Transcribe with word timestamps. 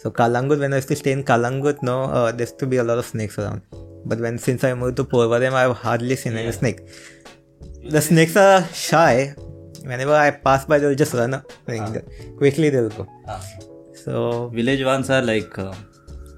So 0.00 0.10
Calangute, 0.12 0.60
when 0.60 0.72
I 0.72 0.76
used 0.76 0.88
to 0.88 0.96
stay 0.96 1.12
in 1.12 1.24
Calangute, 1.24 1.82
no, 1.82 2.04
uh, 2.04 2.30
there 2.30 2.46
used 2.46 2.58
to 2.60 2.66
be 2.66 2.76
a 2.76 2.84
lot 2.84 2.98
of 2.98 3.06
snakes 3.06 3.36
around. 3.38 3.62
But 4.04 4.20
when 4.20 4.38
since 4.38 4.62
I 4.62 4.74
moved 4.74 4.96
to 4.98 5.04
Porvorim, 5.04 5.52
I've 5.52 5.76
hardly 5.76 6.14
seen 6.14 6.36
any 6.36 6.52
snake. 6.52 6.80
The 7.82 8.00
snakes 8.00 8.36
are 8.36 8.64
shy. 8.72 9.34
Whenever 9.82 10.14
I 10.14 10.30
pass 10.30 10.64
by, 10.66 10.78
they'll 10.78 10.94
just 10.94 11.14
run 11.14 11.34
up. 11.34 11.50
Quickly 12.36 12.70
they'll 12.70 12.90
go. 12.90 13.08
So 14.04 14.48
Village 14.54 14.84
ones 14.84 15.10
are 15.10 15.22
like 15.22 15.58
uh, 15.58 15.74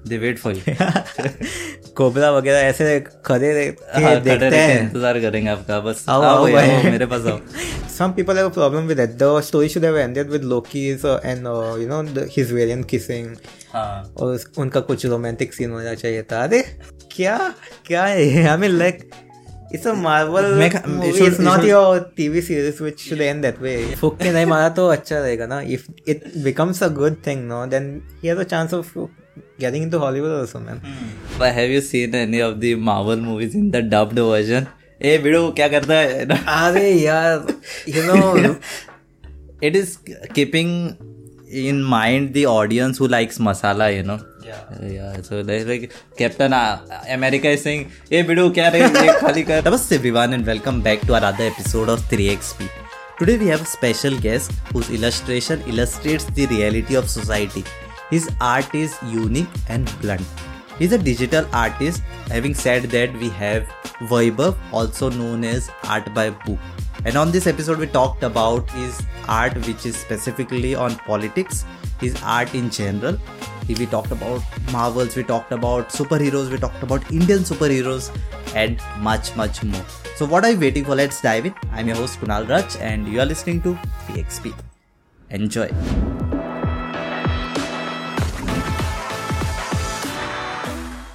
they 0.05 0.17
wait 0.17 0.39
for 0.39 0.51
you. 0.51 0.63
Cobra 1.97 2.31
वगैरह 2.31 2.59
ऐसे 2.59 2.99
खड़े 3.25 3.47
हाँ, 3.93 4.15
देखते 4.21 4.45
हैं। 4.55 4.81
इंतज़ार 4.81 5.19
करेंगे 5.19 5.49
आपका 5.49 5.79
बस 5.79 6.05
आओ, 6.09 6.21
आओ 6.21 6.45
आओ। 6.45 6.55
आओ, 6.55 6.83
मेरे 6.83 7.05
पास 7.05 7.25
आओ। 7.25 7.39
Some 7.97 8.13
people 8.17 8.37
have 8.39 8.47
a 8.49 8.53
problem 8.57 8.87
with 8.91 8.99
that. 9.01 9.17
The 9.21 9.29
story 9.41 9.67
should 9.71 9.83
have 9.83 9.97
ended 10.03 10.29
with 10.35 10.45
Loki's 10.51 11.03
uh, 11.05 11.19
and 11.31 11.47
uh, 11.47 11.75
you 11.81 11.87
know 11.89 12.01
the, 12.03 12.23
his 12.35 12.53
variant 12.59 12.87
kissing. 12.93 13.27
हाँ। 13.73 14.13
और 14.17 14.33
उस- 14.35 14.57
उनका 14.57 14.79
कुछ 14.91 15.05
रोमांटिक 15.05 15.53
सीन 15.53 15.71
होना 15.71 15.93
चाहिए 15.93 16.23
था। 16.31 16.43
अरे 16.43 16.61
क्या 17.15 17.37
क्या 17.85 18.05
है? 18.05 18.47
I 18.47 18.57
mean 18.57 18.77
like 18.79 19.09
it's 19.73 19.87
a 19.87 19.93
Marvel 19.93 20.45
movie 20.87 21.25
it's 21.25 21.39
not 21.39 21.63
your 21.65 21.99
TV 22.17 22.41
series 22.41 22.81
which 22.83 22.99
should 22.99 23.21
end 23.21 23.41
that 23.41 23.61
way 23.61 23.75
फुक 23.99 24.17
के 24.21 24.31
नहीं 24.31 24.45
मारा 24.45 24.69
तो 24.79 24.87
अच्छा 24.87 25.19
रहेगा 25.19 25.45
ना। 25.45 25.61
If 25.75 25.85
it 26.07 26.23
becomes 26.43 26.83
a 26.83 26.87
good 26.99 27.15
thing 27.27 27.47
no 27.47 27.65
then 27.65 27.89
he 28.23 28.29
has 28.29 28.39
a 28.39 28.43
chance 28.43 28.73
of 28.73 28.97
getting 29.59 29.83
into 29.83 29.97
Hollywood 29.99 30.31
also 30.39 30.59
man 30.59 30.81
But 31.41 31.53
have 31.57 31.71
you 31.73 31.81
seen 31.89 32.15
any 32.21 32.41
of 32.47 32.57
the 32.63 32.71
Marvel 32.87 33.21
movies 33.27 33.55
in 33.61 33.69
the 33.75 33.81
dubbed 33.93 34.19
version? 34.31 34.65
ए 35.09 35.17
बिड़ू 35.17 35.51
क्या 35.59 35.67
करता 35.67 35.93
है 35.93 36.25
अरे 36.55 36.89
यार 36.91 37.47
you 37.95 38.03
know 38.07 38.55
it 39.69 39.75
is 39.79 39.89
keeping 40.35 40.69
in 41.61 41.79
mind 41.93 42.29
the 42.37 42.43
audience 42.51 42.99
who 43.01 43.07
likes 43.13 43.39
masala 43.47 43.87
you 43.95 44.03
know 44.09 44.15
yeah 44.93 45.17
so 45.27 45.41
there's 45.49 45.67
like 45.71 45.83
captain 46.21 46.55
uh, 46.59 46.77
america 47.15 47.51
is 47.57 47.65
saying 47.67 47.83
hey 48.13 48.21
bidu 48.29 48.45
kya 48.59 48.69
re 48.75 48.81
ye 48.85 49.13
khali 49.19 49.43
kar 49.49 49.59
namaste 49.67 49.93
everyone 49.99 50.37
and 50.37 50.49
welcome 50.51 50.79
back 50.87 51.05
to 51.09 51.17
another 51.19 51.47
episode 51.51 51.91
of 51.95 52.07
3xp 52.13 52.69
today 53.19 53.37
we 53.43 53.51
have 53.53 53.65
a 53.67 53.69
special 53.75 54.17
guest 54.27 54.57
whose 54.73 54.89
illustration 54.99 55.65
illustrates 55.73 56.27
the 56.39 56.47
reality 56.55 56.99
of 57.03 57.11
society 57.17 57.63
his 58.11 58.29
art 58.39 58.75
is 58.75 58.95
unique 59.03 59.59
and 59.69 59.91
blunt 60.01 60.27
He's 60.81 60.93
a 60.93 60.97
digital 60.97 61.45
artist. 61.53 62.01
Having 62.29 62.55
said 62.55 62.83
that, 62.93 63.13
we 63.13 63.29
have 63.29 63.67
Vaibhav, 64.11 64.57
also 64.71 65.11
known 65.11 65.43
as 65.43 65.69
Art 65.83 66.11
by 66.15 66.31
Boo. 66.31 66.57
And 67.05 67.15
on 67.17 67.31
this 67.31 67.45
episode, 67.45 67.77
we 67.77 67.85
talked 67.85 68.23
about 68.23 68.67
his 68.71 68.99
art, 69.27 69.53
which 69.67 69.85
is 69.85 69.95
specifically 69.95 70.73
on 70.73 70.95
politics, 70.95 71.65
his 71.99 72.19
art 72.23 72.55
in 72.55 72.71
general. 72.71 73.19
We 73.67 73.85
talked 73.85 74.11
about 74.11 74.41
Marvels, 74.71 75.15
we 75.15 75.23
talked 75.23 75.51
about 75.51 75.89
superheroes, 75.89 76.49
we 76.51 76.57
talked 76.57 76.81
about 76.81 77.11
Indian 77.11 77.41
superheroes, 77.41 78.09
and 78.55 78.81
much, 78.99 79.35
much 79.35 79.63
more. 79.63 79.85
So, 80.15 80.25
what 80.25 80.43
are 80.43 80.51
you 80.51 80.59
waiting 80.59 80.83
for? 80.83 80.95
Let's 80.95 81.21
dive 81.21 81.45
in. 81.45 81.53
I'm 81.71 81.87
your 81.87 81.95
host 81.95 82.19
Kunal 82.19 82.49
Raj, 82.49 82.75
and 82.77 83.07
you 83.07 83.21
are 83.21 83.25
listening 83.25 83.61
to 83.61 83.77
3XP. 84.07 84.53
Enjoy. 85.29 85.69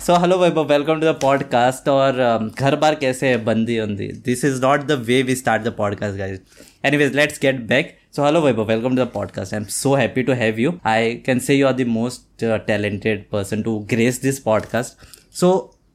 so 0.05 0.16
hello 0.19 0.38
Vaibhav 0.38 0.67
welcome 0.67 0.99
to 0.99 1.05
the 1.05 1.16
podcast 1.21 1.89
और 1.89 2.19
um, 2.27 2.59
घर 2.59 2.75
बार 2.75 2.95
कैसे 3.02 3.27
है 3.30 3.44
बंदी 3.44 3.80
बंदी 3.80 4.07
this 4.25 4.44
is 4.45 4.61
not 4.61 4.83
the 4.88 4.97
way 5.07 5.21
we 5.23 5.35
start 5.35 5.63
the 5.63 5.73
podcast 5.77 6.17
guys 6.17 6.39
anyways 6.85 7.16
let's 7.16 7.39
get 7.41 7.59
back 7.67 7.97
so 8.16 8.25
hello 8.25 8.41
Vaibhav 8.41 8.67
welcome 8.67 8.95
to 8.95 9.03
the 9.03 9.07
podcast 9.13 9.53
I 9.53 9.59
am 9.59 9.66
so 9.73 9.94
happy 9.95 10.23
to 10.23 10.33
have 10.41 10.59
you 10.59 10.73
I 10.94 11.13
can 11.25 11.39
say 11.47 11.55
you 11.55 11.67
are 11.67 11.73
the 11.73 11.88
most 11.97 12.30
talented 12.67 13.19
person 13.33 13.63
to 13.66 13.71
grace 13.89 14.19
this 14.21 14.39
podcast 14.45 15.07
so 15.41 15.49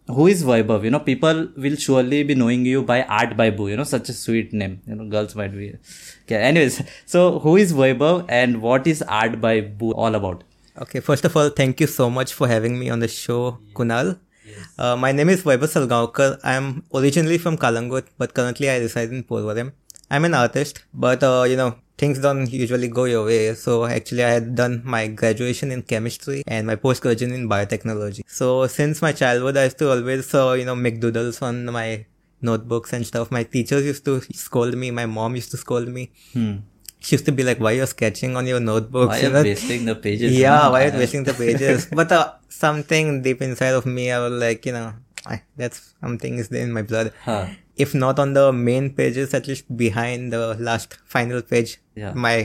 who 0.08 0.26
is 0.26 0.42
Vaibhav? 0.44 0.84
You 0.84 0.90
know, 0.90 1.00
people 1.00 1.48
will 1.56 1.76
surely 1.76 2.22
be 2.22 2.34
knowing 2.34 2.64
you 2.64 2.82
by 2.82 3.02
Art 3.02 3.36
by 3.36 3.50
Boo. 3.50 3.68
You 3.68 3.76
know, 3.76 3.84
such 3.84 4.08
a 4.08 4.12
sweet 4.12 4.52
name. 4.52 4.80
You 4.86 4.94
know, 4.94 5.08
girls 5.08 5.34
might 5.34 5.52
be. 5.52 5.74
Okay. 6.24 6.36
Anyways, 6.36 6.82
so 7.06 7.38
who 7.40 7.56
is 7.56 7.72
Vaibhav 7.72 8.24
and 8.28 8.62
what 8.62 8.86
is 8.86 9.02
Art 9.02 9.40
by 9.40 9.60
Boo 9.60 9.92
all 9.92 10.14
about? 10.14 10.44
Okay, 10.77 11.01
first 11.01 11.25
of 11.25 11.35
all, 11.35 11.49
thank 11.49 11.79
you 11.81 11.87
so 11.87 12.09
much 12.09 12.33
for 12.33 12.47
having 12.47 12.79
me 12.79 12.89
on 12.89 12.99
the 12.99 13.07
show, 13.07 13.57
Kunal. 13.73 14.19
Uh, 14.77 14.95
my 14.95 15.11
name 15.11 15.29
is 15.29 15.43
Vaibhav 15.43 15.71
Salgaonkar. 15.73 16.39
I'm 16.43 16.83
originally 16.93 17.37
from 17.37 17.57
Calangute, 17.57 18.07
but 18.17 18.33
currently 18.33 18.69
I 18.69 18.77
reside 18.77 19.09
in 19.09 19.23
Porvorim. 19.23 19.73
I'm 20.09 20.25
an 20.25 20.33
artist, 20.33 20.83
but 20.93 21.23
uh, 21.23 21.43
you 21.47 21.57
know, 21.57 21.75
things 21.97 22.19
don't 22.19 22.49
usually 22.49 22.87
go 22.87 23.03
your 23.03 23.25
way. 23.25 23.53
So 23.53 23.85
actually, 23.85 24.23
I 24.23 24.29
had 24.29 24.55
done 24.55 24.81
my 24.85 25.07
graduation 25.07 25.71
in 25.71 25.83
chemistry 25.83 26.43
and 26.47 26.67
my 26.67 26.75
post-graduation 26.75 27.35
in 27.35 27.49
biotechnology. 27.49 28.21
So 28.27 28.67
since 28.67 29.01
my 29.01 29.11
childhood, 29.11 29.57
I 29.57 29.65
used 29.65 29.77
to 29.79 29.91
always, 29.91 30.33
uh, 30.33 30.53
you 30.53 30.65
know, 30.65 30.75
make 30.75 31.01
doodles 31.01 31.41
on 31.41 31.65
my 31.65 32.05
notebooks 32.41 32.93
and 32.93 33.05
stuff. 33.05 33.29
My 33.29 33.43
teachers 33.43 33.85
used 33.85 34.05
to 34.05 34.21
scold 34.33 34.75
me. 34.75 34.91
My 34.91 35.05
mom 35.05 35.35
used 35.35 35.51
to 35.51 35.57
scold 35.57 35.87
me. 35.89 36.11
Hmm. 36.33 36.57
She 37.05 37.15
used 37.15 37.25
to 37.25 37.31
be 37.31 37.43
like, 37.43 37.59
"Why 37.59 37.71
you're 37.77 37.87
sketching 37.91 38.35
on 38.39 38.45
your 38.51 38.59
notebooks?" 38.59 39.09
Why 39.13 39.19
you 39.21 39.27
are 39.29 39.35
know? 39.37 39.43
wasting 39.43 39.85
the 39.85 39.95
pages? 39.95 40.31
yeah 40.37 40.57
huh? 40.61 40.69
why 40.73 40.79
are 40.85 40.91
you 40.93 40.99
wasting 41.03 41.23
the 41.29 41.33
pages 41.43 41.87
but 41.99 42.11
uh, 42.11 42.33
something 42.63 43.21
deep 43.27 43.41
inside 43.41 43.73
of 43.79 43.85
me 43.95 44.03
i 44.11 44.19
was 44.23 44.33
like 44.45 44.65
you 44.69 44.73
know 44.77 44.89
I, 45.33 45.41
that's 45.57 45.79
something 46.03 46.37
is 46.41 46.49
in 46.63 46.71
my 46.77 46.81
blood 46.91 47.07
Huh. 47.25 47.45
if 47.85 47.93
not 48.03 48.19
on 48.23 48.33
the 48.37 48.45
main 48.53 48.85
pages 48.99 49.33
at 49.39 49.47
least 49.49 49.65
behind 49.83 50.33
the 50.35 50.43
last 50.67 50.97
final 51.15 51.41
page 51.53 51.71
Yeah. 52.01 52.13
my 52.27 52.35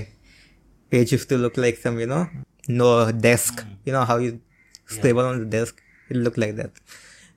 page 0.90 1.12
used 1.16 1.28
to 1.34 1.38
look 1.44 1.56
like 1.64 1.76
some 1.84 1.98
you 2.02 2.08
know 2.12 2.24
no 2.82 2.90
desk 3.12 3.60
Hmm. 3.64 3.72
you 3.86 3.92
know 3.96 4.04
how 4.10 4.16
you 4.24 4.40
scribble 4.94 5.26
on 5.32 5.38
the 5.44 5.50
desk 5.58 5.82
it 6.10 6.16
looked 6.24 6.38
like 6.44 6.54
that 6.60 6.70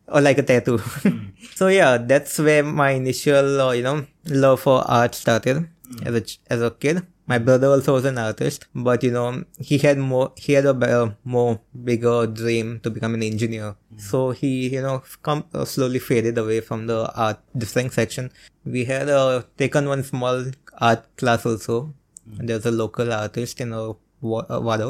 or 0.08 0.22
like 0.28 0.38
a 0.44 0.46
tattoo 0.52 0.78
Hmm. 1.04 1.20
so 1.60 1.68
yeah 1.80 1.98
that's 2.12 2.38
where 2.48 2.64
my 2.64 2.92
initial 3.02 3.48
uh, 3.68 3.72
you 3.80 3.84
know 3.88 3.98
love 4.46 4.60
for 4.68 4.78
art 5.00 5.16
started 5.24 5.68
As 6.08 6.16
a 6.20 6.24
as 6.54 6.62
a 6.62 6.72
kid. 6.72 6.98
My 7.32 7.38
brother 7.38 7.68
also 7.68 7.94
was 7.94 8.06
an 8.10 8.18
artist 8.18 8.66
but 8.88 9.04
you 9.06 9.12
know 9.16 9.44
he 9.70 9.78
had 9.84 9.98
more 10.12 10.32
he 10.44 10.54
had 10.54 10.66
a 10.66 10.74
better, 10.74 11.16
more 11.24 11.60
bigger 11.90 12.26
dream 12.40 12.80
to 12.84 12.90
become 12.96 13.14
an 13.18 13.24
engineer. 13.24 13.76
So 13.98 14.32
he 14.32 14.52
you 14.76 14.82
know 14.86 15.04
come 15.28 15.44
uh, 15.54 15.66
slowly 15.66 16.00
faded 16.00 16.38
away 16.44 16.60
from 16.62 16.88
the 16.92 17.00
art 17.26 17.40
drawing 17.58 17.90
section. 17.92 18.32
We 18.66 18.86
had 18.86 19.10
uh, 19.10 19.44
taken 19.58 19.88
one 19.94 20.04
small 20.04 20.46
art 20.90 21.04
class 21.18 21.46
also. 21.46 21.94
There's 22.26 22.66
a 22.66 22.72
local 22.72 23.12
artist 23.14 23.62
in 23.62 23.74
uh, 23.74 23.94
Wa- 24.22 24.46
uh, 24.50 24.60
Wado. 24.60 24.90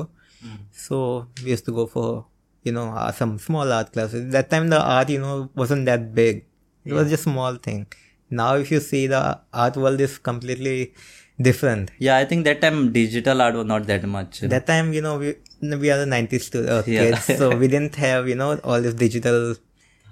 So 0.71 1.27
we 1.43 1.51
used 1.51 1.65
to 1.65 1.71
go 1.79 1.85
for 1.87 2.25
you 2.63 2.71
know 2.71 2.87
uh, 2.89 3.11
some 3.11 3.37
small 3.39 3.71
art 3.71 3.91
classes. 3.93 4.31
That 4.31 4.49
time 4.49 4.69
the 4.69 4.81
art 4.81 5.09
you 5.09 5.19
know 5.19 5.49
wasn't 5.55 5.85
that 5.87 6.13
big. 6.13 6.45
It 6.85 6.93
was 6.93 7.09
just 7.09 7.23
small 7.23 7.55
thing 7.55 7.87
now 8.29 8.55
if 8.55 8.71
you 8.71 8.79
see 8.79 9.07
the 9.07 9.39
art 9.53 9.75
world 9.77 9.99
is 10.01 10.17
completely 10.17 10.93
different 11.41 11.91
Yeah, 11.99 12.17
I 12.17 12.25
think 12.25 12.43
that 12.45 12.61
time 12.61 12.91
digital 12.91 13.41
art 13.41 13.55
was 13.55 13.65
not 13.65 13.85
that 13.87 14.03
much. 14.03 14.39
that 14.41 14.65
time 14.67 14.93
you 14.93 15.01
know 15.01 15.17
we 15.17 15.35
we 15.61 15.89
are 15.91 15.97
the 15.97 16.05
90s 16.05 16.49
to, 16.51 16.59
uh, 16.77 16.83
Yeah. 16.85 17.01
kids 17.11 17.25
so 17.39 17.55
we 17.57 17.67
didn't 17.73 17.95
have 17.95 18.27
you 18.27 18.35
know 18.35 18.57
all 18.63 18.81
this 18.81 18.93
digital 18.93 19.55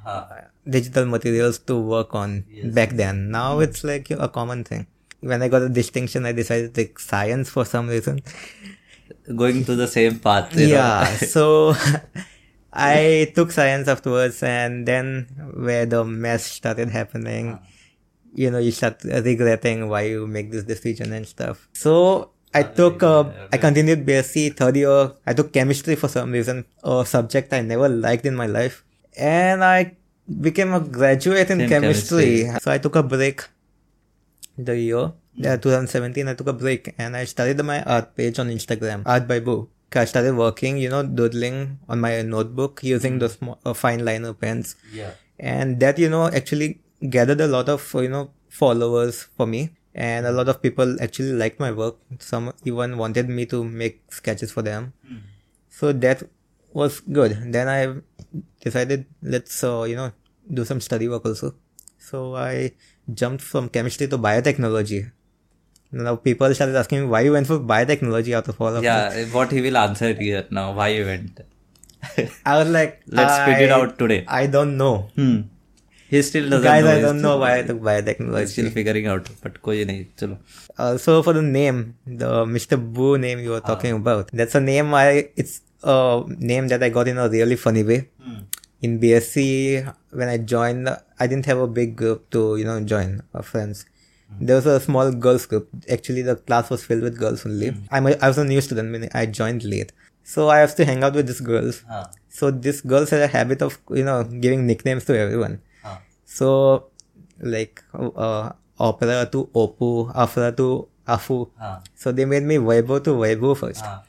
Huh. 0.04 0.26
digital 0.66 1.06
materials 1.06 1.60
to 1.60 1.76
work 1.78 2.16
on 2.16 2.46
back 2.78 2.92
then 2.92 3.30
now 3.30 3.58
mm. 3.58 3.64
it's 3.66 3.84
like 3.84 4.10
a 4.10 4.30
common 4.30 4.64
thing 4.64 4.88
when 5.20 5.42
i 5.42 5.50
got 5.50 5.62
a 5.62 5.68
distinction 5.68 6.26
i 6.26 6.32
decided 6.32 6.74
to 6.74 6.82
take 6.82 6.98
science 7.00 7.50
for 7.50 7.66
some 7.66 7.90
reason 7.90 8.22
Going 9.36 9.66
to 9.66 9.76
the 9.76 9.88
same 9.88 10.20
path. 10.20 10.56
You 10.58 10.68
yeah 10.68 11.04
so 11.36 11.76
i 12.74 13.32
took 13.36 13.52
science 13.52 13.88
afterwards 13.88 14.42
and 14.44 14.88
then 14.88 15.28
where 15.56 15.86
the 15.86 16.04
mess 16.06 16.46
started 16.46 16.90
happening 16.90 17.54
uh. 17.54 17.60
You 18.34 18.52
know 18.52 18.60
you 18.60 18.72
start 18.72 19.04
regretting 19.04 19.90
why 19.90 20.02
you 20.04 20.28
make 20.28 20.52
this 20.52 20.64
decision 20.64 21.14
and 21.14 21.28
stuff. 21.28 21.68
So 21.74 22.32
i 22.54 22.64
took 22.64 23.04
uh, 23.04 23.26
i 23.52 23.58
continued 23.58 24.06
bsc 24.06 24.56
third 24.56 24.76
year. 24.76 25.12
I 25.26 25.34
took 25.34 25.52
chemistry 25.52 25.96
for 25.96 26.08
some 26.08 26.32
reason 26.32 26.66
a 26.84 27.06
subject 27.06 27.54
i 27.54 27.62
never 27.62 27.90
liked 27.90 28.26
in 28.26 28.36
my 28.36 28.48
life. 28.48 28.84
And 29.18 29.64
i 29.64 29.96
became 30.28 30.74
a 30.74 30.80
graduate 30.80 31.50
in 31.50 31.68
chemistry. 31.68 32.44
chemistry. 32.44 32.60
so 32.62 32.72
i 32.72 32.78
took 32.78 32.96
a 32.96 33.04
break 33.04 33.44
the 34.58 34.78
year 34.78 35.14
yeah, 35.36 35.56
2017 35.56 36.28
i 36.28 36.34
took 36.34 36.48
a 36.48 36.54
break 36.54 36.94
and 36.98 37.16
i 37.16 37.24
started 37.24 37.64
my 37.64 37.82
art 37.84 38.16
page 38.16 38.40
on 38.40 38.50
instagram 38.50 39.04
art 39.06 39.28
by 39.28 39.40
boo. 39.40 39.70
I 39.96 40.06
started 40.06 40.36
working 40.36 40.78
you 40.78 40.90
know 40.90 41.02
doodling 41.02 41.80
on 41.90 42.00
my 42.00 42.22
notebook 42.22 42.84
using 42.84 43.20
the 43.20 43.30
small, 43.30 43.58
uh, 43.66 43.74
fine 43.74 44.04
liner 44.04 44.34
pens. 44.34 44.76
Yeah. 44.94 45.12
and 45.40 45.80
that 45.80 45.98
you 45.98 46.10
know 46.10 46.28
actually 46.28 46.82
gathered 47.02 47.42
a 47.42 47.48
lot 47.48 47.70
of 47.70 47.82
you 47.96 48.10
know 48.10 48.32
followers 48.50 49.24
for 49.38 49.46
me 49.46 49.70
and 49.94 50.26
a 50.26 50.32
lot 50.32 50.48
of 50.48 50.62
people 50.62 50.96
actually 51.02 51.32
liked 51.34 51.60
my 51.60 51.72
work 51.72 51.96
some 52.20 52.54
even 52.66 52.98
wanted 52.98 53.30
me 53.30 53.46
to 53.46 53.64
make 53.64 54.02
sketches 54.10 54.52
for 54.52 54.62
them 54.62 54.94
so 55.70 55.92
that 55.92 56.24
was 56.74 57.00
good 57.00 57.38
then 57.52 57.68
i 57.68 57.94
decided 58.62 59.06
let's 59.22 59.64
uh, 59.64 59.84
you 59.84 59.96
know 59.96 60.12
do 60.54 60.66
some 60.66 60.82
study 60.82 61.08
work 61.08 61.26
also 61.26 61.54
so 61.98 62.36
i 62.36 62.72
jumped 63.14 63.42
from 63.42 63.70
chemistry 63.70 64.08
to 64.08 64.18
biotechnology 64.18 65.12
now 65.92 66.16
people 66.16 66.54
started 66.54 66.76
asking 66.76 67.02
me 67.02 67.08
why 67.08 67.22
you 67.22 67.32
went 67.32 67.48
for 67.48 67.60
biotechnology 67.60 68.34
out 68.34 68.48
of 68.48 68.60
all 68.60 68.76
of 68.76 68.84
Yeah, 68.84 69.24
what 69.28 69.52
he 69.52 69.62
will 69.62 69.78
answer 69.78 70.14
here 70.14 70.46
now. 70.52 70.74
Why 70.74 70.90
you 70.90 71.06
went? 71.06 71.40
I 72.46 72.58
was 72.58 72.70
like, 72.70 73.02
Let's 73.08 73.38
figure 73.46 73.68
it 73.68 73.72
out 73.72 73.98
today. 73.98 74.26
I 74.28 74.48
don't 74.48 74.76
know. 74.78 75.10
Hmm 75.16 75.42
he 76.10 76.22
still 76.22 76.50
doesn't 76.50 76.64
guys 76.64 76.84
know. 76.86 76.96
i 76.96 77.00
don't 77.06 77.22
know 77.22 77.36
why 77.44 77.52
i 77.60 77.62
took 77.70 77.80
biotechnology 77.88 78.52
still 78.54 78.70
figuring 78.78 79.08
out 79.14 79.30
but 79.44 79.62
koi 79.68 79.78
nahi 79.90 80.04
chalo 80.20 80.38
uh, 80.82 80.94
so 81.06 81.16
for 81.28 81.34
the 81.40 81.46
name 81.60 81.80
the 82.24 82.32
mr 82.56 82.80
boo 82.98 83.14
name 83.26 83.42
you 83.46 83.52
were 83.56 83.64
ah. 83.66 83.70
talking 83.72 83.96
about 84.02 84.32
that's 84.42 84.56
a 84.62 84.64
name 84.72 84.94
i 85.02 85.10
it's 85.44 85.56
a 85.96 85.98
name 86.52 86.68
that 86.74 86.84
i 86.88 86.92
got 86.98 87.12
in 87.14 87.20
a 87.26 87.28
really 87.36 87.60
funny 87.66 87.84
way 87.92 88.00
hmm. 88.26 88.40
in 88.88 88.98
bsc 89.04 89.46
when 90.22 90.30
i 90.36 90.40
joined 90.56 90.90
i 91.24 91.28
didn't 91.32 91.48
have 91.52 91.62
a 91.68 91.72
big 91.80 91.96
group 92.02 92.26
to 92.36 92.42
you 92.62 92.68
know 92.70 92.80
join 92.94 93.14
our 93.36 93.46
friends 93.52 93.86
hmm. 93.86 94.46
there 94.48 94.58
was 94.60 94.68
a 94.74 94.80
small 94.86 95.12
girls 95.26 95.46
group. 95.52 95.68
Actually, 95.96 96.22
the 96.30 96.36
class 96.48 96.70
was 96.74 96.82
filled 96.88 97.04
with 97.08 97.20
girls 97.22 97.46
only. 97.50 97.70
Hmm. 97.70 97.84
I'm 97.98 98.08
a, 98.10 98.12
I 98.26 98.28
was 98.32 98.40
a 98.44 98.46
new 98.50 98.62
student 98.66 98.92
when 98.96 99.06
I 99.20 99.24
joined 99.40 99.64
late. 99.74 99.92
So 100.32 100.50
I 100.54 100.58
have 100.64 100.74
to 100.80 100.86
hang 100.90 101.06
out 101.08 101.14
with 101.20 101.28
these 101.32 101.40
girls. 101.50 101.78
Ah. 101.98 102.02
So 102.38 102.52
these 102.66 102.82
girls 102.94 103.14
had 103.16 103.22
a 103.28 103.30
habit 103.36 103.62
of, 103.68 103.78
you 104.00 104.04
know, 104.10 104.18
giving 104.46 104.68
nicknames 104.72 105.06
to 105.06 105.18
everyone. 105.18 105.62
So, 106.28 106.92
like, 107.40 107.82
uh, 107.96 108.52
opera 108.78 109.26
to 109.32 109.48
opu, 109.56 110.12
afra 110.12 110.52
to 110.52 110.92
afu. 111.08 111.50
Uh. 111.56 111.80
So 111.96 112.12
they 112.12 112.26
made 112.28 112.44
me 112.44 112.60
Weibo 112.60 113.00
to 113.08 113.16
Weibo 113.16 113.56
first. 113.56 113.84
Uh. 113.84 114.04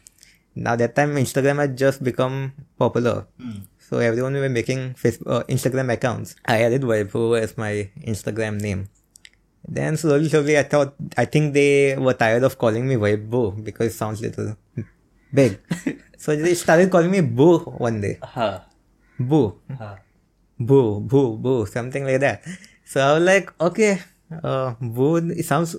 Now 0.59 0.75
that 0.75 0.99
time 0.99 1.15
Instagram 1.15 1.63
had 1.63 1.79
just 1.79 2.03
become 2.03 2.53
popular. 2.77 3.31
Mm. 3.39 3.71
So 3.79 4.03
everyone 4.03 4.35
were 4.35 4.51
making 4.51 4.99
Facebook, 4.99 5.31
uh, 5.31 5.45
Instagram 5.47 5.93
accounts. 5.95 6.35
I 6.45 6.67
added 6.67 6.83
Weibo 6.83 7.39
as 7.39 7.57
my 7.57 7.89
Instagram 8.03 8.61
name. 8.61 8.91
Then 9.63 9.97
slowly, 9.97 10.29
slowly, 10.29 10.59
I 10.59 10.65
thought, 10.65 10.95
I 11.17 11.25
think 11.25 11.55
they 11.55 11.95
were 11.97 12.15
tired 12.15 12.43
of 12.43 12.59
calling 12.59 12.89
me 12.89 12.97
Weibo 12.97 13.63
because 13.63 13.95
it 13.95 13.97
sounds 13.97 14.21
little 14.21 14.57
big. 15.33 15.61
so 16.19 16.35
they 16.35 16.55
started 16.55 16.91
calling 16.91 17.11
me 17.11 17.21
Boo 17.21 17.59
one 17.79 18.01
day. 18.01 18.19
Uh-huh. 18.21 18.61
Boo. 19.19 19.61
Uh-huh 19.71 19.97
boo, 20.59 21.01
boo, 21.01 21.37
boo, 21.37 21.67
something 21.67 22.05
like 22.05 22.21
that. 22.21 22.43
So 22.85 23.01
I 23.01 23.15
was 23.15 23.23
like, 23.23 23.53
okay, 23.61 24.01
uh, 24.43 24.75
boo, 24.81 25.17
it 25.17 25.45
sounds 25.45 25.77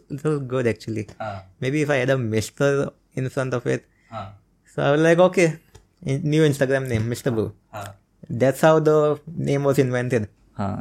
good 0.48 0.68
actually. 0.68 1.08
Uh. 1.20 1.42
Maybe 1.60 1.82
if 1.82 1.90
I 1.90 1.96
had 1.96 2.10
a 2.10 2.16
Mr. 2.16 2.92
in 3.14 3.30
front 3.30 3.54
of 3.54 3.66
it. 3.68 3.86
Uh. 4.12 4.30
So 4.74 4.84
I 4.84 4.92
was 4.92 5.02
like, 5.02 5.20
okay, 5.20 5.60
new 6.04 6.44
Instagram 6.44 6.88
name, 6.88 7.10
Mr. 7.10 7.34
Boo. 7.34 7.54
Ah. 7.74 7.94
That's 8.30 8.62
how 8.62 8.80
the 8.80 9.20
name 9.28 9.64
was 9.64 9.80
invented. 9.80 10.30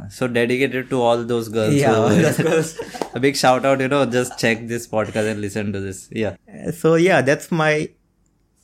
so 0.09 0.27
dedicated 0.27 0.89
to 0.89 1.01
all 1.01 1.23
those 1.23 1.47
girls. 1.49 1.73
Yeah, 1.73 1.95
all 1.95 2.09
those 2.09 2.37
girls. 2.47 2.79
a 3.13 3.19
big 3.19 3.35
shout 3.35 3.65
out, 3.65 3.79
you 3.79 3.87
know, 3.87 4.05
just 4.05 4.37
check 4.37 4.67
this 4.67 4.87
podcast 4.87 5.31
and 5.31 5.41
listen 5.41 5.73
to 5.73 5.79
this. 5.79 6.09
Yeah. 6.11 6.35
So 6.71 6.95
yeah, 6.95 7.21
that's 7.21 7.51
my, 7.51 7.89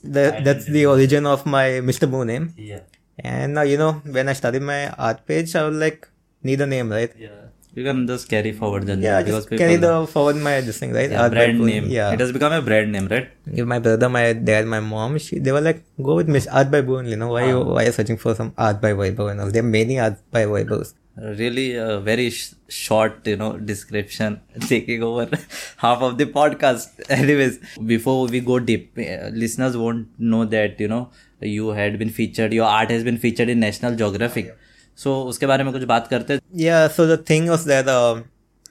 the, 0.03 0.41
that's 0.43 0.65
the 0.65 0.85
origin 0.85 1.25
of 1.25 1.45
my 1.45 1.65
Mr. 1.89 2.09
Boo 2.09 2.25
name. 2.25 2.53
Yeah 2.57 2.81
and 3.19 3.53
now, 3.53 3.61
you 3.61 3.77
know, 3.77 3.93
when 4.05 4.27
I 4.29 4.33
started 4.33 4.61
my 4.61 4.89
art 4.91 5.25
page, 5.25 5.55
I 5.55 5.63
was 5.67 5.75
like, 5.77 6.07
need 6.43 6.61
a 6.61 6.65
name, 6.67 6.89
right? 6.91 7.11
Yeah. 7.17 7.29
You 7.73 7.83
can 7.83 8.07
just 8.07 8.29
carry 8.29 8.53
forward 8.53 8.85
the 8.87 8.95
name 8.95 9.03
Yeah, 9.03 9.21
because 9.21 9.35
just 9.39 9.49
people. 9.49 9.65
carry 9.65 9.75
the 9.75 10.07
forward 10.07 10.37
my 10.37 10.61
this 10.61 10.79
thing, 10.79 10.93
right? 10.93 11.09
yeah, 11.11 11.27
brand 11.27 11.59
name. 11.59 11.87
Yeah. 11.89 12.13
It 12.13 12.21
has 12.21 12.31
become 12.31 12.53
a 12.53 12.61
brand 12.61 12.91
name, 12.93 13.07
right? 13.09 13.29
If 13.45 13.65
my 13.67 13.79
brother, 13.79 14.07
my 14.07 14.31
dad, 14.31 14.65
my 14.65 14.79
mom, 14.79 15.17
she, 15.17 15.39
they 15.39 15.51
were 15.51 15.59
like, 15.59 15.83
go 16.01 16.15
with 16.15 16.29
Miss 16.29 16.47
Art 16.47 16.71
by 16.71 16.79
Boo 16.81 16.97
only, 16.99 17.11
you 17.11 17.17
know, 17.17 17.27
why 17.33 17.47
you, 17.49 17.59
why 17.59 17.83
you 17.85 17.91
searching 17.91 18.15
for 18.15 18.33
some 18.33 18.53
Art 18.57 18.79
by 18.79 18.91
Weibo 18.93 19.29
and 19.29 19.41
all. 19.41 19.51
There 19.51 19.61
are 19.61 19.65
many 19.67 19.99
Art 19.99 20.19
by 20.31 20.45
Weibos. 20.45 20.93
really 21.39 21.75
a 21.81 21.99
very 22.05 22.29
sh- 22.29 22.53
short 22.77 23.25
you 23.31 23.35
know 23.41 23.51
description 23.67 24.33
taking 24.71 25.03
over 25.09 25.23
half 25.83 26.01
of 26.07 26.17
the 26.21 26.25
podcast 26.25 26.97
anyways 27.17 27.55
before 27.91 28.27
we 28.33 28.41
go 28.49 28.57
deep 28.71 28.97
uh, 29.03 29.29
listeners 29.43 29.77
won't 29.83 30.09
know 30.33 30.41
that 30.55 30.77
you 30.85 30.89
know 30.93 30.99
you 31.41 31.69
had 31.69 31.97
been 31.99 32.09
featured 32.09 32.53
your 32.53 32.65
art 32.65 32.89
has 32.89 33.03
been 33.03 33.17
featured 33.17 33.49
in 33.49 33.59
national 33.59 33.95
geographic 33.95 34.55
so 34.95 35.27
uske 35.31 35.47
bare 35.51 35.63
mein 35.67 35.73
kuch 35.77 35.87
baat 35.93 36.09
karte 36.13 36.39
yeah 36.67 36.87
so 36.87 37.07
the 37.13 37.17
thing 37.17 37.47
is 37.57 37.65
that 37.65 37.87
um, 37.97 38.23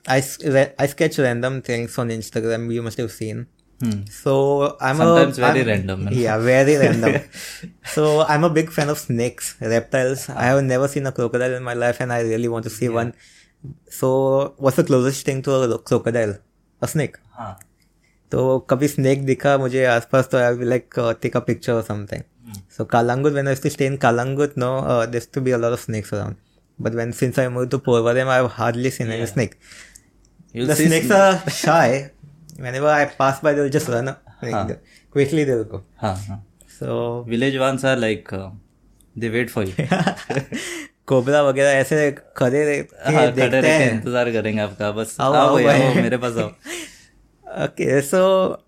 I, 0.06 0.18
I 0.78 0.86
sketch 0.86 1.18
random 1.18 1.62
things 1.62 1.98
on 1.98 2.08
instagram 2.08 2.72
you 2.72 2.82
must 2.82 2.98
have 2.98 3.10
seen. 3.10 3.46
Hmm. 3.80 4.04
So 4.06 4.76
I'm 4.80 4.96
sometimes 4.96 5.38
a, 5.38 5.40
very 5.40 5.62
random. 5.64 6.08
Yeah, 6.12 6.38
very 6.38 6.76
random. 6.76 7.22
so 7.84 8.20
I'm 8.22 8.44
a 8.44 8.50
big 8.50 8.70
fan 8.70 8.88
of 8.88 8.98
snakes, 8.98 9.56
reptiles. 9.60 10.28
Ah. 10.28 10.38
I 10.38 10.44
have 10.46 10.62
never 10.62 10.88
seen 10.88 11.06
a 11.06 11.12
crocodile 11.12 11.54
in 11.54 11.64
my 11.64 11.74
life, 11.74 12.00
and 12.00 12.12
I 12.12 12.20
really 12.20 12.48
want 12.48 12.64
to 12.64 12.70
see 12.70 12.88
one. 12.88 13.14
So 13.88 14.54
what's 14.58 14.76
the 14.76 14.84
closest 14.84 15.26
thing 15.26 15.42
to 15.42 15.52
a 15.54 15.78
crocodile? 15.78 16.38
A 16.82 16.86
snake. 16.86 17.16
Ah. 17.36 17.56
तो 18.34 18.58
कभी 18.58 18.88
snake 18.88 19.24
दिखा 19.26 19.58
मुझे 19.58 19.84
आसपास 19.84 20.28
तो 20.32 20.38
I 20.38 20.54
like 20.60 20.94
take 21.22 21.36
a 21.36 21.40
picture 21.40 21.72
और 21.72 21.82
something 21.82 22.22
so 22.76 22.84
Calangute 22.84 23.32
when 23.32 23.48
I 23.48 23.54
stay 23.54 23.86
in 23.86 23.98
no 24.58 24.70
this 25.06 25.32
to 25.32 25.40
be 25.40 25.50
a lot 25.50 25.72
of 25.72 25.80
snakes 25.80 26.14
around 26.14 26.36
but 26.80 26.94
when 26.94 27.12
since 27.12 27.38
I 27.38 27.48
move 27.48 27.66
to 27.66 27.78
Porvorim 27.78 28.16
am 28.16 28.28
I 28.28 28.46
hardly 28.50 28.90
seen 28.90 29.12
any 29.12 29.26
snake 29.26 29.54
snakes 30.70 31.12
are 31.12 31.50
shy 31.50 32.10
whenever 32.60 32.90
I 32.90 33.04
pass 33.18 33.40
by 33.44 33.54
there 33.54 33.68
just 33.68 33.90
run 33.90 34.10
quickly 34.44 35.44
there 35.44 35.62
go 35.62 35.84
so 36.78 37.24
village 37.28 37.56
ones 37.56 37.84
are 37.84 37.98
like 37.98 38.28
they 39.18 39.28
wait 39.28 39.50
for 39.50 39.64
you 39.64 39.86
cobra 41.06 41.42
वगैरह 41.42 41.70
ऐसे 41.70 42.10
खड़े 42.36 42.88
हाँ, 43.06 43.26
इंतज़ार 43.26 44.32
करेंगे 44.32 44.60
आपका। 44.60 44.90
बस 44.90 45.16
आओ 45.20 45.32
आओ 45.32 45.56
मेरे 45.94 46.16
पास 46.16 46.36
आओ। 46.36 46.50
Okay, 47.54 48.00
so, 48.00 48.58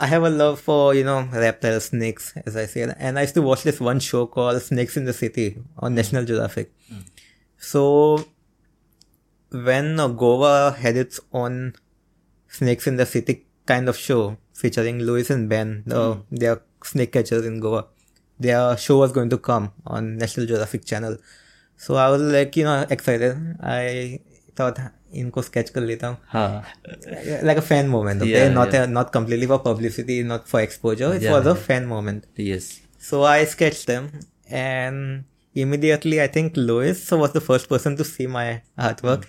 I 0.00 0.06
have 0.08 0.24
a 0.24 0.30
love 0.30 0.58
for 0.60 0.92
you 0.94 1.04
know 1.04 1.22
reptiles, 1.30 1.86
snakes, 1.86 2.34
as 2.46 2.56
I 2.56 2.66
said, 2.66 2.96
and 2.98 3.16
I 3.16 3.22
used 3.22 3.34
to 3.34 3.42
watch 3.42 3.62
this 3.62 3.78
one 3.80 4.00
show 4.00 4.26
called 4.26 4.60
Snakes 4.60 4.96
in 4.96 5.04
the 5.04 5.12
City 5.12 5.62
on 5.78 5.92
mm. 5.92 5.96
National 5.96 6.24
Geographic. 6.24 6.72
Mm. 6.92 7.06
So, 7.58 8.24
when 9.52 10.00
uh, 10.00 10.08
Goa 10.08 10.74
had 10.76 10.96
its 10.96 11.20
own 11.32 11.74
Snakes 12.48 12.88
in 12.88 12.96
the 12.96 13.06
City 13.06 13.46
kind 13.66 13.88
of 13.88 13.96
show 13.96 14.36
featuring 14.52 14.98
Louis 14.98 15.30
and 15.30 15.48
Ben, 15.48 15.84
the 15.86 16.16
mm. 16.16 16.22
their 16.30 16.62
snake 16.82 17.12
catchers 17.12 17.46
in 17.46 17.60
Goa, 17.60 17.86
their 18.40 18.76
show 18.76 18.98
was 18.98 19.12
going 19.12 19.30
to 19.30 19.38
come 19.38 19.72
on 19.86 20.18
National 20.18 20.46
Geographic 20.46 20.84
Channel. 20.84 21.18
So 21.76 21.94
I 21.94 22.08
was 22.10 22.20
like, 22.22 22.56
you 22.56 22.64
know, 22.64 22.84
excited. 22.90 23.56
I 23.62 24.20
thought 24.56 24.78
इनको 25.23 25.41
sketch 25.43 25.69
कर 25.69 25.81
लेता 25.81 26.07
हूँ 26.07 26.17
हाँ 26.33 26.63
like 27.49 27.57
a 27.57 27.65
fan 27.69 27.87
moment 27.95 28.21
okay 28.21 28.43
Yeah, 28.45 28.53
not 28.53 28.73
yeah. 28.73 28.83
A, 28.83 28.87
not 28.87 29.11
completely 29.11 29.47
for 29.47 29.59
publicity 29.59 30.23
not 30.23 30.47
for 30.47 30.61
exposure 30.61 31.13
it 31.13 31.21
Yeah, 31.23 31.31
was 31.33 31.45
a 31.45 31.55
yeah. 31.55 31.63
fan 31.67 31.87
moment 31.87 32.25
yes 32.37 32.69
so 33.09 33.23
i 33.23 33.43
sketched 33.45 33.87
them 33.87 34.09
and 34.49 35.23
immediately 35.53 36.21
i 36.21 36.27
think 36.27 36.53
lois 36.55 37.09
was 37.11 37.33
the 37.33 37.41
first 37.41 37.69
person 37.69 37.95
to 37.97 38.03
see 38.03 38.27
my 38.27 38.61
artwork 38.77 39.23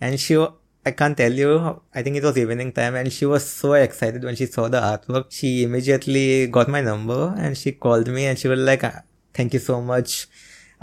and 0.00 0.18
she 0.20 0.36
wa- 0.36 0.52
i 0.86 0.90
can't 0.90 1.16
tell 1.16 1.32
you 1.32 1.50
i 1.94 2.02
think 2.02 2.16
it 2.16 2.22
was 2.28 2.38
evening 2.38 2.72
time 2.72 2.94
and 2.94 3.12
she 3.12 3.26
was 3.26 3.44
so 3.48 3.72
excited 3.74 4.24
when 4.24 4.36
she 4.36 4.46
saw 4.46 4.68
the 4.68 4.80
artwork 4.92 5.26
she 5.30 5.62
immediately 5.64 6.46
got 6.58 6.68
my 6.68 6.80
number 6.80 7.34
and 7.38 7.56
she 7.56 7.72
called 7.72 8.08
me 8.08 8.26
and 8.26 8.38
she 8.38 8.48
was 8.48 8.58
like 8.70 8.84
"Ah, 8.84 9.02
thank 9.34 9.52
you 9.54 9.60
so 9.60 9.80
much 9.80 10.26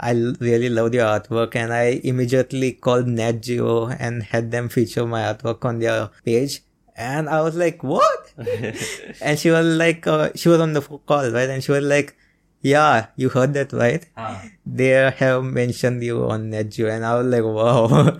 I 0.02 0.10
l- 0.12 0.36
really 0.40 0.68
loved 0.68 0.94
your 0.94 1.06
artwork 1.06 1.56
and 1.56 1.72
I 1.72 2.00
immediately 2.04 2.72
called 2.72 3.08
Nat 3.08 3.40
Geo 3.42 3.88
and 3.88 4.22
had 4.22 4.50
them 4.52 4.68
feature 4.68 5.06
my 5.06 5.22
artwork 5.32 5.64
on 5.64 5.78
their 5.80 6.10
page. 6.24 6.62
And 6.96 7.28
I 7.28 7.40
was 7.42 7.56
like, 7.56 7.82
what? 7.82 8.32
and 9.20 9.38
she 9.38 9.50
was 9.50 9.66
like, 9.66 10.06
uh, 10.06 10.30
she 10.34 10.48
was 10.48 10.60
on 10.60 10.72
the 10.72 10.82
phone 10.82 11.00
call, 11.06 11.30
right? 11.30 11.48
And 11.48 11.62
she 11.64 11.72
was 11.72 11.82
like, 11.84 12.16
yeah, 12.62 13.06
you 13.16 13.28
heard 13.28 13.54
that, 13.54 13.72
right? 13.72 14.04
हाँ 14.18 14.50
They 14.66 14.88
have 15.18 15.44
mentioned 15.44 16.02
you 16.02 16.24
on 16.28 16.50
Nat 16.50 16.70
Geo. 16.70 16.88
And 16.88 17.04
I 17.04 17.14
was 17.18 17.26
like, 17.26 17.44
wow. 17.44 18.18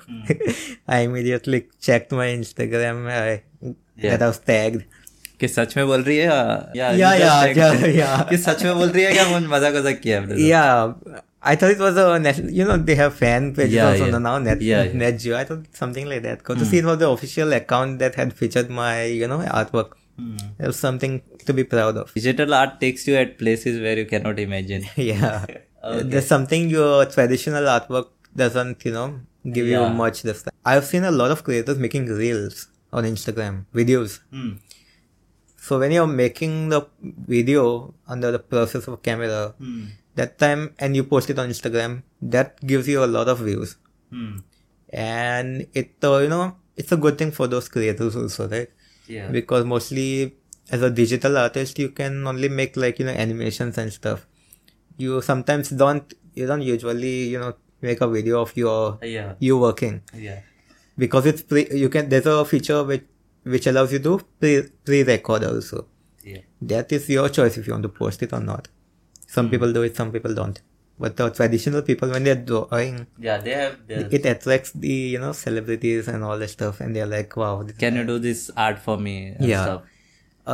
I 0.89 1.01
immediately 1.01 1.67
checked 1.81 2.13
my 2.13 2.27
Instagram 2.29 3.07
I, 3.11 3.43
Yeah. 3.97 4.11
that 4.17 4.23
I 4.23 4.27
was 4.29 4.39
tagged. 4.39 4.85
कि 5.41 5.49
सच 5.49 5.77
में 5.77 5.87
बोल 5.87 6.03
रही 6.03 6.17
है 6.17 6.27
या 6.27 6.37
या 6.77 6.91
Yeah, 6.99 7.15
you 7.15 7.19
just 7.19 7.25
yeah, 7.25 7.41
like- 7.43 7.57
yeah, 7.57 7.97
yeah. 7.97 8.29
कि 8.31 8.37
सच 8.45 8.63
में 8.65 8.75
बोल 8.77 8.89
रही 8.91 9.05
है 9.05 9.13
क्या 9.13 9.27
मुझे 9.29 9.47
मजाक 9.47 9.75
मजाक 9.75 9.99
किया 10.03 10.21
आपने 10.23 10.35
तो? 10.35 10.41
yeah, 11.44 11.50
I 11.52 11.56
thought 11.56 11.72
it 11.72 11.80
was 11.80 11.98
a 11.98 12.20
national, 12.20 12.52
you 12.52 12.66
know, 12.66 12.78
they 12.78 12.96
have 12.96 13.16
fan 13.16 13.54
pages 13.56 13.74
Yeah, 13.74 13.90
also 13.90 14.06
yeah. 14.08 14.18
now, 14.18 14.38
Net, 14.40 14.62
Yeah, 14.62 14.84
yeah. 14.84 14.94
Net 14.94 15.20
Geo. 15.20 15.38
I 15.38 15.44
thought 15.44 15.66
something 15.74 16.08
like 16.08 16.24
that. 16.24 16.44
Got 16.44 16.60
to 16.60 16.66
see 16.66 16.78
it 16.80 16.86
was 16.86 16.98
the 17.00 17.10
official 17.10 17.54
account 17.54 18.00
that 18.00 18.16
had 18.16 18.34
featured 18.34 18.70
my, 18.70 19.04
you 19.06 19.28
know, 19.28 19.40
artwork. 19.40 19.92
Hmm. 20.18 20.38
It 20.60 20.68
was 20.68 20.78
something 20.80 21.22
to 21.46 21.54
be 21.54 21.64
proud 21.64 21.98
of. 21.98 22.14
digital 22.14 22.54
art 22.54 22.80
takes 22.80 23.08
you 23.08 23.16
at 23.16 23.38
places 23.40 23.82
where 23.82 23.98
you 23.98 24.06
cannot 24.06 24.40
imagine 24.40 24.84
yeah. 24.96 25.46
Okay. 25.84 26.04
There's 26.04 26.28
something 26.28 26.70
your 26.70 27.06
traditional 27.08 27.64
artwork 27.66 28.08
doesn't, 28.34 28.86
you 28.86 28.92
know, 28.94 29.20
give 29.52 29.68
Yeah. 29.68 29.88
you 29.90 29.94
much 29.94 30.22
this 30.22 30.44
time. 30.44 30.54
I've 30.64 30.86
seen 30.86 31.04
a 31.04 31.12
lot 31.12 31.32
of 31.32 31.44
creators 31.44 31.78
making 31.78 32.06
reels 32.06 32.68
on 32.94 33.04
Instagram, 33.04 33.66
videos. 33.76 34.20
Hmm. 34.32 34.52
So 35.58 35.80
when 35.80 35.92
you're 35.92 36.08
making 36.08 36.70
the 36.70 36.82
video 37.02 37.94
under 38.08 38.32
the 38.32 38.40
process 38.40 38.88
of 38.88 39.02
camera, 39.02 39.56
Hmm. 39.58 39.86
That 40.16 40.38
time 40.40 40.74
and 40.80 40.96
you 40.96 41.04
post 41.04 41.30
it 41.30 41.40
on 41.40 41.50
Instagram, 41.50 42.04
that 42.22 42.60
gives 42.66 42.88
you 42.88 43.04
a 43.04 43.08
lot 43.08 43.28
of 43.28 43.40
views. 43.40 43.78
Hmm. 44.12 44.38
And 44.92 45.68
it, 45.74 45.96
uh, 46.04 46.18
you 46.20 46.30
know, 46.30 46.56
it's 46.76 46.92
a 46.92 46.98
good 46.98 47.18
thing 47.18 47.32
for 47.32 47.48
those 47.48 47.70
creators 47.70 48.16
also, 48.16 48.48
right? 48.50 48.70
yeah 49.08 49.30
Because 49.30 49.66
mostly 49.66 50.36
as 50.72 50.82
a 50.82 50.90
digital 50.90 51.38
artist, 51.38 51.78
you 51.80 51.90
can 51.90 52.26
only 52.28 52.48
make 52.50 52.78
like, 52.78 53.00
you 53.00 53.06
know, 53.06 53.12
animations 53.12 53.78
and 53.78 53.92
stuff. 53.92 54.28
you 55.04 55.22
sometimes 55.26 55.70
don't 55.82 56.14
you 56.40 56.46
don't 56.50 56.62
usually 56.66 57.14
you 57.34 57.40
know 57.44 57.54
make 57.86 58.02
a 58.06 58.08
video 58.16 58.42
of 58.46 58.52
your 58.62 59.00
Yeah. 59.14 59.30
you 59.46 59.56
working 59.64 59.96
Yeah. 60.26 60.42
because 61.04 61.26
it's 61.32 61.42
pre 61.52 61.62
you 61.84 61.90
can 61.96 62.10
there's 62.12 62.28
a 62.34 62.36
feature 62.52 62.78
which 62.92 63.06
which 63.56 63.66
allows 63.72 63.92
you 63.96 64.00
to 64.08 64.14
pre 64.44 64.52
pre-record 64.90 65.44
also 65.50 65.80
Yeah. 66.34 66.44
that 66.74 66.94
is 66.98 67.10
your 67.16 67.26
choice 67.38 67.58
if 67.62 67.66
you 67.68 67.74
want 67.78 67.88
to 67.90 67.94
post 68.02 68.22
it 68.28 68.36
or 68.40 68.44
not 68.52 68.70
some 69.36 69.50
people 69.54 69.72
do 69.78 69.82
it 69.88 69.96
some 70.02 70.12
people 70.16 70.34
don't 70.40 70.62
but 71.04 71.16
the 71.20 71.26
traditional 71.38 71.82
people 71.90 72.10
when 72.16 72.24
they're 72.28 72.44
drawing 72.50 72.98
Yeah. 73.28 73.38
They 73.46 73.54
have. 73.60 73.78
Their, 73.88 74.08
it 74.18 74.26
attracts 74.34 74.72
the 74.84 74.96
you 75.14 75.20
know 75.24 75.32
celebrities 75.46 76.08
and 76.12 76.24
all 76.24 76.38
that 76.44 76.52
stuff 76.58 76.80
and 76.82 76.96
they're 76.96 77.12
like 77.18 77.36
wow 77.42 77.54
Can 77.84 77.96
you 78.00 78.04
do 78.12 78.18
this 78.20 78.52
art 78.66 78.78
for 78.88 78.98
me? 79.06 79.16
And 79.38 79.46
yeah 79.54 79.64
Stuff? 79.66 79.82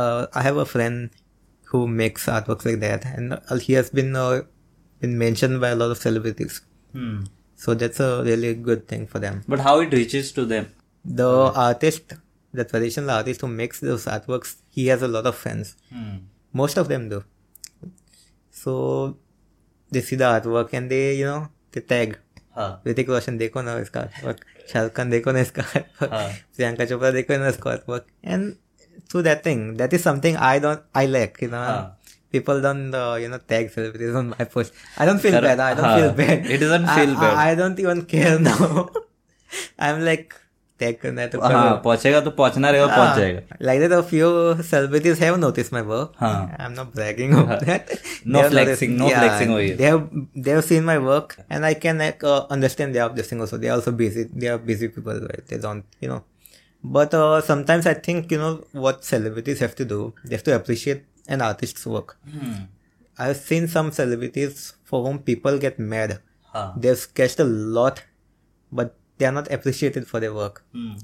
uh, 0.00 0.26
i 0.40 0.42
have 0.48 0.56
a 0.64 0.68
friend 0.74 1.10
who 1.72 1.80
makes 2.00 2.26
artworks 2.36 2.64
like 2.68 2.80
that 2.86 3.04
and 3.16 3.34
uh, 3.34 3.56
he 3.66 3.74
has 3.80 3.90
been 3.98 4.16
uh, 4.16 4.40
been 5.02 5.16
mentioned 5.26 5.60
by 5.64 5.70
a 5.76 5.78
lot 5.82 5.90
of 5.96 5.98
celebrities 6.06 6.56
Hmm. 6.98 7.18
so 7.64 7.74
that's 7.80 8.00
a 8.00 8.10
really 8.28 8.52
good 8.68 8.80
thing 8.92 9.02
for 9.12 9.20
them 9.24 9.36
But 9.52 9.60
how 9.66 9.74
it 9.84 9.92
reaches 10.00 10.32
to 10.38 10.44
them? 10.52 10.64
the 11.20 11.28
artist 11.66 12.14
the 12.60 12.64
traditional 12.72 13.10
artist 13.18 13.42
who 13.44 13.48
makes 13.60 13.78
those 13.88 14.06
artworks 14.14 14.50
he 14.78 14.86
has 14.92 15.02
a 15.08 15.12
lot 15.16 15.26
of 15.32 15.36
fans 15.44 15.76
Hmm. 15.98 16.16
most 16.62 16.76
of 16.82 16.88
them 16.94 17.04
do 17.12 17.20
so 18.59 18.73
they 19.91 20.01
see 20.01 20.15
the 20.15 20.25
artwork 20.35 20.73
and 20.73 20.89
they 20.91 21.03
you 21.21 21.25
know 21.25 21.41
they 21.71 21.81
tag 21.95 22.15
Huh. 22.57 22.71
Hrithik 22.87 23.09
Roshan 23.09 23.37
देखो 23.37 23.61
ना 23.61 23.77
इसका 23.79 24.01
artwork 24.07 24.37
Shahrukh 24.71 24.91
Khan 24.97 25.09
देखो 25.09 25.31
ना 25.31 25.39
इसका 25.47 25.63
artwork 25.63 26.11
हाँ. 26.11 26.27
प्रियंका 26.55 26.85
चोपड़ा 26.91 27.09
देखो 27.11 27.37
ना 27.39 27.47
इसका 27.49 27.71
artwork 27.71 28.05
and 28.35 28.53
through 29.09 29.23
that 29.27 29.41
thing 29.47 29.63
that 29.81 29.95
is 29.97 30.03
something 30.09 30.37
I 30.49 30.59
don't 30.65 30.85
I 31.01 31.05
lack 31.15 31.41
you 31.45 31.49
know 31.55 31.63
हाँ. 31.65 31.81
people 32.35 32.61
don't 32.67 32.95
uh, 33.01 33.15
you 33.23 33.27
know 33.33 33.39
tag 33.53 33.71
celebrities 33.73 34.15
on 34.21 34.29
my 34.37 34.45
post 34.53 34.73
I 34.97 35.05
don't 35.09 35.19
feel 35.25 35.35
Correct. 35.37 35.57
bad 35.57 35.65
I 35.65 35.73
don't 35.81 35.89
हाँ. 35.89 35.97
feel 35.99 36.13
bad 36.21 36.49
It 36.57 36.63
doesn't 36.63 36.85
I- 36.93 36.95
feel 36.99 37.13
I, 37.17 37.19
bad. 37.25 37.35
I 37.47 37.55
don't 37.61 37.79
even 37.87 38.05
care 38.15 38.39
now 38.39 38.89
I'm 39.89 40.01
like 40.05 40.33
tag 40.80 40.96
करना 41.00 41.20
है 41.20 41.28
तो 41.28 41.40
हाँ, 41.40 41.80
पहुंचेगा 41.84 42.20
तो 42.20 42.30
पहुँचना 42.32 42.70
रहेगा 42.70 42.86
हाँ, 42.86 43.06
पहुंचेगा 43.06 43.56
like 43.62 43.80
that 43.80 43.92
a 43.92 44.00
few 44.08 44.30
celebrities 44.64 45.20
have 45.20 45.36
notice 45.38 45.72
my 45.72 45.82
work 45.84 46.22
I 46.22 46.64
am 46.64 46.72
not 46.72 46.94
bragging 46.94 47.34
of 47.34 47.64
that 47.64 47.92
no 48.26 48.48
flexing 48.48 48.96
no 48.98 49.08
flexing 49.08 49.50
over 49.50 49.76
they 49.76 49.84
have 49.84 50.08
they 50.38 50.50
have 50.50 50.60
seen 50.62 50.84
my 50.84 50.98
work 51.04 51.36
and 51.42 51.64
I 51.64 51.74
can 51.82 51.98
like 51.98 52.24
understand 52.24 52.92
they 52.92 52.98
are 52.98 53.12
just 53.14 53.30
sing 53.30 53.40
also 53.40 53.58
they 53.58 53.68
are 53.68 53.74
also 53.74 53.92
busy 54.00 54.24
they 54.24 54.48
are 54.48 54.58
busy 54.66 54.88
people 54.88 55.20
they 55.20 55.58
don't 55.58 55.84
you 56.02 56.10
know 56.10 56.24
but 56.84 57.14
sometimes 57.46 57.86
I 57.86 57.94
think 58.06 58.32
you 58.32 58.38
know 58.38 58.52
what 58.74 59.02
celebrities 59.04 59.62
have 59.62 59.70
to 59.78 59.84
do 59.86 60.02
they 60.26 60.34
have 60.34 60.42
to 60.46 60.52
appreciate 60.52 61.06
an 61.30 61.40
artists 61.42 61.86
work 61.86 62.16
I 62.26 63.26
have 63.26 63.34
seen 63.36 63.66
some 63.68 63.90
celebrities 63.96 64.54
for 64.90 65.02
whom 65.02 65.18
people 65.26 65.58
get 65.58 65.80
mad 65.88 66.12
they 66.54 66.88
have 66.88 66.94
sketched 66.98 67.40
a 67.40 67.44
lot 67.44 67.98
but 68.72 68.90
they 69.19 69.27
are 69.27 69.35
not 69.39 69.51
appreciated 69.57 70.07
for 70.11 70.19
their 70.25 70.33
work 70.39 70.61
Hmm. 70.75 70.95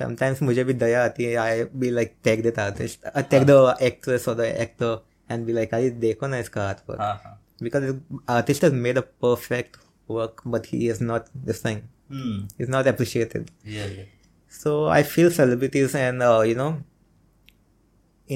sometimes 0.00 0.42
मुझे 0.42 0.64
भी 0.64 0.74
दया 0.84 1.04
आती 1.04 1.24
है 1.24 1.34
I 1.44 1.62
be 1.84 1.90
like 1.90 2.14
tag 2.24 2.46
the 2.46 2.58
artist 2.60 3.06
tag 3.30 3.44
the 3.50 3.76
actress 3.90 4.28
और 4.28 4.34
the 4.40 4.44
actor 4.66 4.98
and 5.30 5.46
be 5.46 5.52
like 5.52 5.74
अरे 5.74 5.90
देखो 6.06 6.26
ना 6.34 6.38
इसका 6.46 6.62
आर्ट 6.68 6.78
वर्क 6.90 7.00
हाँ 7.00 7.14
हाँ 7.24 7.34
because 7.66 7.84
the 7.86 7.94
artist 8.32 8.64
has 8.64 8.74
made 8.82 8.98
a 9.00 9.02
perfect 9.26 9.78
work 10.16 10.42
but 10.54 10.66
he 10.72 10.78
is 10.94 11.00
not 11.10 11.30
this 11.48 11.62
thing 11.64 11.80
Hmm. 12.12 12.36
he's 12.58 12.70
not 12.74 12.86
appreciated 12.90 13.48
Yeah, 13.76 13.88
yeah. 13.96 14.04
so 14.58 14.70
i 14.98 15.02
feel 15.14 15.30
celebrities 15.38 15.96
and 16.02 16.22
uh, 16.28 16.40
you 16.50 16.54
know 16.60 16.68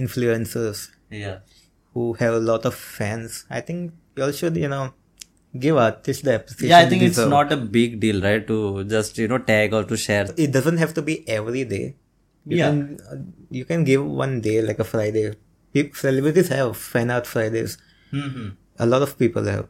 influencers 0.00 0.82
Yeah. 1.10 1.38
who 1.94 2.12
have 2.14 2.34
a 2.34 2.42
lot 2.50 2.64
of 2.64 2.74
fans 2.74 3.44
i 3.50 3.60
think 3.60 3.92
you 4.16 4.24
all 4.24 4.32
should 4.32 4.56
you 4.56 4.68
know 4.74 4.84
give 5.59 5.77
artists 5.77 6.23
the 6.23 6.35
appreciation 6.35 6.69
Yeah, 6.69 6.79
I 6.79 6.89
think 6.89 7.03
it's 7.03 7.17
not 7.17 7.51
a 7.51 7.57
big 7.57 7.99
deal, 7.99 8.21
right? 8.21 8.45
To 8.47 8.83
just 8.83 9.17
you 9.17 9.27
know 9.27 9.37
tag 9.37 9.73
or 9.73 9.83
to 9.83 9.97
share. 9.97 10.27
it 10.37 10.51
doesn't 10.51 10.77
have 10.77 10.93
to 10.95 11.01
be 11.01 11.27
every 11.27 11.63
day. 11.65 11.85
You 12.45 12.57
Yeah. 12.57 12.69
Can, 12.69 12.99
uh, 13.11 13.15
you 13.49 13.65
can 13.65 13.83
give 13.83 14.05
one 14.05 14.41
day, 14.41 14.61
like 14.61 14.79
a 14.79 14.83
Friday. 14.83 15.33
Celebrities 15.93 16.47
have 16.49 16.75
fan 16.75 17.11
art 17.11 17.27
Fridays. 17.27 17.77
Mm-hmm. 18.11 18.47
A 18.79 18.85
lot 18.85 19.01
of 19.01 19.17
people 19.19 19.43
have. 19.45 19.67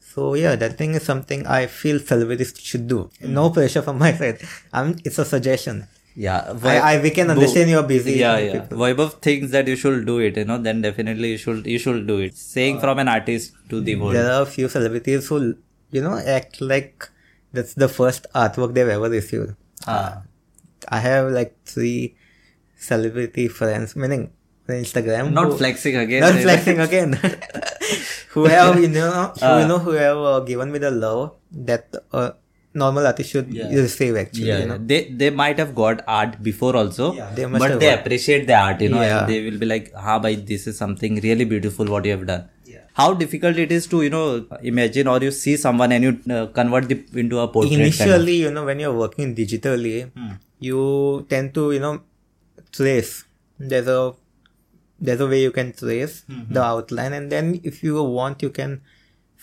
So 0.00 0.34
yeah, 0.34 0.54
that 0.56 0.76
thing 0.78 0.94
is 0.94 1.02
something 1.02 1.46
I 1.46 1.66
feel 1.66 1.98
celebrities 1.98 2.52
should 2.58 2.86
do. 2.88 3.10
No 3.22 3.50
pressure 3.50 3.82
from 3.82 3.98
my 3.98 4.12
side. 4.20 4.40
I'm, 4.72 4.96
it's 5.04 5.18
a 5.18 5.24
suggestion. 5.24 5.86
Yeah, 6.18 6.52
I, 6.64 6.78
I 6.78 7.00
we 7.00 7.10
can 7.10 7.30
understand 7.30 7.70
you're 7.70 7.84
busy. 7.84 8.14
Yeah, 8.14 8.38
yeah. 8.38 8.60
people. 8.60 8.78
Vaibhav 8.78 9.12
thinks 9.26 9.52
that 9.52 9.68
you 9.68 9.76
should 9.76 10.04
do 10.04 10.18
it. 10.18 10.36
You 10.36 10.46
know, 10.46 10.58
then 10.58 10.80
definitely 10.82 11.28
you 11.32 11.38
should 11.42 11.64
you 11.64 11.78
should 11.78 12.08
do 12.08 12.16
it. 12.18 12.36
Saying 12.36 12.80
from 12.80 12.98
an 12.98 13.06
artist 13.12 13.52
to 13.68 13.80
the 13.80 13.94
world. 13.94 14.16
There 14.16 14.32
are 14.32 14.42
a 14.42 14.50
few 14.54 14.68
celebrities 14.68 15.28
who, 15.28 15.54
you 15.92 16.02
know, 16.02 16.16
act 16.38 16.60
like 16.60 17.08
that's 17.52 17.74
the 17.74 17.88
first 17.88 18.26
artwork 18.34 18.74
they've 18.74 18.88
ever 18.96 19.08
received. 19.08 19.54
Ah. 19.86 20.22
I 20.88 20.98
have 20.98 21.30
like 21.30 21.54
three 21.64 22.16
celebrity 22.88 23.46
friends, 23.60 23.94
meaning 23.94 24.32
on 24.68 24.74
Instagram. 24.74 25.32
Not 25.32 25.52
who- 25.52 25.58
flexing 25.62 25.96
again. 26.02 26.22
Not 26.22 26.42
flexing 26.48 26.80
again. 26.80 27.12
who 28.30 28.46
have 28.46 28.80
you 28.80 28.88
know 28.88 29.32
who 29.38 29.60
you 29.60 29.68
know 29.68 29.78
who 29.78 29.92
have 29.92 30.18
uh, 30.18 30.40
given 30.40 30.72
me 30.72 30.78
the 30.78 30.90
love 30.90 31.36
that 31.52 31.94
uh, 32.12 32.32
normal 32.82 33.06
artist 33.10 33.30
should 33.36 33.48
Yeah. 33.58 33.72
receive 33.84 34.16
actually. 34.22 34.48
Yeah, 34.50 34.60
you 34.64 34.68
know? 34.72 34.78
they 34.92 35.00
they 35.22 35.30
might 35.40 35.58
have 35.64 35.72
got 35.80 36.02
art 36.20 36.36
before 36.50 36.72
also, 36.82 37.08
Yeah, 37.22 37.32
they 37.40 37.46
must 37.54 37.64
but 37.64 37.74
they 37.82 37.90
got- 37.90 38.00
appreciate 38.00 38.46
the 38.52 38.56
art, 38.60 38.80
you 38.86 38.90
know, 38.94 39.02
Yeah. 39.06 39.16
and 39.18 39.32
they 39.34 39.40
will 39.48 39.58
be 39.64 39.68
like, 39.74 39.90
"Ha, 40.06 40.18
bhai, 40.26 40.34
this 40.52 40.66
is 40.72 40.78
something 40.84 41.20
really 41.28 41.46
beautiful 41.56 41.92
what 41.96 42.08
you 42.10 42.16
have 42.18 42.26
done." 42.34 42.46
How 42.98 43.04
difficult 43.18 43.58
it 43.62 43.72
is 43.74 43.84
to 43.90 43.98
you 44.04 44.10
know 44.12 44.22
imagine 44.68 45.08
or 45.10 45.18
you 45.24 45.28
see 45.40 45.52
someone 45.64 45.92
and 45.96 46.06
you 46.06 46.12
uh, 46.36 46.46
convert 46.56 46.88
it 46.94 47.12
into 47.22 47.36
a 47.42 47.44
portrait. 47.56 47.74
kind 47.76 47.84
of- 47.84 48.00
Initially, 48.00 48.34
you 48.44 48.50
know, 48.56 48.64
when 48.68 48.80
you're 48.84 48.96
working 49.02 49.34
digitally, 49.36 49.92
Hmm. 50.16 50.32
you 50.68 50.80
tend 51.34 51.52
to 51.58 51.66
you 51.74 51.82
know 51.84 51.92
trace. 52.78 53.12
There's 53.74 53.90
a 53.96 54.00
there's 55.08 55.20
a 55.20 55.28
way 55.34 55.40
you 55.42 55.52
can 55.58 55.70
trace 55.82 56.16
Mm-hmm. 56.28 56.52
the 56.58 56.62
outline, 56.70 57.12
and 57.20 57.30
then 57.36 57.52
if 57.72 57.82
you 57.88 58.02
want, 58.18 58.42
you 58.46 58.50
can 58.60 58.74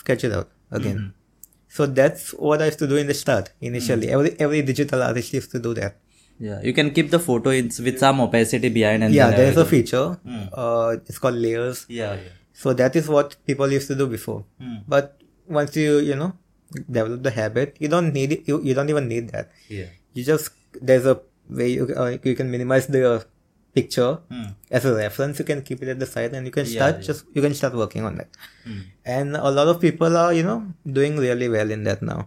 sketch 0.03 0.23
it 0.29 0.33
out 0.39 0.49
again. 0.81 0.97
Mm-hmm. 0.97 1.13
So 1.75 1.85
that's 1.85 2.31
what 2.31 2.61
I 2.61 2.67
used 2.71 2.79
to 2.79 2.87
do 2.87 2.95
in 2.95 3.07
the 3.07 3.13
start 3.13 3.51
initially. 3.59 4.07
Mm. 4.07 4.13
Every 4.17 4.31
every 4.45 4.61
digital 4.67 5.01
artist 5.03 5.33
used 5.37 5.51
to 5.55 5.59
do 5.59 5.73
that. 5.79 5.97
yeah, 6.39 6.61
you 6.67 6.73
can 6.77 6.91
keep 6.91 7.09
the 7.11 7.19
photo 7.19 7.49
in, 7.49 7.71
with 7.87 7.97
some 7.99 8.21
opacity 8.25 8.69
behind 8.77 9.03
and 9.07 9.13
yeah, 9.13 9.31
there's 9.31 9.57
a 9.57 9.65
feature. 9.65 10.17
Mm. 10.25 10.49
Uh, 10.53 10.97
it's 11.05 11.19
called 11.25 11.35
layers. 11.35 11.85
Yeah, 11.89 12.15
yeah. 12.15 12.33
So 12.53 12.73
that 12.81 12.95
is 12.95 13.09
what 13.15 13.35
people 13.51 13.71
used 13.71 13.87
to 13.91 13.95
do 13.95 14.07
before. 14.07 14.45
Mm. 14.61 14.83
But 14.87 15.21
once 15.59 15.75
you 15.75 15.99
you 15.99 16.15
know 16.15 16.31
develop 16.99 17.23
the 17.23 17.31
habit, 17.31 17.75
you 17.79 17.91
don't 17.95 18.13
need 18.13 18.31
it. 18.37 18.47
You, 18.47 18.61
you 18.63 18.73
don't 18.73 18.89
even 18.89 19.07
need 19.07 19.29
that. 19.35 19.51
Yeah. 19.67 19.91
You 20.13 20.23
just 20.23 20.51
there's 20.81 21.05
a 21.05 21.19
way 21.49 21.69
you 21.75 21.87
uh, 21.95 22.17
you 22.23 22.35
can 22.35 22.51
minimize 22.51 22.87
the 22.87 23.25
picture 23.77 24.11
Mm. 24.31 24.47
as 24.71 24.85
a 24.91 24.93
reference. 24.95 25.39
You 25.39 25.45
can 25.49 25.61
keep 25.69 25.81
it 25.83 25.89
at 25.93 25.99
the 26.03 26.09
side 26.13 26.33
and 26.37 26.45
you 26.49 26.53
can 26.57 26.65
start 26.75 26.95
yeah. 26.99 27.07
just 27.09 27.25
you 27.37 27.41
can 27.45 27.53
start 27.61 27.73
working 27.81 28.05
on 28.09 28.15
that. 28.21 28.29
Mm. 28.67 28.81
And 29.17 29.35
a 29.49 29.51
lot 29.57 29.67
of 29.73 29.81
people 29.85 30.17
are 30.23 30.31
you 30.39 30.43
know 30.49 30.57
doing 30.99 31.17
really 31.25 31.49
well 31.57 31.71
in 31.77 31.83
that 31.89 32.01
now. 32.11 32.19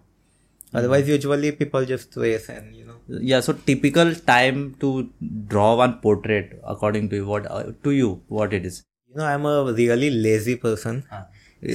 Hmm. 0.71 0.77
Otherwise, 0.79 1.09
usually 1.09 1.51
people 1.63 1.85
just 1.95 2.13
trace 2.13 2.49
and 2.55 2.77
you 2.77 2.85
know. 2.89 2.97
Yeah, 3.33 3.41
so 3.41 3.55
typical 3.71 4.15
time 4.31 4.75
to 4.81 5.09
draw 5.55 5.69
one 5.77 5.95
portrait 6.07 6.61
according 6.75 7.09
to 7.11 7.17
you, 7.21 7.27
what 7.27 7.51
uh, 7.51 7.65
to 7.85 7.91
you 7.99 8.11
what 8.29 8.53
it 8.61 8.67
is. 8.71 8.83
You 9.09 9.17
know, 9.21 9.25
I'm 9.35 9.47
a 9.47 9.73
really 9.73 10.11
lazy 10.11 10.57
person. 10.57 11.05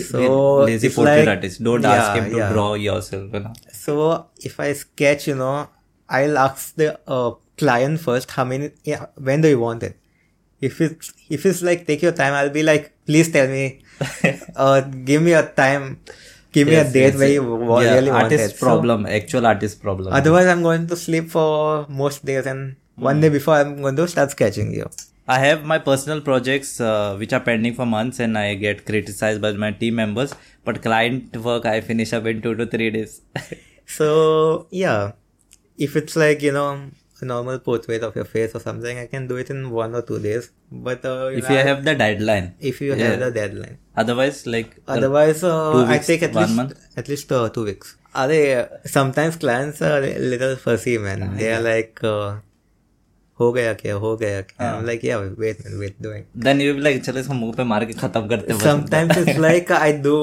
So, 0.10 0.60
lazy 0.63 0.89
portrait 0.89 1.25
like- 1.25 1.27
artist. 1.38 1.63
Don't 1.63 1.84
ask 1.84 2.18
him 2.20 2.30
to 2.32 2.38
yeah. 2.38 2.51
draw 2.53 2.74
yourself. 2.75 3.34
You 3.34 3.39
know? 3.39 3.53
So 3.72 4.27
if 4.50 4.60
I 4.60 4.74
sketch, 4.74 5.27
you 5.27 5.36
know, 5.36 5.68
I'll 6.08 6.38
ask 6.38 6.75
the 6.75 7.00
uh, 7.08 7.32
client 7.57 8.00
first 8.00 8.31
how 8.31 8.43
many, 8.43 8.72
yeah, 8.83 9.05
when 9.17 9.41
do 9.41 9.48
you 9.48 9.60
want 9.60 9.83
it? 9.83 9.98
If 10.62 10.79
it's 10.81 11.13
if 11.29 11.45
it's 11.45 11.62
like 11.62 11.86
take 11.88 12.01
your 12.01 12.13
time, 12.13 12.33
I'll 12.33 12.50
be 12.50 12.63
like, 12.63 12.93
please 13.05 13.31
tell 13.31 13.48
me, 13.48 13.81
uh, 14.55 14.81
give 14.81 15.22
me 15.22 15.33
a 15.33 15.45
time, 15.48 16.00
give 16.51 16.67
me 16.67 16.75
a 16.75 16.83
date 16.89 17.13
yes, 17.13 17.15
where 17.15 17.27
yes. 17.27 17.33
you 17.33 17.55
wa- 17.55 17.81
yeah, 17.81 17.95
really 17.95 18.12
want 18.12 18.24
artist 18.24 18.55
it. 18.55 18.57
So, 18.60 18.65
problem, 18.67 19.05
actual 19.05 19.45
artist 19.45 19.81
problem. 19.81 20.13
otherwise, 20.13 20.48
I'm 20.48 20.63
going 20.63 20.88
to 20.88 20.95
sleep 20.95 21.29
for 21.29 21.86
most 21.89 22.24
days, 22.25 22.45
and 22.45 22.75
one 22.95 23.15
Hmm. 23.15 23.22
day 23.22 23.29
before 23.29 23.55
I'm 23.55 23.81
going 23.81 23.95
to 23.98 24.07
start 24.07 24.31
sketching 24.31 24.74
you. 24.74 24.89
I 25.27 25.39
have 25.39 25.63
my 25.65 25.79
personal 25.79 26.22
projects 26.22 26.79
uh, 26.81 27.15
which 27.17 27.31
are 27.33 27.39
pending 27.39 27.74
for 27.75 27.86
months 27.86 28.19
and 28.19 28.38
I 28.38 28.55
get 28.55 28.86
criticized 28.86 29.41
by 29.41 29.53
my 29.53 29.72
team 29.72 29.95
members. 29.95 30.33
But 30.65 30.81
client 30.81 31.36
work 31.38 31.65
I 31.65 31.79
finish 31.81 32.12
up 32.13 32.25
in 32.25 32.41
two 32.41 32.55
to 32.55 32.65
three 32.65 32.89
days. 32.89 33.22
So 33.86 34.67
yeah, 34.69 35.13
if 35.77 35.95
it's 35.95 36.15
like 36.15 36.41
you 36.41 36.51
know 36.51 36.89
a 37.23 37.25
normal 37.25 37.58
portrait 37.58 38.02
of 38.08 38.16
your 38.16 38.25
face 38.32 38.52
or 38.54 38.61
something, 38.61 38.99
I 38.99 39.06
can 39.12 39.26
do 39.26 39.37
it 39.42 39.49
in 39.50 39.70
one 39.70 39.94
or 40.00 40.02
two 40.02 40.18
days. 40.26 40.50
But 40.88 41.04
uh, 41.04 41.30
if 41.38 41.49
know, 41.49 41.54
you 41.56 41.62
have 41.68 41.85
the 41.85 41.94
deadline. 42.02 42.47
if 42.73 42.80
you 42.80 42.94
Yeah. 42.94 43.08
have 43.11 43.20
the 43.25 43.30
deadline. 43.38 43.78
Otherwise, 44.02 44.47
like 44.47 44.76
uh, 44.87 44.92
Otherwise, 44.97 45.42
uh, 45.52 45.73
two 45.73 45.80
I 45.85 45.92
weeks, 45.92 46.06
take 46.12 46.23
at 46.28 46.35
one 46.35 46.44
least 46.44 46.56
month? 46.61 46.75
at 46.97 47.08
least 47.14 47.32
uh, 47.32 47.49
two 47.56 47.64
weeks. 47.70 47.97
Are 48.14 48.28
they? 48.28 48.42
Uh, 48.58 48.66
sometimes 48.99 49.37
clients 49.47 49.82
are 49.82 49.99
a 50.11 50.12
little 50.35 50.54
fussy, 50.66 50.97
man. 51.08 51.25
they 51.40 51.50
are 51.56 51.61
like, 51.66 51.99
uh, 52.12 52.28
"हो 53.40 53.52
गया 53.52 53.73
क्या? 53.82 53.94
हो 54.04 54.16
गया 54.23 54.40
क्या?" 54.52 54.70
I'm 54.78 54.87
like, 54.90 55.02
"Yeah, 55.08 55.26
wait, 55.42 55.64
man, 55.64 55.78
wait, 55.82 56.00
doing." 56.06 56.25
then 56.47 56.61
you 56.64 56.70
will 56.73 56.80
be 56.80 56.87
like 56.88 57.02
चलो 57.08 57.20
इसको 57.20 57.35
मुंह 57.42 57.52
पे 57.58 57.64
मार 57.73 57.85
के 57.90 57.92
खत्म 58.06 58.26
करते 58.28 58.52
हैं 58.52 58.58
बस. 58.61 58.66
Sometimes 58.70 59.20
it's 59.25 59.38
like 59.49 59.70
I 59.82 59.90
do, 60.08 60.16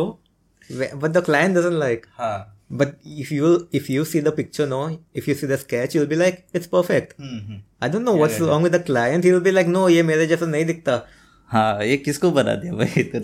Wh- 0.80 0.96
but 1.04 1.14
the 1.20 1.22
client 1.32 1.60
doesn't 1.62 1.80
like. 1.86 2.08
हाँ 2.20 2.36
But 2.82 2.94
if 3.24 3.32
you 3.32 3.50
if 3.80 3.90
you 3.94 4.04
see 4.12 4.20
the 4.28 4.32
picture, 4.38 4.66
no, 4.70 4.78
if 5.14 5.28
you 5.28 5.34
see 5.42 5.48
the 5.50 5.58
sketch, 5.64 5.96
you'll 5.96 6.12
be 6.14 6.16
like, 6.22 6.40
it's 6.60 6.68
perfect. 6.68 7.12
Hmm, 7.20 7.40
hmm. 7.50 7.60
I 7.84 7.90
don't 7.96 8.08
know 8.10 8.16
what's 8.22 8.40
wrong 8.46 8.64
with 8.68 8.72
the 8.78 8.84
client. 8.88 9.24
He'll 9.30 9.44
be 9.50 9.52
like, 9.58 9.68
no, 9.76 9.88
ये 9.90 10.04
मेरे 10.12 10.26
जैसा 10.28 10.46
नहीं 10.54 10.66
दिखता. 10.72 11.02
हाँ 11.52 11.84
ये 11.86 11.98
किसको 12.06 12.32
बना 12.40 12.56
दिया 12.64 12.74
भाई 12.74 13.04
तो 13.16 13.22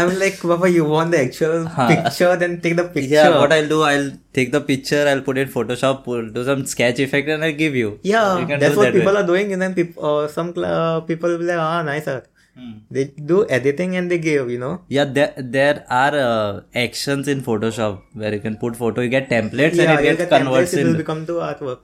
I'm 0.00 0.10
like, 0.20 0.38
Papa, 0.40 0.68
you 0.70 0.84
want 0.84 1.10
the 1.12 1.20
actual 1.20 1.66
picture, 1.88 2.36
then 2.36 2.60
take 2.60 2.76
the 2.76 2.84
picture. 2.84 3.14
yeah 3.14 3.38
what 3.38 3.52
I'll 3.52 3.68
do 3.68 3.82
I'll 3.82 4.10
take 4.38 4.52
the 4.52 4.60
picture 4.60 5.04
I'll 5.08 5.22
put 5.28 5.38
it 5.38 5.46
in 5.48 5.48
Photoshop 5.54 6.04
pull, 6.04 6.28
do 6.30 6.44
some 6.44 6.64
sketch 6.66 6.98
effect 7.00 7.28
and 7.28 7.42
I'll 7.44 7.56
give 7.60 7.74
you 7.74 7.98
Yeah, 8.02 8.38
You 8.38 8.46
can 8.46 8.60
that's 8.60 8.74
do 8.74 8.80
what 8.80 8.84
that 8.84 8.94
way. 8.94 9.00
people 9.00 9.16
are 9.16 9.26
doing, 9.26 9.52
and 9.54 9.62
then 9.62 9.74
people, 9.74 10.04
uh, 10.04 10.28
some 10.28 10.52
cl- 10.54 10.66
uh, 10.66 11.00
people 11.12 11.30
will 11.30 11.38
be 11.38 11.44
like, 11.46 11.56
ah, 11.58 11.82
nice 11.82 12.06
art. 12.06 12.28
Hmm. 12.55 12.73
They 12.91 13.05
do 13.05 13.47
editing 13.49 13.95
and 13.95 14.11
they 14.11 14.17
give, 14.19 14.49
you 14.51 14.59
know. 14.59 14.81
Yeah, 14.87 15.05
there 15.05 15.33
there 15.37 15.85
are 15.89 16.15
uh, 16.15 16.61
actions 16.75 17.27
in 17.27 17.41
Photoshop 17.41 18.01
where 18.13 18.33
you 18.33 18.39
can 18.39 18.57
put 18.57 18.75
photo, 18.75 19.01
you 19.01 19.09
get 19.09 19.29
templates 19.29 19.75
yeah, 19.75 19.91
and 19.93 19.93
you 19.93 19.99
it 19.99 20.03
get 20.09 20.17
gets 20.19 20.29
converts 20.29 20.73
templates, 20.73 20.77
it 20.81 20.83
will 20.85 20.91
in 20.91 20.97
become 20.97 21.25
to 21.31 21.33
artwork. 21.47 21.79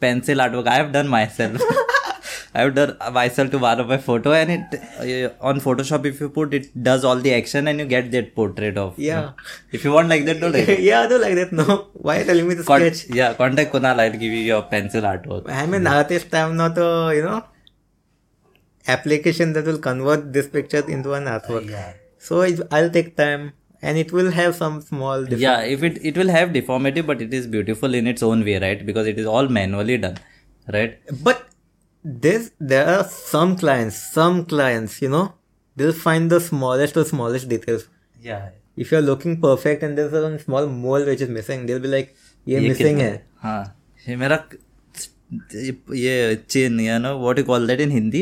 pencil 0.00 0.36
artwork. 0.46 0.66
I 0.66 0.74
have 0.82 0.92
done 0.92 1.08
myself. 1.08 1.62
I 2.54 2.60
have 2.60 2.74
done 2.74 2.90
myself 3.14 3.50
to 3.52 3.58
one 3.58 3.80
of 3.80 3.88
my 3.88 3.96
photo 3.96 4.32
and 4.34 4.50
it 4.54 4.74
uh, 5.04 5.46
on 5.50 5.60
Photoshop 5.66 6.04
if 6.04 6.20
you 6.20 6.28
put 6.28 6.52
it 6.52 6.66
does 6.88 7.04
all 7.10 7.16
the 7.16 7.32
action 7.32 7.66
and 7.66 7.78
you 7.80 7.86
get 7.86 8.10
that 8.12 8.34
portrait 8.34 8.76
of. 8.76 8.98
Yeah. 8.98 9.30
If 9.72 9.84
you 9.86 9.92
want 9.92 10.10
like 10.10 10.26
that, 10.26 10.40
do 10.40 10.52
it. 10.54 10.80
yeah, 10.90 11.06
do 11.06 11.18
like 11.18 11.34
that. 11.36 11.52
No, 11.52 11.86
why 11.94 12.16
are 12.16 12.18
you 12.20 12.24
telling 12.26 12.48
me 12.48 12.54
the 12.60 12.64
Con- 12.64 12.80
sketch? 12.82 13.08
yeah, 13.20 13.32
contact 13.32 13.72
Kunal. 13.72 13.98
I'll 13.98 14.12
give 14.12 14.34
you 14.40 14.44
your 14.52 14.60
pencil 14.74 15.00
artwork. 15.12 15.48
I'm 15.48 15.72
an 15.72 15.86
artist. 15.86 16.34
I'm 16.34 16.54
not 16.58 16.76
a 16.76 16.90
you 17.16 17.22
know 17.22 17.42
application 18.87 19.53
that 19.53 19.65
will 19.65 19.79
convert 19.79 20.33
this 20.33 20.47
picture 20.47 20.83
into 20.97 21.13
an 21.13 21.25
artwork. 21.25 21.69
Yeah. 21.69 21.93
So 22.19 22.41
it, 22.41 22.61
I'll 22.71 22.89
take 22.89 23.15
time, 23.17 23.53
and 23.81 23.97
it 23.97 24.11
will 24.11 24.31
have 24.31 24.55
some 24.55 24.81
small. 24.81 25.21
Difference. 25.23 25.41
Yeah, 25.41 25.61
if 25.77 25.83
it 25.83 25.99
it 26.11 26.17
will 26.17 26.29
have 26.37 26.53
deformity, 26.53 27.01
but 27.01 27.21
it 27.21 27.33
is 27.41 27.47
beautiful 27.57 27.93
in 28.01 28.07
its 28.13 28.23
own 28.23 28.43
way, 28.51 28.57
right? 28.67 28.85
Because 28.91 29.07
it 29.07 29.19
is 29.25 29.25
all 29.25 29.47
manually 29.59 29.97
done, 30.05 30.17
right? 30.77 30.97
But 31.29 31.43
this 32.27 32.51
there 32.59 32.87
are 32.95 33.03
some 33.03 33.55
clients, 33.65 33.97
some 34.19 34.45
clients, 34.45 35.01
you 35.01 35.09
know, 35.09 35.25
they'll 35.75 35.99
find 36.05 36.29
the 36.35 36.39
smallest 36.39 36.97
or 36.97 37.05
smallest 37.05 37.49
details. 37.49 37.87
Yeah. 38.29 38.49
If 38.75 38.91
you're 38.91 39.01
looking 39.01 39.39
perfect 39.41 39.83
and 39.83 39.97
there's 39.97 40.13
a 40.13 40.39
small 40.39 40.67
mole 40.67 41.05
which 41.05 41.21
is 41.21 41.29
missing, 41.37 41.65
they'll 41.65 41.79
be 41.79 41.87
like, 41.93 42.15
ये 42.47 42.59
ये 42.59 42.69
missing 42.69 42.97
कितना- 42.97 43.01
है. 43.01 43.25
हाँ 43.43 43.61
ये 44.07 44.15
मेरा 44.15 44.37
ये 46.03 46.35
चिन 46.49 46.79
you 46.79 46.97
know 46.99 47.17
what 47.19 47.39
you 47.39 47.43
call 47.45 47.67
that 47.67 47.81
in 47.81 47.91
Hindi 47.91 48.21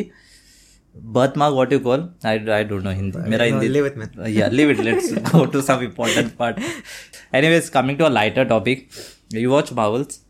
birthmark 0.95 1.55
what 1.55 1.71
you 1.71 1.81
call? 1.81 2.11
I, 2.25 2.35
I 2.35 2.63
don't 2.63 2.85
know 2.85 2.93
hindi. 2.93 3.19
Mera 3.19 3.47
hindi 3.47 3.69
live 3.69 3.87
it 3.87 3.97
man 3.97 4.11
uh, 4.19 4.27
yeah 4.27 4.49
leave 4.49 4.71
it 4.71 4.79
let's 4.79 5.13
go 5.33 5.47
to 5.47 5.63
some 5.63 5.83
important 5.83 6.37
part. 6.37 6.59
Anyways 7.33 7.71
coming 7.71 7.99
to 7.99 8.09
a 8.09 8.13
lighter 8.21 8.45
topic. 8.45 8.91
You 9.31 9.51
watch 9.51 9.73
marvels? 9.73 10.21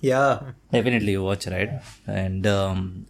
Yeah. 0.00 0.40
Definitely 0.72 1.12
you 1.12 1.22
watch 1.22 1.46
right? 1.46 1.80
And 2.06 2.46
um, 2.46 3.06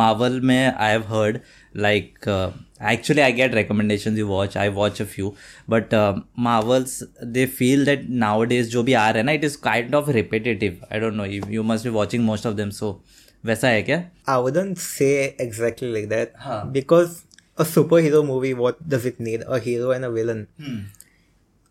marvel 0.00 0.40
may 0.40 0.68
i 0.68 0.90
have 0.90 1.06
heard 1.06 1.42
like 1.74 2.26
uh, 2.26 2.50
actually 2.78 3.22
i 3.22 3.30
get 3.30 3.54
recommendations 3.54 4.18
you 4.18 4.26
watch 4.26 4.56
i 4.56 4.68
watch 4.68 5.00
a 5.00 5.06
few. 5.06 5.34
But 5.66 5.92
uh, 5.92 6.20
marvels 6.36 7.02
they 7.22 7.46
feel 7.46 7.84
that 7.86 8.08
nowadays 8.08 8.70
jo 8.70 8.84
bhi 8.84 8.94
aa 8.94 9.32
it 9.38 9.42
is 9.44 9.56
kind 9.56 9.94
of 9.94 10.08
repetitive. 10.08 10.84
I 10.90 10.98
don't 10.98 11.16
know 11.16 11.24
you, 11.24 11.42
you 11.48 11.62
must 11.62 11.84
be 11.84 11.90
watching 11.90 12.24
most 12.24 12.44
of 12.44 12.56
them 12.56 12.70
so 12.70 12.90
uh, 12.90 13.19
वैसा 13.45 13.67
है 13.67 13.81
क्या 13.89 13.97
I 14.33 14.35
wouldn't 14.45 14.79
say 14.83 15.11
exactly 15.47 15.89
like 15.95 16.09
that 16.13 16.31
Huh. 16.45 16.59
because 16.77 17.17
a 17.57 17.65
superhero 17.71 18.21
movie, 18.29 18.53
what 18.61 18.79
does 18.93 19.05
it 19.09 19.19
need? 19.25 19.43
A 19.47 19.59
hero 19.65 19.91
and 19.97 20.03
a 20.05 20.09
villain. 20.15 20.39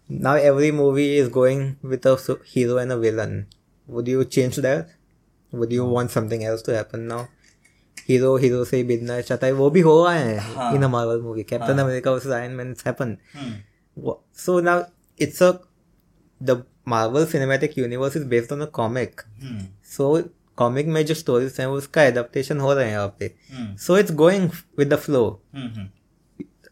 Now 0.08 0.34
every 0.50 0.70
movie 0.72 1.16
is 1.22 1.28
going 1.28 1.64
with 1.82 2.06
a 2.06 2.16
su- 2.18 2.40
hero 2.52 2.76
and 2.78 2.92
a 2.92 2.98
villain. 2.98 3.46
Would 3.87 4.09
you 4.09 4.24
change 4.37 4.57
that? 4.66 4.88
Would 5.52 5.72
you 5.72 5.85
want 5.87 6.11
something 6.11 6.44
else 6.44 6.62
to 6.68 6.74
happen 6.76 7.07
now? 7.09 7.20
Hero 8.07 8.30
hero 8.44 8.64
से 8.70 8.83
business 8.85 9.26
चाहता 9.26 9.46
है 9.46 9.52
वो 9.61 9.68
भी 9.76 9.80
हो 9.88 9.92
रहा 10.04 10.14
है 10.14 10.74
in 10.78 10.83
a 10.85 10.88
Marvel 10.94 11.20
movie. 11.26 11.44
Captain 11.52 11.78
America 11.85 12.12
versus 12.16 12.33
Iron 12.38 12.57
Man 12.61 12.72
it's 12.76 12.83
happened. 12.83 13.18
Wha- 14.07 14.18
So 14.44 14.59
now 14.61 14.76
it's 15.26 15.40
a 15.40 15.50
the 16.50 16.57
Marvel 16.94 17.26
Cinematic 17.35 17.76
Universe 17.83 18.16
is 18.22 18.26
based 18.35 18.52
on 18.57 18.62
a 18.62 18.70
comic. 18.80 19.22
So 19.96 20.11
comic 20.60 20.88
में 20.88 21.06
जो 21.06 21.13
स्टोरीज 21.15 21.56
हैं 21.60 21.67
उसका 21.67 22.04
एडप्टेशन 22.04 22.60
हो 22.60 22.74
रहे 22.74 22.86
हैं 22.86 22.91
यहाँ 22.91 23.15
पे। 23.19 23.32
So 23.78 23.98
it's 23.98 24.12
going 24.22 24.50
with 24.80 24.93
the 24.93 24.98
flow 24.98 25.22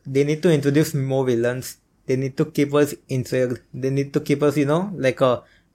they 0.08 0.24
need 0.24 0.42
to 0.42 0.50
introduce 0.50 0.96
more 0.96 1.26
villains 1.26 1.78
they 2.08 2.18
need 2.18 2.36
to 2.38 2.46
keep 2.46 2.76
us 2.78 2.96
interact 3.12 3.62
they 3.76 3.90
need 3.90 4.12
to 4.14 4.20
keep 4.22 4.44
us 4.44 4.58
you 4.58 4.66
know 4.66 4.80
like 5.02 5.24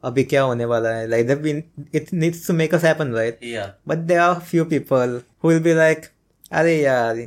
अभी 0.02 0.22
क्या 0.24 0.42
होने 0.42 0.64
वाला 0.64 0.90
है? 0.90 1.06
Like 1.08 1.26
that 1.26 1.94
it 1.94 2.12
needs 2.14 2.46
to 2.46 2.52
make 2.54 2.74
us 2.74 2.84
happen 2.84 3.12
right 3.14 3.40
but 3.88 3.98
they 3.98 4.14
are 4.16 4.38
few 4.40 4.64
people 4.64 5.20
who 5.44 5.48
will 5.48 5.60
be 5.62 5.74
like 5.74 6.06
अरे 6.52 6.76
यार 6.76 7.26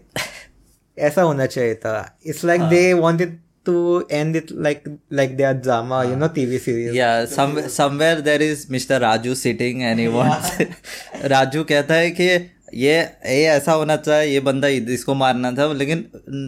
ऐसा 0.98 1.22
होना 1.22 1.46
चाहिए 1.46 1.76
था। 1.76 2.18
It's 2.26 2.44
like 2.46 2.62
they 2.70 2.82
wanted 2.94 3.40
to 3.66 4.06
end 4.10 4.36
it 4.36 4.52
like 4.68 4.88
like 5.12 5.38
their 5.38 5.54
drama, 5.56 6.06
you 6.06 6.16
know, 6.16 6.30
TV 6.30 6.60
series. 6.60 6.94
Yeah, 6.94 7.26
some 7.28 7.56
somewhere 7.70 8.22
there 8.22 8.42
is 8.42 8.66
Mr. 8.68 9.00
Raju 9.02 9.36
sitting 9.36 9.84
and 9.84 10.00
he 10.00 10.08
wants 10.10 10.52
Raju 11.36 11.66
कहता 11.66 11.94
है 11.96 12.12
कि 12.20 12.30
ये 12.74 12.96
ये 13.26 13.44
ऐसा 13.48 13.72
होना 13.72 13.96
चाहिए 13.98 14.32
ये 14.34 14.40
बंदा 14.46 14.68
इसको 14.94 15.14
मारना 15.16 15.52
था 15.58 15.72
लेकिन 15.74 16.06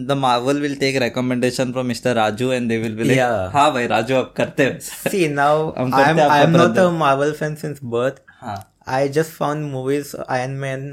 the 0.08 0.12
Marvel 0.20 0.60
will 0.60 0.74
take 0.76 0.96
recommendation 1.02 1.72
from 1.72 1.86
mister 1.86 2.14
Raju 2.14 2.50
and 2.52 2.68
they 2.68 2.78
will 2.78 2.96
be 2.96 3.04
like 3.04 3.50
हाँ 3.54 3.72
भाई 3.72 3.86
राजू 3.86 4.14
अब 4.14 4.32
करते 4.36 4.62
हैं। 4.62 4.78
See 4.80 5.28
now 5.28 5.70
I 5.76 6.10
am 6.10 6.20
I 6.20 6.42
am 6.42 6.56
not 6.56 6.78
a 6.78 6.88
Marvel 6.98 7.32
fan 7.38 7.54
since 7.62 7.78
birth 7.94 8.20
I 8.88 9.08
just 9.16 9.32
found 9.32 9.70
movies 9.72 10.14
Iron 10.28 10.52
Man 10.64 10.92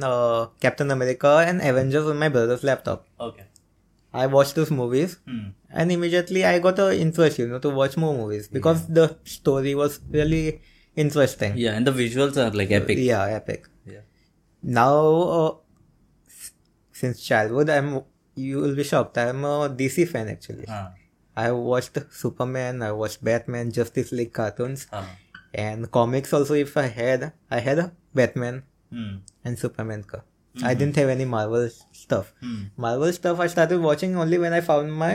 Captain 0.61 0.89
America 0.89 1.41
and 1.43 1.61
Avengers 1.61 2.05
on 2.05 2.17
my 2.17 2.29
brother's 2.29 2.63
laptop 2.65 3.05
okay 3.21 3.54
I 4.15 4.27
watched 4.27 4.55
those 4.55 4.71
movies 4.71 5.17
hmm. 5.25 5.49
and 5.69 5.91
immediately 5.91 6.45
I 6.45 6.59
got 6.59 6.79
an 6.79 6.93
interest, 6.93 7.39
you 7.39 7.47
know, 7.47 7.59
to 7.59 7.69
watch 7.69 7.97
more 7.97 8.13
movies 8.13 8.47
because 8.47 8.87
yeah. 8.87 8.95
the 8.95 9.17
story 9.25 9.75
was 9.75 9.99
really 10.09 10.61
interesting. 10.95 11.57
Yeah, 11.57 11.73
and 11.73 11.85
the 11.85 11.91
visuals 11.91 12.37
are 12.37 12.51
like 12.51 12.71
epic. 12.71 12.97
Yeah, 12.99 13.23
epic. 13.25 13.67
Yeah. 13.85 14.05
Now, 14.63 14.97
uh, 15.39 15.51
since 16.91 17.21
childhood, 17.21 17.69
I'm 17.69 18.03
you 18.35 18.59
will 18.59 18.75
be 18.75 18.83
shocked. 18.83 19.17
I'm 19.17 19.43
a 19.43 19.69
DC 19.69 20.07
fan 20.07 20.29
actually. 20.29 20.67
Uh. 20.67 20.89
I 21.35 21.51
watched 21.51 21.97
Superman, 22.11 22.81
I 22.81 22.93
watched 22.93 23.23
Batman, 23.23 23.71
Justice 23.71 24.13
League 24.13 24.31
cartoons, 24.31 24.87
uh. 24.91 25.03
and 25.53 25.91
comics 25.91 26.31
also. 26.31 26.53
If 26.53 26.77
I 26.77 26.87
had, 26.87 27.33
I 27.51 27.59
had 27.59 27.79
a 27.79 27.91
Batman 28.13 28.63
hmm. 28.89 29.17
and 29.43 29.59
Superman. 29.59 30.03
Ka. 30.03 30.21
I 30.68 30.74
didn't 30.74 30.96
have 30.96 31.08
any 31.08 31.24
Marvel 31.24 31.68
stuff. 31.92 32.32
Hmm. 32.40 32.62
Marvel 32.76 33.12
stuff 33.12 33.40
I 33.40 33.46
started 33.46 33.80
watching 33.80 34.16
only 34.16 34.38
when 34.38 34.52
I 34.52 34.60
found 34.60 34.92
my 34.92 35.10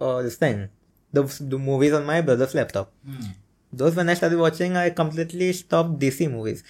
uh, 0.00 0.22
this 0.22 0.36
thing, 0.36 0.68
the, 1.12 1.22
the 1.40 1.58
movies 1.58 1.92
on 1.92 2.06
my 2.06 2.20
brother's 2.22 2.54
laptop. 2.54 2.92
Hmm 3.08 3.32
Those 3.80 3.96
when 3.96 4.08
I 4.08 4.14
started 4.14 4.38
watching, 4.38 4.76
I 4.76 4.90
completely 4.90 5.52
stopped 5.52 5.98
DC 6.04 6.28
movies. 6.30 6.62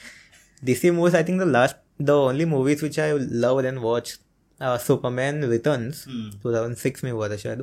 DC 0.71 0.91
movies, 0.97 1.15
I 1.15 1.23
think 1.23 1.39
the 1.39 1.47
last, 1.47 1.77
the 1.99 2.17
only 2.17 2.45
movies 2.45 2.83
which 2.83 2.99
I 2.99 3.13
loved 3.13 3.65
and 3.65 3.81
watched, 3.81 4.19
uh, 4.61 4.77
Superman 4.87 5.41
Returns, 5.53 6.03
Hmm. 6.09 6.27
2006 6.43 7.05
में 7.05 7.11
हुआ 7.13 7.29
था 7.29 7.37
शायद, 7.45 7.63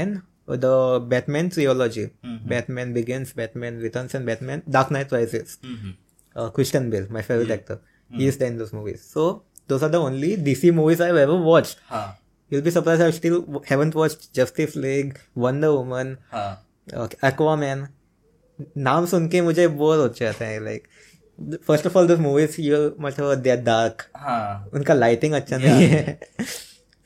and 0.00 0.20
the 0.66 0.74
Batman 1.14 1.48
trilogy, 1.54 2.04
Batman 2.52 2.92
Begins, 2.98 3.32
Batman 3.40 3.78
Returns, 3.86 4.14
and 4.18 4.26
Batman 4.26 4.62
Dark 4.78 4.90
Knight 4.96 5.12
Rises 5.18 5.56
hmm 5.64 5.94
uh, 6.36 6.50
Christian 6.58 6.90
Bale, 6.96 7.06
my 7.18 7.22
favorite 7.30 7.50
actor. 7.58 7.78
He 8.20 8.26
is 8.32 8.38
there 8.38 8.48
in 8.48 8.58
those 8.58 8.72
movies. 8.80 9.02
So 9.14 9.26
those 9.69 9.83
are 9.83 9.89
the 9.89 10.01
only 10.01 10.35
DC 10.37 10.71
movies 10.73 11.01
I've 11.01 11.17
ever 11.17 11.37
watched. 11.49 11.77
हाँ। 11.89 12.05
You'll 12.51 12.63
be 12.63 12.71
surprised 12.71 13.01
I 13.01 13.11
still 13.11 13.63
haven't 13.67 13.95
watched 13.95 14.33
Justice 14.33 14.75
League, 14.77 15.19
Wonder 15.35 15.73
Woman, 15.75 16.15
हाँ। 16.31 16.49
Aquaman. 17.23 17.87
नाम 18.77 19.05
सुन 19.05 19.27
के 19.29 19.41
मुझे 19.41 19.67
bore 19.67 19.97
हो 19.97 20.07
जाता 20.17 20.45
है 20.45 20.63
like 20.63 20.87
first 21.67 21.85
of 21.87 21.97
all 21.97 22.07
this 22.07 22.19
movies 22.19 22.59
you 22.61 22.77
मतलब 23.01 23.41
they 23.43 23.49
are 23.49 23.57
dark 23.63 24.03
उनका 24.73 24.93
लाइटिंग 24.93 25.33
अच्छा 25.33 25.57
नहीं 25.57 25.87
है। 25.87 26.17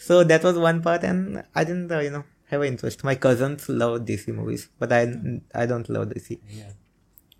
So 0.01 0.23
that 0.23 0.45
was 0.45 0.55
one 0.65 0.81
part 0.81 1.03
and 1.03 1.37
I 1.37 1.65
didn't 1.65 1.91
you 2.03 2.11
know 2.11 2.23
have 2.51 2.63
interest 2.63 3.03
my 3.05 3.17
cousins 3.23 3.65
love 3.69 3.97
DC 4.05 4.31
movies 4.31 4.65
but 4.81 4.93
I 4.93 5.05
I 5.55 5.67
don't 5.67 5.89
love 5.91 6.05
DC 6.09 6.39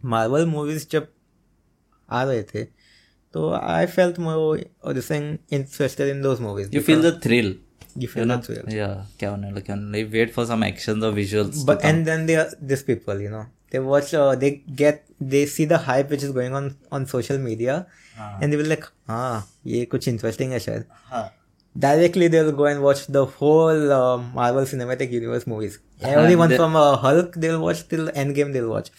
Marvel 0.06 0.46
movies 0.46 0.88
जब 0.92 1.08
आ 2.10 2.24
रहे 2.24 2.44
थे 2.44 2.64
तो 3.35 3.51
I 3.61 3.87
felt 3.97 4.19
more 4.25 4.59
interested 5.53 6.09
in 6.09 6.23
those 6.23 6.41
movies 6.41 6.71
you 6.77 6.83
feel 6.89 7.03
the 7.07 7.13
thrill 7.27 7.53
you 8.03 8.09
feel 8.13 8.31
that 8.33 8.47
thrill. 8.49 8.65
yeah 8.77 8.95
क्या 9.19 9.31
होने 9.31 9.47
वाला 9.47 9.61
क्या 9.67 9.77
होने 9.77 10.03
वाला 10.03 10.13
wait 10.19 10.33
for 10.37 10.45
some 10.53 10.65
actions 10.69 11.07
or 11.09 11.13
visuals 11.19 11.61
But 11.71 11.85
and 11.91 12.09
then 12.11 12.27
there 12.31 12.41
are 12.45 12.51
these 12.73 12.83
people, 12.91 13.21
you 13.25 13.31
know, 13.35 13.43
they 13.75 13.81
watch, 13.91 14.11
uh, 14.23 14.35
they 14.45 14.51
get, 14.81 15.01
they 15.35 15.43
see 15.53 15.65
the 15.73 15.79
hype 15.87 16.11
which 16.15 16.25
is 16.29 16.33
going 16.39 16.57
on 16.61 16.67
on 16.99 17.07
social 17.13 17.41
media, 17.47 17.77
and 18.25 18.53
they 18.55 18.61
will 18.61 18.71
like, 18.75 18.85
ah, 19.19 19.41
ये 19.75 19.85
कुछ 19.95 20.09
interesting 20.13 20.53
है 20.57 20.61
शायद. 20.67 20.85
हाँ 21.13 21.25
directly 21.85 22.27
they'll 22.33 22.53
go 22.59 22.67
and 22.73 22.83
watch 22.87 23.01
the 23.19 23.25
whole 23.39 23.93
uh, 23.95 24.17
Marvel 24.35 24.67
Cinematic 24.73 25.15
Universe 25.19 25.47
movies. 25.53 25.79
Everyone 26.11 26.53
they- 26.55 26.61
from 26.63 26.77
uh, 26.83 26.85
Hulk 27.07 27.39
they'll 27.45 27.61
watch 27.65 27.81
till 27.95 28.11
Endgame 28.25 28.53
they'll 28.59 28.69
watch, 28.75 28.91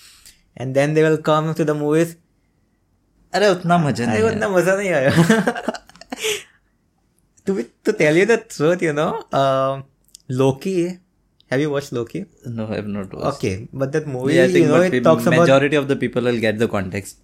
and 0.58 0.80
then 0.80 0.98
they 0.98 1.06
will 1.10 1.18
come 1.32 1.54
to 1.62 1.68
the 1.72 1.76
movies. 1.84 2.16
अरे 3.34 3.48
उतना 3.56 3.78
मजा 3.86 4.04
अरे 4.06 4.14
नहीं 4.14 4.24
है 4.24 4.30
उतना 4.32 4.50
मजा 4.58 4.76
नहीं 4.76 4.90
आया. 4.90 5.12
to 7.46 7.54
be, 7.56 7.66
to 7.84 7.94
tell 7.94 8.16
you 8.16 8.26
the 8.26 8.38
truth, 8.38 8.82
you 8.82 8.94
know, 8.94 9.24
uh, 9.32 9.82
Loki. 10.30 11.00
Have 11.52 11.62
you 11.62 11.70
watched 11.70 11.92
Loki? 11.94 12.26
no 12.46 12.66
I 12.68 12.76
have 12.78 12.88
not 12.88 13.14
watched 13.14 13.38
Okay, 13.38 13.68
but 13.72 13.92
that 13.92 14.08
movie, 14.08 14.36
yeah, 14.36 14.46
I 14.46 14.48
think 14.48 14.64
you 14.66 14.68
know, 14.68 14.78
but 14.78 14.88
it 14.88 14.92
pe- 14.94 15.00
talks 15.02 15.28
about 15.28 15.40
majority 15.42 15.76
of 15.76 15.88
the 15.88 15.96
people 15.96 16.24
will 16.24 16.40
get 16.40 16.58
the 16.58 16.68
context 16.68 17.20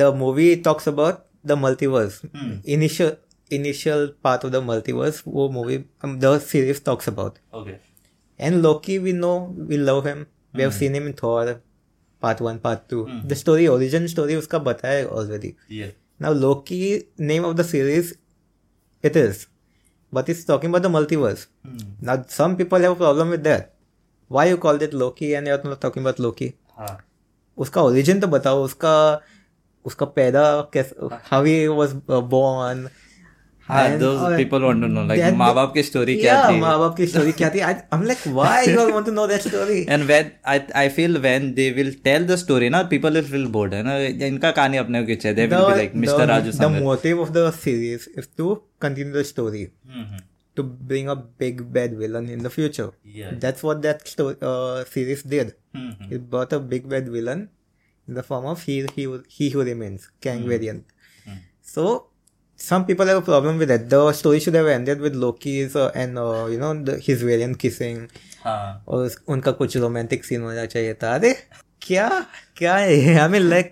the 0.00 0.08
movie 0.12 0.60
talks 0.66 0.86
about 0.86 1.24
the 1.42 1.56
multiverse. 1.56 2.16
Hmm. 2.34 2.50
Initial 2.64 3.12
initial 3.50 4.08
part 4.26 4.44
of 4.44 4.52
the 4.52 4.60
multiverse. 4.60 5.22
वो 5.36 5.46
movie 5.52 5.78
um, 6.02 6.18
the 6.24 6.32
series 6.38 6.80
talks 6.90 7.08
about. 7.14 7.38
okay 7.62 7.78
And 8.38 8.62
Loki, 8.62 8.98
we 8.98 9.12
know, 9.12 9.36
we 9.70 9.78
love 9.78 10.04
him. 10.10 10.18
We 10.52 10.58
Hmm. 10.58 10.64
have 10.66 10.74
seen 10.74 10.94
him 10.98 11.06
in 11.12 11.14
Thor, 11.14 11.46
Part 12.23 12.41
one 12.41 12.57
part 12.63 12.79
two. 12.89 13.05
The 13.25 13.33
story 13.33 13.67
origin 13.67 14.07
story 14.07 14.35
उसका 14.35 14.59
बताया 14.67 15.05
already 15.19 15.55
now 16.21 16.33
Loki 16.35 16.81
name 17.21 17.45
of 17.45 17.55
the 17.57 17.65
series 17.65 18.13
it 19.03 19.17
is 19.17 19.45
but 20.13 20.29
is 20.29 20.45
talking 20.47 20.73
about 20.73 20.83
the 20.83 20.91
multiverse 20.91 21.47
now 22.03 22.23
some 22.29 22.55
people 22.55 22.81
have 22.81 22.95
problem 22.95 23.27
with 23.27 23.39
that 23.43 23.71
why 24.31 24.49
you 24.49 24.57
call 24.57 24.77
that 24.77 24.93
Loki 24.95 25.31
and 25.31 25.47
you 25.47 25.53
are 25.53 25.63
not 25.65 25.81
talking 25.81 26.05
about 26.05 26.19
Loki 26.19 26.53
उसका 27.57 27.81
origin 27.81 28.19
तो 28.19 28.27
बताओ 28.27 28.63
उसका 28.63 28.95
उसका 29.85 30.05
पैदा 30.17 30.43
कैसे 30.73 31.07
how 31.23 31.43
he 31.43 31.67
was 31.79 31.93
born 32.29 32.87
माँ 33.69 35.53
बाप 35.55 35.73
की 35.73 35.83
स्टोरी 35.83 36.15
क्या 36.19 36.37
थी 36.49 36.59
माँ 36.59 36.77
बाप 36.79 36.95
की 36.97 37.07
स्टोरी 37.07 37.31
क्या 37.31 37.49
थी 37.49 37.59
I 37.59 37.73
am 37.93 38.03
like 38.03 38.27
why 38.27 38.65
you 38.67 38.89
want 38.91 39.05
to 39.05 39.11
know 39.11 39.27
that 39.27 39.41
story 39.47 39.79
and 39.89 40.03
when 40.03 40.31
I 40.53 40.59
I 40.81 40.89
feel 40.97 41.17
when 41.27 41.53
they 41.53 41.69
will 41.77 41.93
tell 42.03 42.27
the 42.27 42.35
story 42.43 42.69
ना 42.69 42.81
पीपल 42.91 43.13
विल 43.13 43.31
फील 43.31 43.45
बोर्ड 43.55 43.73
है 43.73 43.83
ना 43.83 43.97
इनका 44.27 44.51
कहानी 44.51 44.77
अपने 44.77 45.01
को 45.01 45.07
खींचे 45.07 45.33
they 45.33 45.45
will 45.45 45.65
be 45.65 45.77
like 45.77 45.95
mister 46.05 46.27
Raju 46.27 46.51
the 46.59 46.71
motive 46.81 47.21
of 47.21 47.31
the 47.37 47.49
series 47.63 48.07
is 48.17 48.27
to 48.37 48.53
continue 48.81 49.21
the 49.21 49.25
story 49.33 49.67
to 50.57 50.63
bring 50.63 51.09
a 51.09 51.15
big 51.15 51.61
bad 51.73 51.97
villain 51.97 52.29
in 52.29 52.43
the 52.43 52.49
future. 52.49 52.91
Yeah. 53.03 53.31
That's 53.35 53.63
what 53.63 53.81
that 53.81 54.07
story, 54.07 54.35
uh, 54.41 54.83
series 54.85 55.23
did. 55.23 55.55
Mm-hmm. 55.75 56.13
It 56.13 56.29
brought 56.29 56.53
a 56.53 56.59
big 56.59 56.87
bad 56.89 57.09
villain 57.09 57.49
in 58.07 58.13
the 58.13 58.23
form 58.23 58.45
of 58.45 58.61
He, 58.63 58.85
he, 58.95 59.07
he 59.27 59.49
Who 59.49 59.63
Remains, 59.63 60.09
Kang 60.21 60.39
mm-hmm. 60.39 60.49
variant. 60.49 60.85
Mm-hmm. 61.27 61.37
So, 61.61 62.09
some 62.63 62.85
people 62.85 63.05
have 63.11 63.17
a 63.21 63.25
problem 63.29 63.57
with 63.61 63.69
that 63.73 63.89
the 63.93 64.01
story 64.19 64.39
should 64.39 64.57
have 64.59 64.67
ended 64.67 65.01
with 65.05 65.15
Loki's 65.23 65.75
uh, 65.75 65.91
and 65.93 66.17
uh, 66.17 66.45
you 66.49 66.57
know 66.57 66.73
the, 66.89 66.97
his 67.07 67.21
variant 67.29 67.59
kissing 67.65 68.07
हाँ 68.43 68.83
और 68.87 69.11
उनका 69.33 69.51
कुछ 69.59 69.75
romantic 69.77 70.25
scene 70.25 70.41
होना 70.41 70.65
चाहिए 70.71 70.93
था 71.03 71.13
अरे 71.15 71.31
क्या 71.81 72.07
क्या 72.57 72.75
है 72.75 73.15
I 73.19 73.27
mean 73.31 73.41
like 73.49 73.71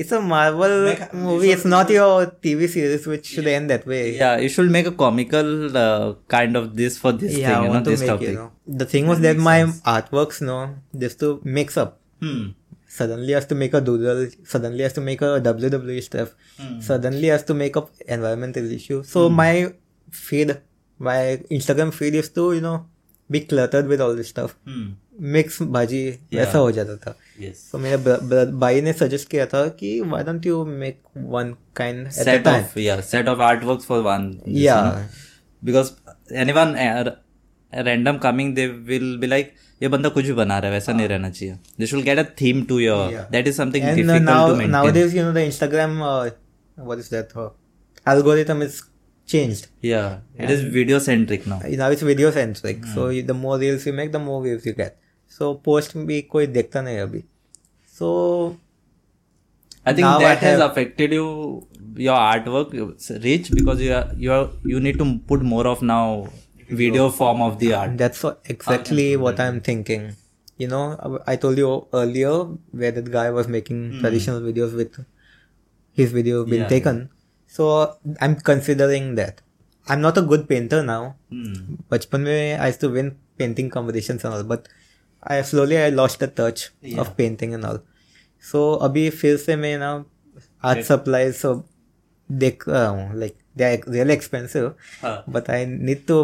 it's 0.00 0.12
a 0.14 0.18
Marvel 0.32 0.96
movie 1.14 1.50
it's 1.52 1.64
not 1.66 1.90
your 1.90 2.24
TV 2.42 2.68
series 2.74 3.08
which 3.08 3.26
should 3.34 3.46
end 3.46 3.68
that 3.68 3.88
way 3.88 3.98
yeah 4.18 4.36
you 4.44 4.52
should 4.56 4.70
make 4.76 4.90
a 4.90 4.94
comical 5.02 5.50
uh, 5.82 6.12
kind 6.36 6.60
of 6.60 6.68
this 6.82 7.00
for 7.04 7.12
this 7.24 7.36
yeah 7.38 7.48
thing 7.48 7.56
I 7.56 7.64
you 7.64 7.66
know 7.66 7.74
want 7.74 7.90
to 7.90 7.96
this 7.96 8.04
make 8.04 8.12
topic 8.12 8.28
you 8.28 8.36
know 8.38 8.78
the 8.82 8.88
thing 8.94 9.10
was 9.12 9.24
that 9.26 9.42
my 9.48 9.56
sense. 9.64 9.82
artworks 9.96 10.40
no 10.50 10.60
just 11.04 11.20
to 11.24 11.32
mix 11.58 11.80
up 11.84 11.98
hmm. 12.26 12.46
Suddenly 12.98 13.34
has 13.38 13.48
to 13.52 13.58
make 13.62 13.74
a 13.80 13.82
doodle 13.88 14.22
suddenly 14.52 14.86
has 14.86 14.94
to 14.98 15.04
make 15.08 15.24
a 15.30 15.32
WWE 15.48 16.04
stuff 16.10 16.36
mm. 16.60 16.78
suddenly 16.90 17.32
has 17.34 17.44
to 17.50 17.58
make 17.64 17.76
up 17.82 17.90
environmental 18.18 18.70
issue 18.78 19.02
so 19.14 19.26
mm. 19.28 19.36
my 19.42 19.52
feed 20.22 20.54
my 21.08 21.18
Instagram 21.58 21.92
feed 21.98 22.14
used 22.20 22.34
to 22.40 22.46
you 22.58 22.64
know 22.68 22.78
be 23.30 23.40
cluttered 23.52 23.92
with 23.94 24.06
all 24.06 24.16
this 24.22 24.34
stuff 24.36 24.56
Hmm. 24.70 24.88
Mix 25.34 25.60
bhaji 25.74 26.00
वैसा 26.34 26.58
हो 26.58 26.70
जाता 26.72 26.96
था 26.96 27.14
yes 27.42 27.62
तो 27.72 27.78
मेरे 27.78 27.96
ब- 27.96 28.18
ब- 28.32 28.58
भाई 28.60 28.80
ने 28.80 28.92
सजेस्ट 28.92 29.28
किया 29.30 29.46
था 29.46 29.68
कि 29.80 30.00
why 30.00 30.24
don't 30.24 30.46
you 30.46 30.64
make 30.64 31.00
one 31.34 31.54
kind 31.76 32.06
a 32.08 32.36
of 32.52 32.76
yeah 32.82 33.00
set 33.12 33.30
of 33.32 33.42
artworks 33.46 33.88
for 33.90 33.98
one 34.06 34.28
this, 34.34 34.58
या 34.64 34.76
anyone 36.44 36.74
uh, 36.84 37.10
random 37.88 38.20
coming 38.26 38.54
they 38.58 38.68
will 38.90 39.10
be 39.24 39.30
like 39.34 39.52
ये 39.82 39.88
बंदा 39.88 40.08
कुछ 40.16 40.24
भी 40.26 40.32
बना 40.42 40.58
रहा 40.58 40.70
है 40.70 40.74
वैसा 40.76 40.92
नहीं 40.92 41.08
रहना 41.08 41.30
चाहिए 41.30 41.54
they 41.80 41.86
should 41.86 42.02
get 42.04 42.18
a 42.18 42.22
theme 42.40 42.62
to 42.70 42.78
your. 42.80 43.12
That 43.32 43.46
is 43.48 43.56
something 43.56 43.84
uh, 43.84 43.94
difficult 43.94 44.26
to 44.26 44.54
maintain 44.56 44.74
nowadays 44.76 45.16
you 45.18 45.24
know 45.26 45.34
the 45.38 45.44
Instagram 45.50 45.98
uh, 46.10 46.30
what 46.90 47.02
is 47.04 47.10
that 47.16 47.34
uh, 47.42 47.48
algorithm 48.14 48.64
is 48.68 48.78
changed 49.28 49.66
yeah 49.90 50.44
it 50.44 50.50
is 50.56 50.60
video 50.76 50.98
centric 51.06 51.46
now 51.52 51.58
now 51.82 51.88
it's 51.96 52.04
video 52.10 52.30
centric 52.38 52.86
so 52.94 53.08
you- 53.16 53.24
the 53.30 53.36
more 53.40 53.56
reels 53.64 53.86
you 53.88 53.94
make 53.98 54.12
the 54.16 54.22
more 54.28 54.38
views 54.46 54.68
you 54.70 54.74
get 54.78 54.94
so 55.40 55.50
post 55.68 55.96
भी 56.10 56.20
कोई 56.34 56.46
देखता 56.58 56.82
नहीं 56.88 56.98
अभी 56.98 57.22
so 58.00 58.12
I 59.90 59.92
think 59.98 60.04
Now 60.06 60.14
I 60.18 60.22
that 60.24 60.42
has 60.44 60.58
have- 60.60 60.70
affected 60.70 61.12
you 61.16 61.26
your 62.06 62.16
artwork 62.22 62.72
reach 63.26 63.46
because 63.58 63.82
you 63.84 63.92
are 63.98 64.06
you 64.24 64.32
are 64.38 64.42
you 64.72 64.80
need 64.86 64.98
to 65.02 65.06
put 65.30 65.44
more 65.52 65.62
of 65.70 65.84
now 65.90 66.02
video 66.69 67.09
form 67.09 67.41
of 67.41 67.59
the 67.59 67.73
art 67.73 67.97
That's 67.97 68.23
what, 68.23 68.41
exactly 68.45 69.15
what 69.17 69.39
I'm 69.39 69.59
thinking. 69.61 70.11
You 70.57 70.67
know, 70.67 70.83
I- 71.07 71.33
I 71.33 71.35
told 71.35 71.57
you 71.57 71.87
earlier 71.93 72.33
where 72.71 72.91
that 72.91 73.09
guy 73.11 73.29
was 73.31 73.47
making 73.47 73.81
traditional 73.99 74.39
videos 74.41 74.73
with 74.81 74.99
his 76.01 76.11
video 76.11 76.45
being 76.45 76.61
Yeah. 76.61 76.69
taken. 76.75 77.09
So 77.47 77.97
I'm 78.19 78.35
considering 78.51 79.15
that. 79.15 79.41
I'm 79.87 80.01
not 80.01 80.17
a 80.17 80.21
good 80.21 80.47
painter 80.49 80.81
now. 80.83 81.01
Hmm. 81.31 81.75
बचपन 81.91 82.21
में 82.21 82.59
I 82.59 82.67
used 82.71 82.81
to 82.85 82.89
win 82.89 83.11
painting 83.37 83.69
competitions 83.69 84.23
and 84.23 84.33
all, 84.33 84.43
but 84.53 84.67
I 85.23 85.41
slowly 85.41 85.77
I 85.77 85.89
lost 85.89 86.19
the 86.19 86.27
touch 86.27 86.63
of 87.03 87.11
painting 87.17 87.53
and 87.57 87.65
all. 87.71 87.79
So 88.51 88.61
अभी 88.87 89.09
फिर 89.21 89.37
से 89.37 89.55
मैं 89.55 89.77
ना 89.79 89.91
art 90.71 90.85
supplies 90.91 91.33
सब 91.41 91.63
देख 92.31 92.67
रहा 92.67 92.87
हूँ 92.87 93.19
like 93.23 93.35
they 93.61 93.67
are 93.73 93.81
really 93.95 94.15
expensive 94.19 94.71
हाँ. 95.01 95.15
but 95.37 95.49
I 95.49 95.65
need 95.65 96.07
to 96.07 96.17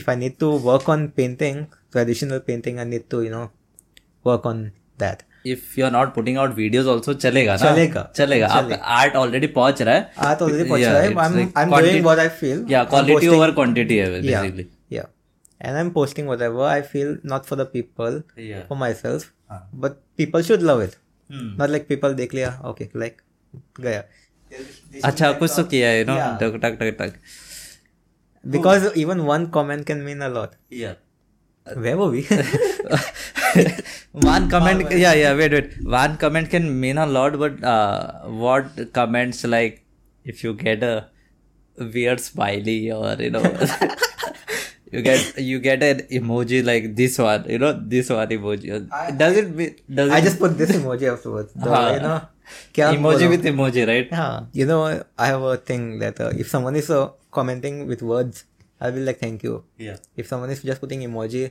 if 0.00 0.08
I 0.12 0.14
need 0.22 0.38
to 0.44 0.50
work 0.70 0.88
on 0.94 1.08
painting 1.20 1.58
traditional 1.96 2.40
painting 2.48 2.78
I 2.84 2.88
need 2.94 3.04
to 3.14 3.22
you 3.26 3.30
know 3.34 3.44
work 4.24 4.46
on 4.52 4.60
that 5.02 5.22
if 5.52 5.62
you 5.78 5.84
are 5.86 5.92
not 5.94 6.10
putting 6.16 6.36
out 6.40 6.52
videos 6.58 6.88
also 6.90 7.12
चलेगा 7.22 7.54
ना 7.56 7.70
चलेगा। 7.70 8.02
चलेगा 8.16 8.46
आपका 8.58 8.76
art 8.98 9.16
already 9.22 9.46
पहुंच 9.56 9.82
रहा 9.82 9.94
है 9.94 10.28
art 10.28 10.42
already 10.46 10.68
पहुंच 10.68 10.80
Yeah, 10.80 10.92
रहा 10.92 11.00
है 11.02 11.08
it's 11.08 11.20
I'm, 11.24 11.36
like 11.40 11.56
I'm 11.62 11.72
quanti- 11.74 11.90
doing 11.92 12.04
what 12.08 12.22
I 12.24 12.28
feel 12.42 12.60
yeah 12.74 12.84
I'm 12.84 12.90
quality 12.92 13.14
posting- 13.16 13.34
over 13.38 13.48
quantity 13.60 13.98
है 14.02 14.06
yeah 14.12 14.42
basically 14.42 14.66
yeah 14.98 15.08
and 15.68 15.80
I'm 15.82 15.90
posting 15.98 16.30
whatever 16.32 16.62
I 16.74 16.80
feel 16.94 17.10
not 17.34 17.50
for 17.50 17.58
the 17.62 17.66
people 17.76 18.20
yeah 18.50 18.62
for 18.70 18.78
myself 18.84 19.26
हाँ. 19.52 19.60
but 19.86 19.98
people 20.22 20.46
should 20.50 20.66
love 20.72 20.84
it 20.88 20.98
Hmm. 21.30 21.50
not 21.62 21.70
like 21.76 21.88
people 21.90 22.14
देख 22.22 22.34
लिया 22.34 22.48
okay 22.72 22.88
like 23.04 23.20
गया 23.80 24.02
अच्छा 25.04 25.30
कुछ 25.42 25.50
तो 25.56 25.64
किया 25.74 25.88
है 25.88 26.04
नो 26.08 26.16
Yeah. 26.16 26.32
टक 26.42 26.60
टक 26.64 26.78
टक 26.80 26.96
टक 27.00 27.14
because 28.49 28.87
oh. 28.87 28.91
even 28.95 29.25
one 29.25 29.51
comment 29.51 29.85
can 29.85 30.03
mean 30.03 30.21
a 30.21 30.29
lot. 30.29 30.55
Yeah. 30.69 30.95
Where 31.75 31.97
were 31.97 32.09
we? 32.09 32.25
One 34.13 34.49
comment 34.49 34.91
yeah 34.91 35.13
yeah 35.13 35.35
wait 35.35 35.51
wait. 35.51 35.73
One 35.83 36.17
comment 36.17 36.49
can 36.49 36.79
mean 36.79 36.97
a 36.97 37.05
lot 37.05 37.37
but 37.37 37.63
uh, 37.63 38.21
what 38.43 38.93
comments 38.93 39.43
like 39.43 39.83
if 40.23 40.43
you 40.43 40.53
get 40.53 40.81
a 40.81 41.09
weird 41.77 42.19
smiley 42.19 42.91
or 42.91 43.15
you 43.19 43.29
know 43.29 43.43
you 44.91 45.01
get 45.01 45.37
you 45.37 45.59
get 45.59 45.83
an 45.83 45.99
emoji 46.19 46.63
like 46.65 46.95
this 46.95 47.17
one 47.19 47.45
you 47.49 47.59
know 47.59 47.73
this 47.73 48.09
one 48.09 48.29
emoji. 48.29 48.89
I, 48.91 49.11
does 49.11 49.37
it 49.37 49.55
be, 49.55 49.75
does 49.93 50.09
i 50.09 50.19
it, 50.19 50.23
just 50.23 50.39
put 50.39 50.57
this 50.57 50.71
emoji 50.71 51.11
afterwards. 51.11 51.53
The 51.55 51.71
uh, 51.71 51.91
you 51.91 51.99
uh-huh. 51.99 52.27
know 52.77 52.93
emoji 52.93 53.29
with 53.29 53.43
emoji 53.43 53.85
right? 53.85 54.11
Uh, 54.11 54.43
you 54.53 54.65
know 54.65 55.03
i 55.17 55.27
have 55.27 55.41
a 55.41 55.57
thing 55.57 55.99
that 55.99 56.19
uh, 56.21 56.31
if 56.35 56.47
someone 56.47 56.75
is 56.75 56.87
so 56.87 57.15
commenting 57.36 57.86
with 57.86 58.02
words, 58.02 58.44
I'll 58.80 58.92
be 58.92 59.00
like, 59.10 59.18
thank 59.18 59.42
you. 59.42 59.64
yeah 59.78 59.96
If 60.16 60.26
someone 60.32 60.50
is 60.50 60.62
just 60.62 60.80
putting 60.80 61.00
emoji, 61.08 61.50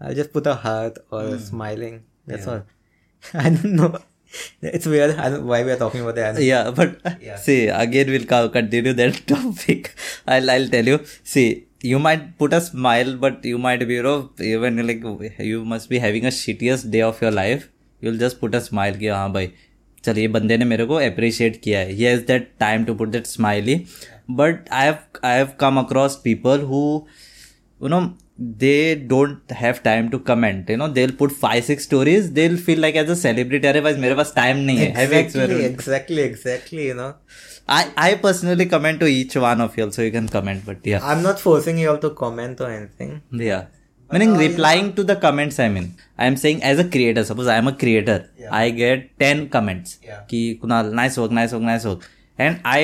I'll 0.00 0.14
just 0.14 0.32
put 0.32 0.46
a 0.46 0.54
heart 0.54 0.98
or 1.10 1.38
smiling. 1.38 2.02
That's 2.26 2.46
all. 2.46 2.62
I 3.34 3.50
don't 3.50 3.74
know. 3.80 3.98
It's 4.60 4.86
weird. 4.86 5.12
I 5.18 5.30
don't 5.30 5.46
why 5.46 5.62
we 5.64 5.70
are 5.74 5.78
talking 5.82 6.02
about 6.02 6.16
that. 6.16 6.40
yeah 6.46 6.70
but 6.80 6.98
Yeah. 7.28 7.36
see 7.46 7.56
again 7.84 8.10
we'll 8.14 8.26
co- 8.32 8.48
continue 8.56 8.92
that 8.98 9.20
topic 9.32 9.88
i'll 10.34 10.50
i'll 10.54 10.68
tell 10.74 10.90
you 10.92 10.98
see 11.32 11.46
you 11.92 11.98
might 12.06 12.26
put 12.42 12.52
a 12.58 12.60
smile 12.66 13.10
but 13.24 13.44
you 13.52 13.58
might 13.66 13.86
be 13.90 13.94
you 13.98 14.02
know 14.08 14.16
even 14.50 14.82
like 14.90 15.02
you 15.52 15.64
must 15.72 15.88
be 15.94 15.98
having 16.04 16.26
a 16.30 16.34
shittiest 16.40 16.90
day 16.96 17.02
of 17.08 17.22
your 17.26 17.32
life 17.38 17.64
you'll 18.02 18.20
just 18.24 18.40
put 18.44 18.54
a 18.60 18.62
smile 18.68 18.98
कि 19.04 19.08
हाँ 19.20 19.32
भाई 19.38 19.50
चल 20.04 20.18
ये 20.18 20.28
बंदे 20.36 20.56
ने 20.56 20.64
मेरे 20.74 20.84
को 20.92 20.94
appreciate 21.06 21.60
किया 21.62 21.80
है 21.86 21.96
he 22.00 22.06
has 22.10 22.26
that 22.32 22.50
time 22.64 22.84
to 22.90 22.98
put 23.02 23.14
that 23.16 23.32
smiley 23.34 23.78
but 24.40 24.66
i 24.70 24.84
have 24.84 25.02
i 25.22 25.34
have 25.40 25.52
come 25.64 25.78
across 25.84 26.16
people 26.30 26.58
who 26.72 26.80
you 27.80 27.88
know 27.88 28.00
they 28.62 28.94
don't 29.12 29.50
have 29.60 29.78
time 29.82 30.10
to 30.10 30.18
comment 30.18 30.68
you 30.72 30.76
know 30.80 30.88
they'll 30.96 31.14
put 31.22 31.32
five 31.44 31.62
six 31.68 31.84
stories 31.88 32.32
they'll 32.32 32.56
feel 32.66 32.78
like 32.84 32.94
as 33.02 33.08
a 33.14 33.16
celebrity 33.22 33.66
otherwise 33.70 33.96
मेरे 34.04 34.14
पास 34.20 34.34
time 34.36 34.60
नहीं 34.66 34.76
है 34.78 34.90
have 34.98 35.14
you 35.14 35.20
exactly, 35.20 35.40
experiment 35.40 35.74
exactly, 35.78 36.22
exactly. 36.32 36.84
You 36.90 36.94
know, 37.00 37.08
I 37.78 37.80
I 38.04 38.14
personally 38.26 38.66
comment 38.74 39.00
to 39.04 39.08
each 39.14 39.34
one 39.46 39.60
of 39.66 39.76
you 39.80 39.88
so 39.96 40.06
you 40.06 40.12
can 40.18 40.28
comment 40.36 40.62
but 40.68 40.86
yeah 40.92 41.08
I'm 41.14 41.24
not 41.26 41.42
forcing 41.46 41.82
you 41.82 41.90
all 41.94 41.98
to 42.06 42.10
comment 42.22 42.62
or 42.66 42.70
anything. 42.76 43.10
yeah 43.48 43.66
meaning 44.12 44.36
replying 44.44 44.86
to 44.98 45.02
the 45.12 45.16
comments 45.26 45.58
I 45.64 45.68
mean 45.72 45.88
I 46.16 46.26
am 46.32 46.36
saying 46.44 46.62
as 46.72 46.78
a 46.84 46.88
creator 46.94 47.24
suppose 47.30 47.48
I 47.54 47.56
am 47.62 47.66
a 47.74 47.76
creator 47.84 48.18
I 48.62 48.64
get 48.82 49.02
10 49.26 49.48
comments 49.56 49.98
Yeah. 50.10 50.22
कि 50.30 50.40
Kunal 50.62 50.94
nice 51.02 51.18
work 51.22 51.34
nice 51.40 51.52
work 51.56 51.66
nice 51.72 51.84
work 51.92 52.06
and 52.46 52.60
I 52.78 52.80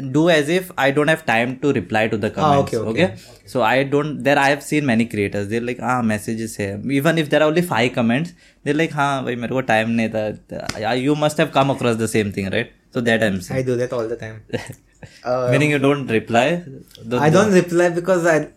do 0.00 0.28
as 0.30 0.48
if 0.48 0.70
I 0.78 0.90
don't 0.90 1.08
have 1.08 1.24
time 1.26 1.58
to 1.60 1.72
reply 1.72 2.08
to 2.08 2.16
the 2.16 2.30
ah, 2.30 2.34
comments. 2.34 2.74
Ah, 2.74 2.78
okay, 2.78 2.90
okay. 2.90 3.04
okay, 3.04 3.22
So 3.46 3.62
I 3.62 3.84
don't. 3.84 4.22
There 4.22 4.38
I 4.38 4.48
have 4.50 4.62
seen 4.62 4.86
many 4.86 5.06
creators. 5.06 5.48
They're 5.48 5.60
like, 5.60 5.78
ah, 5.82 6.02
messages 6.02 6.56
here. 6.56 6.80
Even 6.90 7.18
if 7.18 7.30
there 7.30 7.42
are 7.42 7.48
only 7.48 7.62
five 7.62 7.92
comments, 7.92 8.32
they're 8.62 8.74
like, 8.74 8.92
ha, 8.92 9.22
bhai, 9.22 9.34
mere 9.34 9.48
ko 9.48 9.62
time 9.62 9.96
nahi 9.96 10.12
tha. 10.12 10.96
You 10.96 11.14
must 11.14 11.38
have 11.38 11.52
come 11.52 11.70
across 11.70 11.96
the 11.96 12.08
same 12.08 12.32
thing, 12.32 12.50
right? 12.50 12.72
So 12.90 13.00
that 13.00 13.22
I'm 13.22 13.40
saying. 13.40 13.58
I 13.60 13.62
do 13.62 13.76
that 13.76 13.92
all 13.92 14.06
the 14.08 14.16
time. 14.16 14.44
uh, 15.24 15.48
Meaning 15.50 15.70
you 15.70 15.78
don't 15.78 16.06
reply. 16.06 16.64
Don't 17.06 17.20
I 17.20 17.30
don't 17.30 17.52
reply 17.52 17.90
because 17.90 18.26
I. 18.26 18.48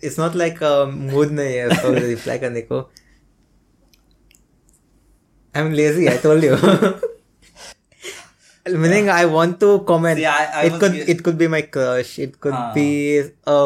It's 0.00 0.18
not 0.18 0.34
like 0.34 0.60
a 0.60 0.86
mood 0.86 1.36
nahi 1.42 1.60
hai 1.60 1.76
so 1.84 1.92
reply 1.92 2.38
karne 2.46 2.66
ko. 2.72 2.88
I'm 5.54 5.72
lazy. 5.74 6.08
I 6.08 6.16
told 6.16 6.42
you. 6.42 6.56
Meaning 8.83 9.09
I 9.13 9.25
want 9.31 9.59
to 9.63 9.67
comment. 9.89 10.17
See, 10.19 10.25
I- 10.25 10.61
I 10.61 10.63
it 10.67 10.71
was 10.75 10.79
could 10.83 10.93
ge- 10.93 11.09
it 11.13 11.19
could 11.25 11.37
be 11.41 11.47
my 11.55 11.61
crush. 11.75 12.13
It 12.23 12.39
could 12.45 12.55
Ah. 12.59 12.73
be 12.77 12.85
a 13.55 13.57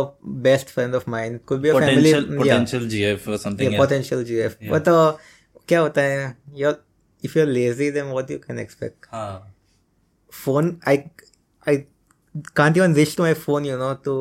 best 0.48 0.70
friend 0.78 0.94
of 1.00 1.06
mine. 1.14 1.36
It 1.40 1.46
could 1.52 1.62
be 1.62 1.70
a 1.70 1.74
potential 1.78 2.26
family. 2.26 2.48
yeah. 2.50 2.58
potential 2.58 2.88
GF 2.96 3.28
or 3.28 3.38
something 3.46 3.66
yeah, 3.72 3.78
yeah. 3.78 3.84
potential 3.86 4.24
GF. 4.32 4.58
But 4.74 4.90
uh, 4.96 5.14
क्या 5.68 5.80
होता 5.86 6.02
है? 6.02 6.36
You're 6.64 6.76
if 7.30 7.36
you're 7.38 7.48
lazy, 7.54 7.90
then 8.00 8.12
what 8.18 8.30
you 8.36 8.40
can 8.48 8.60
expect? 8.66 9.08
हाँ. 9.14 9.32
phone 10.42 10.68
i 10.90 10.94
i 11.72 11.74
can't 12.58 12.76
even 12.80 12.94
reach 12.98 13.16
to 13.20 13.24
my 13.28 13.34
phone 13.46 13.66
you 13.70 13.78
know 13.82 13.94
to 14.08 14.14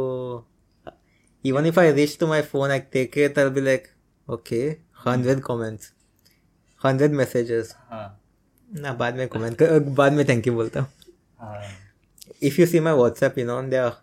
even 1.51 1.67
if 1.71 1.77
i 1.83 1.88
reach 1.99 2.14
to 2.23 2.29
my 2.31 2.38
phone 2.53 2.71
i 2.77 2.79
take 2.97 3.19
it 3.25 3.37
i'll 3.43 3.51
be 3.59 3.64
like 3.67 3.91
okay 4.37 4.62
100 5.05 5.43
comments 5.49 5.91
100 6.83 7.12
messages 7.21 7.75
हाँ. 7.93 8.07
ना 8.82 8.94
बाद 9.00 9.16
में 9.16 9.28
comment 9.30 9.56
कर 9.62 9.80
बाद 10.02 10.14
में 10.14 10.24
thank 10.26 10.48
you 10.48 10.54
बोलता 10.54 10.80
हूँ 10.80 10.88
हाँ. 11.42 11.62
if 12.50 12.58
you 12.60 12.66
see 12.74 12.80
my 12.88 12.94
whatsapp 13.02 13.38
you 13.38 13.46
know 13.50 13.58
there 13.70 13.84
are 13.86 13.96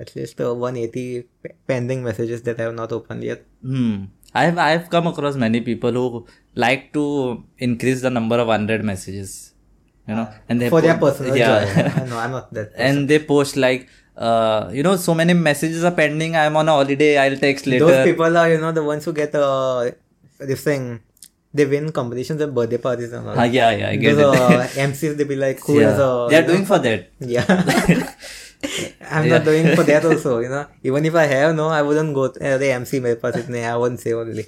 at 0.00 0.14
least 0.16 0.40
uh, 0.40 0.52
180 0.54 1.24
pe- 1.42 1.54
pending 1.70 2.02
messages 2.04 2.42
that 2.48 2.60
i 2.60 2.62
have 2.68 2.74
not 2.74 2.92
opened 2.98 3.24
yet 3.30 3.44
Hmm. 3.62 3.96
I've 4.40 4.58
I've 4.64 4.84
come 4.90 5.06
across 5.10 5.34
many 5.42 5.60
people 5.60 5.96
who 6.00 6.26
like 6.54 6.84
to 6.92 7.04
increase 7.58 8.00
the 8.02 8.10
number 8.10 8.36
of 8.42 8.46
hundred 8.52 8.84
messages, 8.90 9.32
you 10.10 10.14
know, 10.18 10.26
and 10.48 10.60
they 10.62 10.68
for 10.74 10.80
their 10.84 10.96
personal 11.00 11.36
yeah. 11.40 11.64
joy 11.64 12.04
no 12.10 12.18
i'm 12.24 12.30
not 12.36 12.52
that 12.58 12.68
Person. 12.70 12.86
and 12.86 13.08
they 13.12 13.18
post 13.32 13.56
like, 13.64 13.88
uh, 14.16 14.70
you 14.72 14.84
know, 14.86 14.94
so 15.06 15.14
many 15.20 15.34
messages 15.34 15.82
are 15.82 15.90
pending. 15.98 16.36
I'm 16.36 16.56
on 16.62 16.68
a 16.68 16.76
holiday. 16.78 17.10
I'll 17.24 17.36
text 17.36 17.66
later. 17.72 17.86
those 17.90 18.04
people 18.10 18.38
are 18.44 18.46
you 18.52 18.60
know 18.66 18.70
the 18.78 18.84
ones 18.92 19.04
who 19.10 19.12
get 19.18 19.34
uh 19.34 19.90
this 20.52 20.62
thing 20.68 20.86
they 21.53 21.65
win 21.65 21.91
competitions 21.91 22.41
at 22.41 22.53
birthday 22.53 22.77
parties 22.77 23.11
and 23.13 23.27
all 23.29 23.39
Ah, 23.39 23.43
yeah, 23.43 23.71
yeah, 23.71 23.89
I 23.89 23.95
get 23.95 24.15
Those, 24.17 24.35
it. 24.35 24.41
uh, 24.41 24.67
MCs 24.87 25.17
they 25.17 25.23
be 25.23 25.35
like 25.35 25.59
who 25.61 25.79
yeah. 25.79 25.89
has 25.91 25.99
a 25.99 26.27
They're 26.29 26.47
doing 26.47 26.65
for 26.65 26.79
that. 26.79 27.07
yeah 27.19 27.45
I'm 29.11 29.29
not 29.29 29.43
doing 29.45 29.67
for 29.75 29.83
that 29.83 30.05
also 30.05 30.39
you 30.39 30.49
know 30.49 30.65
even 30.83 31.05
if 31.05 31.15
I 31.15 31.25
have 31.31 31.55
no 31.55 31.67
I 31.69 31.81
wouldn't 31.81 32.13
go 32.19 32.25
uh, 32.25 32.57
the 32.63 32.69
MC 32.81 32.99
मेरे 33.07 33.15
पास 33.23 33.37
इतने 33.37 33.63
I 33.71 33.75
won't 33.83 33.99
say 34.05 34.13
only 34.21 34.45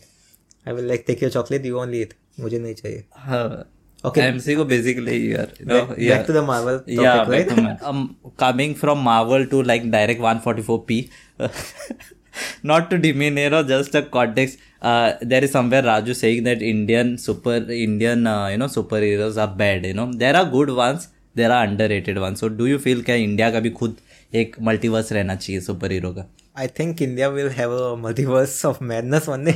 I 0.65 0.73
will 0.73 0.88
like 0.91 1.05
take 1.10 1.21
your 1.21 1.29
chocolate 1.38 1.65
you 1.71 1.79
only 1.86 2.01
eat 2.05 2.13
मुझे 2.39 2.60
नहीं 2.60 2.73
चाहिए 2.81 3.03
हाँ. 3.27 3.65
Okay. 4.07 4.21
MC 4.31 4.55
को 4.57 4.63
basically 4.71 5.15
you're, 5.27 5.47
you 5.60 5.65
know, 5.69 5.86
back, 5.88 5.97
yeah. 5.97 6.17
back 6.17 6.25
to 6.27 6.33
the 6.33 6.41
Marvel 6.49 6.79
topic 6.79 6.99
yeah, 7.03 7.21
right 7.31 7.47
back 7.47 7.55
to 7.55 7.62
Ma- 7.62 7.89
um, 7.91 8.15
coming 8.43 8.75
from 8.81 8.99
Marvel 9.07 9.45
to 9.53 9.62
like 9.63 9.89
direct 9.95 10.21
144p. 10.21 11.10
not 12.71 12.89
to 12.91 12.97
demean 13.05 13.38
you 13.38 13.49
know 13.49 13.63
just 13.63 13.95
a 13.95 14.03
context 14.17 14.60
uh, 14.82 15.12
there 15.20 15.44
is 15.44 15.52
somewhere 15.52 15.82
Raju 15.82 16.14
saying 16.14 16.42
that 16.44 16.60
Indian 16.60 17.16
super 17.16 17.56
Indian 17.86 18.26
uh, 18.26 18.48
you 18.48 18.58
know 18.58 18.66
superheroes 18.66 19.40
are 19.40 19.52
bad. 19.62 19.86
You 19.86 19.94
know 19.94 20.12
there 20.12 20.36
are 20.36 20.44
good 20.44 20.70
ones, 20.70 21.08
there 21.34 21.52
are 21.52 21.64
underrated 21.64 22.18
ones. 22.18 22.40
So 22.40 22.48
do 22.48 22.66
you 22.66 22.78
feel 22.78 23.02
that 23.02 23.26
India 23.28 23.50
का 23.52 23.60
भी 23.60 23.70
खुद 23.80 23.96
एक 24.42 24.56
multiverse 24.68 25.12
रहना 25.12 25.34
चाहिए 25.34 25.60
super 25.60 25.92
hero 25.92 26.12
का 26.12 26.28
I 26.58 26.66
think 26.78 27.02
India 27.02 27.28
will 27.28 27.48
have 27.58 27.72
a 27.78 27.94
multiverse 28.02 28.64
of 28.66 28.82
madness 28.92 29.28
one 29.28 29.52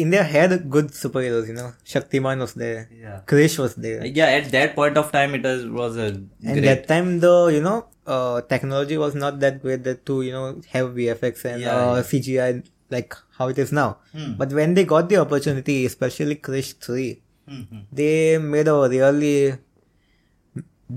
India 0.00 0.22
had 0.32 0.52
good 0.74 0.90
superheroes, 0.96 1.48
you 1.48 1.54
know. 1.54 1.70
Shaktiman 1.92 2.42
was 2.42 2.52
there. 2.60 2.82
Yeah. 3.04 3.16
Krrish 3.30 3.56
was 3.62 3.72
there. 3.86 4.04
Yeah, 4.18 4.26
at 4.26 4.52
that 4.52 4.76
point 4.76 5.00
of 5.00 5.10
time, 5.16 5.34
it 5.38 5.48
was, 5.48 5.64
was 5.78 5.96
a. 5.96 6.04
And 6.04 6.28
great... 6.42 6.66
that 6.66 6.86
time, 6.92 7.10
the 7.24 7.32
you 7.54 7.62
know, 7.64 7.86
uh, 8.06 8.42
technology 8.42 8.98
was 9.04 9.16
not 9.24 9.40
that 9.40 9.60
great 9.62 9.82
that 9.88 10.04
to 10.06 10.20
you 10.22 10.30
know 10.36 10.44
have 10.76 10.92
VFX 11.00 11.44
and 11.52 11.62
yeah, 11.62 11.74
uh, 11.74 11.96
yeah. 11.96 12.02
CGI 12.02 12.64
like 12.90 13.16
how 13.38 13.48
it 13.48 13.58
is 13.58 13.72
now. 13.72 13.98
Mm. 14.14 14.36
But 14.38 14.52
when 14.52 14.74
they 14.74 14.84
got 14.84 15.08
the 15.08 15.16
opportunity, 15.16 15.84
especially 15.86 16.36
Krrish 16.36 16.74
3, 16.78 17.20
mm-hmm. 17.50 17.78
they 17.92 18.38
made 18.38 18.68
a 18.68 18.88
really 18.88 19.58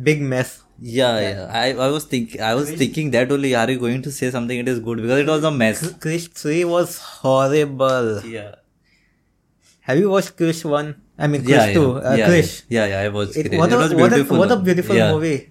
big 0.04 0.22
mess. 0.22 0.64
Yeah, 0.80 1.20
yeah. 1.20 1.30
yeah. 1.30 1.52
I, 1.52 1.70
I 1.88 1.90
was 1.90 2.06
think 2.06 2.40
I 2.40 2.54
was 2.54 2.70
Krrish, 2.70 2.78
thinking 2.78 3.12
that 3.12 3.32
only 3.32 3.56
are 3.56 3.70
you 3.70 3.80
going 3.80 4.02
to 4.04 4.12
say 4.12 4.30
something 4.30 4.60
it 4.60 4.68
is 4.68 4.80
good 4.80 5.02
because 5.02 5.20
it 5.20 5.28
was 5.28 5.44
a 5.44 5.52
mess. 5.52 5.82
Krrish 5.94 6.32
3 6.32 6.66
was 6.66 6.98
horrible. 7.00 8.22
Yeah. 8.22 8.56
Have 9.82 9.98
you 9.98 10.10
watched 10.10 10.38
Krrish 10.38 10.64
1? 10.64 10.96
I 11.18 11.28
mean 11.28 11.42
Krrish 11.42 11.50
yeah, 11.50 11.74
2. 11.74 11.82
Yeah. 11.82 11.88
Uh, 11.88 12.16
yeah, 12.16 12.30
Krrish. 12.30 12.64
Yeah, 12.70 12.86
yeah, 12.86 13.00
I 13.00 13.10
watched 13.10 13.36
it, 13.36 13.52
Krrish. 13.52 13.58
What 13.58 13.74
a, 13.74 13.78
was 13.78 13.94
beautiful. 13.94 14.38
What 14.38 14.52
a, 14.52 14.56
what 14.56 14.62
a 14.62 14.64
beautiful 14.64 14.96
movie. 14.96 15.50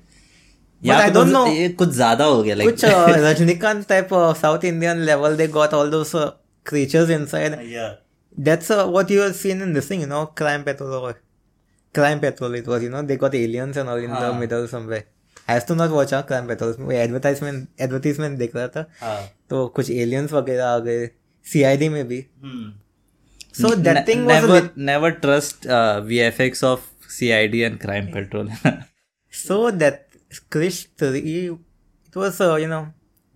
Yeah, 0.80 0.98
but 0.98 1.04
I 1.04 1.10
don't 1.10 1.32
know. 1.32 1.46
ये 1.48 1.68
कुछ 1.80 1.94
ज्यादा 1.96 2.24
हो 2.24 2.42
गया 2.42 2.54
like 2.54 2.70
कुछ 2.70 2.84
Rajinikanth 3.24 3.86
type 3.88 4.08
South 4.40 4.64
Indian 4.64 4.98
level 5.08 5.36
they 5.36 5.46
got 5.54 5.74
all 5.74 5.90
those 5.90 6.12
creatures 6.70 7.10
inside. 7.10 7.58
Yeah. 7.64 7.96
That's 8.38 8.70
uh, 8.70 8.86
what 8.86 9.10
you 9.10 9.20
have 9.20 9.36
seen 9.36 9.62
in 9.62 9.72
this 9.72 9.88
thing, 9.88 10.00
you 10.02 10.06
know, 10.06 10.26
Crime 10.40 10.64
Patrol 10.64 10.94
or 10.94 11.12
Crime 11.94 12.20
Patrol 12.20 12.54
it 12.54 12.66
was, 12.66 12.82
you 12.82 12.90
know, 12.90 13.02
they 13.02 13.16
got 13.16 13.34
aliens 13.34 13.76
and 13.76 13.88
all 13.88 13.96
in 13.96 14.10
uh-huh. 14.10 14.32
the 14.32 14.40
middle 14.40 14.66
somewhere. 14.68 15.04
Has 15.48 15.66
to 15.66 15.74
not 15.74 15.90
watch 15.90 16.12
Crime 16.28 16.46
Patrol 16.48 16.70
उसमें 16.70 16.94
advertisement 16.96 17.68
advertisement 17.82 18.38
देख 18.38 18.54
रहा 18.56 18.68
था 18.68 18.84
हाँ. 19.00 19.20
तो 19.50 19.66
कुछ 19.76 19.90
aliens 19.90 20.32
वगैरह 20.32 20.64
आ 20.66 20.78
गए 20.86 21.06
CID 21.46 21.88
में 21.88 22.06
भी 22.08 22.18
so 23.60 23.74
that 23.74 24.06
thing 24.08 24.26
never 24.28 24.68
never 24.88 25.10
trust 25.26 25.66
VFX 26.06 26.64
of 26.64 26.88
CID 27.18 27.60
and 27.60 27.78
Crime 27.80 28.06
Patrol 28.14 28.50
so 29.32 29.70
that 29.84 30.02
Krrish 30.52 30.86
3 31.02 31.56
it 32.08 32.16
was 32.20 32.40
uh, 32.40 32.54
you 32.56 32.68
know 32.68 32.84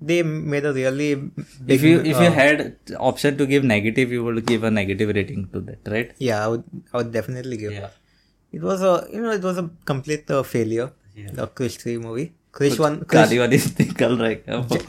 they 0.01 0.23
made 0.23 0.65
a 0.65 0.73
really 0.73 1.15
big, 1.15 1.35
if 1.69 1.83
you 1.83 2.01
if 2.01 2.17
uh, 2.17 2.23
you 2.23 2.31
had 2.31 2.77
option 2.99 3.37
to 3.37 3.47
give 3.47 3.65
negative 3.65 4.11
you 4.11 4.25
would 4.25 4.45
give 4.47 4.65
a 4.65 4.71
negative 4.71 5.15
rating 5.15 5.47
to 5.53 5.61
that 5.61 5.91
right 5.95 6.13
yeah 6.19 6.45
i 6.45 6.49
would, 6.49 6.65
I 6.93 6.97
would 6.99 7.13
definitely 7.13 7.57
give 7.59 7.73
yeah. 7.73 7.91
it 8.51 8.63
was 8.63 8.83
a 8.83 9.07
you 9.13 9.21
know 9.21 9.31
it 9.31 9.43
was 9.43 9.59
a 9.59 9.69
complete 9.85 10.31
uh, 10.31 10.43
failure 10.43 10.93
yeah. 11.15 11.31
the 11.33 11.47
krrish 11.47 11.77
3 11.83 11.99
movie 11.99 12.33
krrish 12.53 12.79
1 12.79 13.01
krrish, 13.01 13.13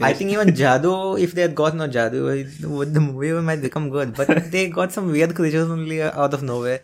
i 0.00 0.14
think 0.14 0.30
even 0.30 0.48
Jadoo, 0.48 1.20
if 1.20 1.34
they 1.34 1.42
had 1.42 1.54
gotten 1.54 1.78
no 1.78 1.88
would 2.76 2.94
the 2.94 3.00
movie 3.00 3.32
might 3.50 3.60
become 3.60 3.90
good 3.90 4.14
but 4.16 4.28
they 4.50 4.68
got 4.68 4.92
some 4.92 5.10
weird 5.10 5.34
creatures 5.34 5.70
only 5.70 6.02
out 6.02 6.32
of 6.32 6.42
nowhere 6.42 6.80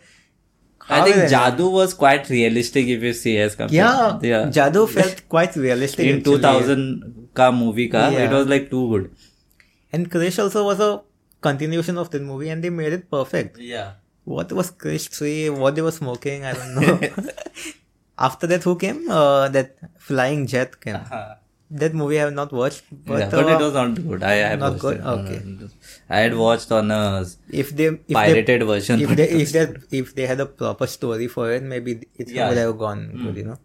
I 0.89 1.01
think? 1.05 1.17
Jadoo 1.31 1.71
was 1.71 1.93
quite 1.93 2.29
realistic 2.29 2.87
if 2.87 3.03
you 3.03 3.13
see 3.13 3.37
as 3.37 3.55
compared. 3.55 3.73
Yeah, 3.73 4.19
yeah. 4.21 4.45
Jadoo 4.57 4.87
felt 4.89 5.21
quite 5.29 5.55
realistic. 5.55 6.05
In 6.07 6.17
actually. 6.17 6.37
2000 6.37 7.29
का 7.41 7.49
movie 7.57 7.87
का, 7.95 8.11
Yeah. 8.13 8.25
it 8.29 8.31
was 8.37 8.47
like 8.47 8.69
too 8.71 8.83
good. 8.93 9.09
And 9.93 10.09
Krrish 10.15 10.39
also 10.45 10.63
was 10.65 10.79
a 10.79 11.01
continuation 11.41 11.97
of 11.97 12.09
the 12.11 12.19
movie, 12.19 12.49
and 12.49 12.63
they 12.63 12.69
made 12.69 12.93
it 12.93 13.09
perfect. 13.11 13.57
Yeah. 13.59 13.91
What 14.25 14.51
was 14.51 14.71
Krrish 14.71 15.07
three? 15.17 15.49
What 15.49 15.75
they 15.75 15.81
were 15.81 15.91
smoking? 15.99 16.43
I 16.45 16.53
don't 16.53 16.75
know. 16.75 16.99
After 18.29 18.47
that, 18.47 18.63
who 18.63 18.75
came? 18.75 19.09
Uh, 19.09 19.47
that 19.49 19.77
flying 19.97 20.45
jet 20.47 20.79
came. 20.81 20.99
That 21.71 21.93
movie 21.93 22.17
I 22.19 22.23
have 22.23 22.33
not 22.33 22.51
watched, 22.51 22.83
but, 23.05 23.19
yeah, 23.19 23.29
but 23.31 23.45
uh, 23.45 23.55
it 23.55 23.59
was 23.63 23.73
not 23.73 23.95
good. 24.07 24.23
I, 24.23 24.51
I 24.51 24.55
not 24.55 24.79
good? 24.79 24.97
it. 24.97 25.03
No, 25.03 25.15
no, 25.15 25.21
Okay. 25.23 25.41
no. 25.45 25.67
I 26.09 26.19
had 26.19 26.35
watched 26.35 26.71
on 26.71 26.89
a 26.89 27.25
if 27.49 27.69
they 27.75 27.85
if 27.85 28.13
pirated 28.13 28.61
they, 28.61 28.65
version. 28.65 28.99
If 28.99 29.15
they 29.15 29.29
if 29.29 29.51
they 29.51 29.97
if 29.97 30.15
they 30.15 30.25
had 30.25 30.39
a 30.39 30.47
proper 30.47 30.87
story 30.87 31.27
for 31.27 31.51
it, 31.51 31.61
maybe 31.61 32.01
it 32.15 32.29
yeah. 32.29 32.49
would 32.49 32.57
have 32.57 32.77
gone 32.79 33.11
mm. 33.13 33.23
good, 33.23 33.33
hmm. 33.33 33.37
you 33.37 33.45
know, 33.45 33.59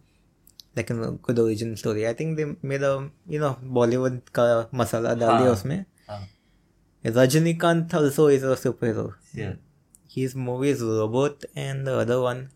like 0.75 0.89
a 0.91 1.11
good 1.11 1.39
origin 1.39 1.75
story. 1.75 2.07
I 2.07 2.13
think 2.13 2.37
they 2.37 2.45
made 2.61 2.83
a 2.83 3.09
you 3.27 3.39
know 3.39 3.57
Bollywood 3.63 4.21
ka 4.31 4.67
masala 4.71 5.17
dal 5.17 5.41
diya 5.41 5.55
usme. 5.57 5.85
Rajinikanth 7.03 7.93
also 7.93 8.27
is 8.27 8.43
a 8.43 8.55
superhero. 8.55 9.13
Yeah, 9.33 9.55
his 10.07 10.35
movies 10.35 10.81
Robot 10.81 11.45
and 11.55 11.87
the 11.87 11.97
other 11.97 12.21
one 12.21 12.49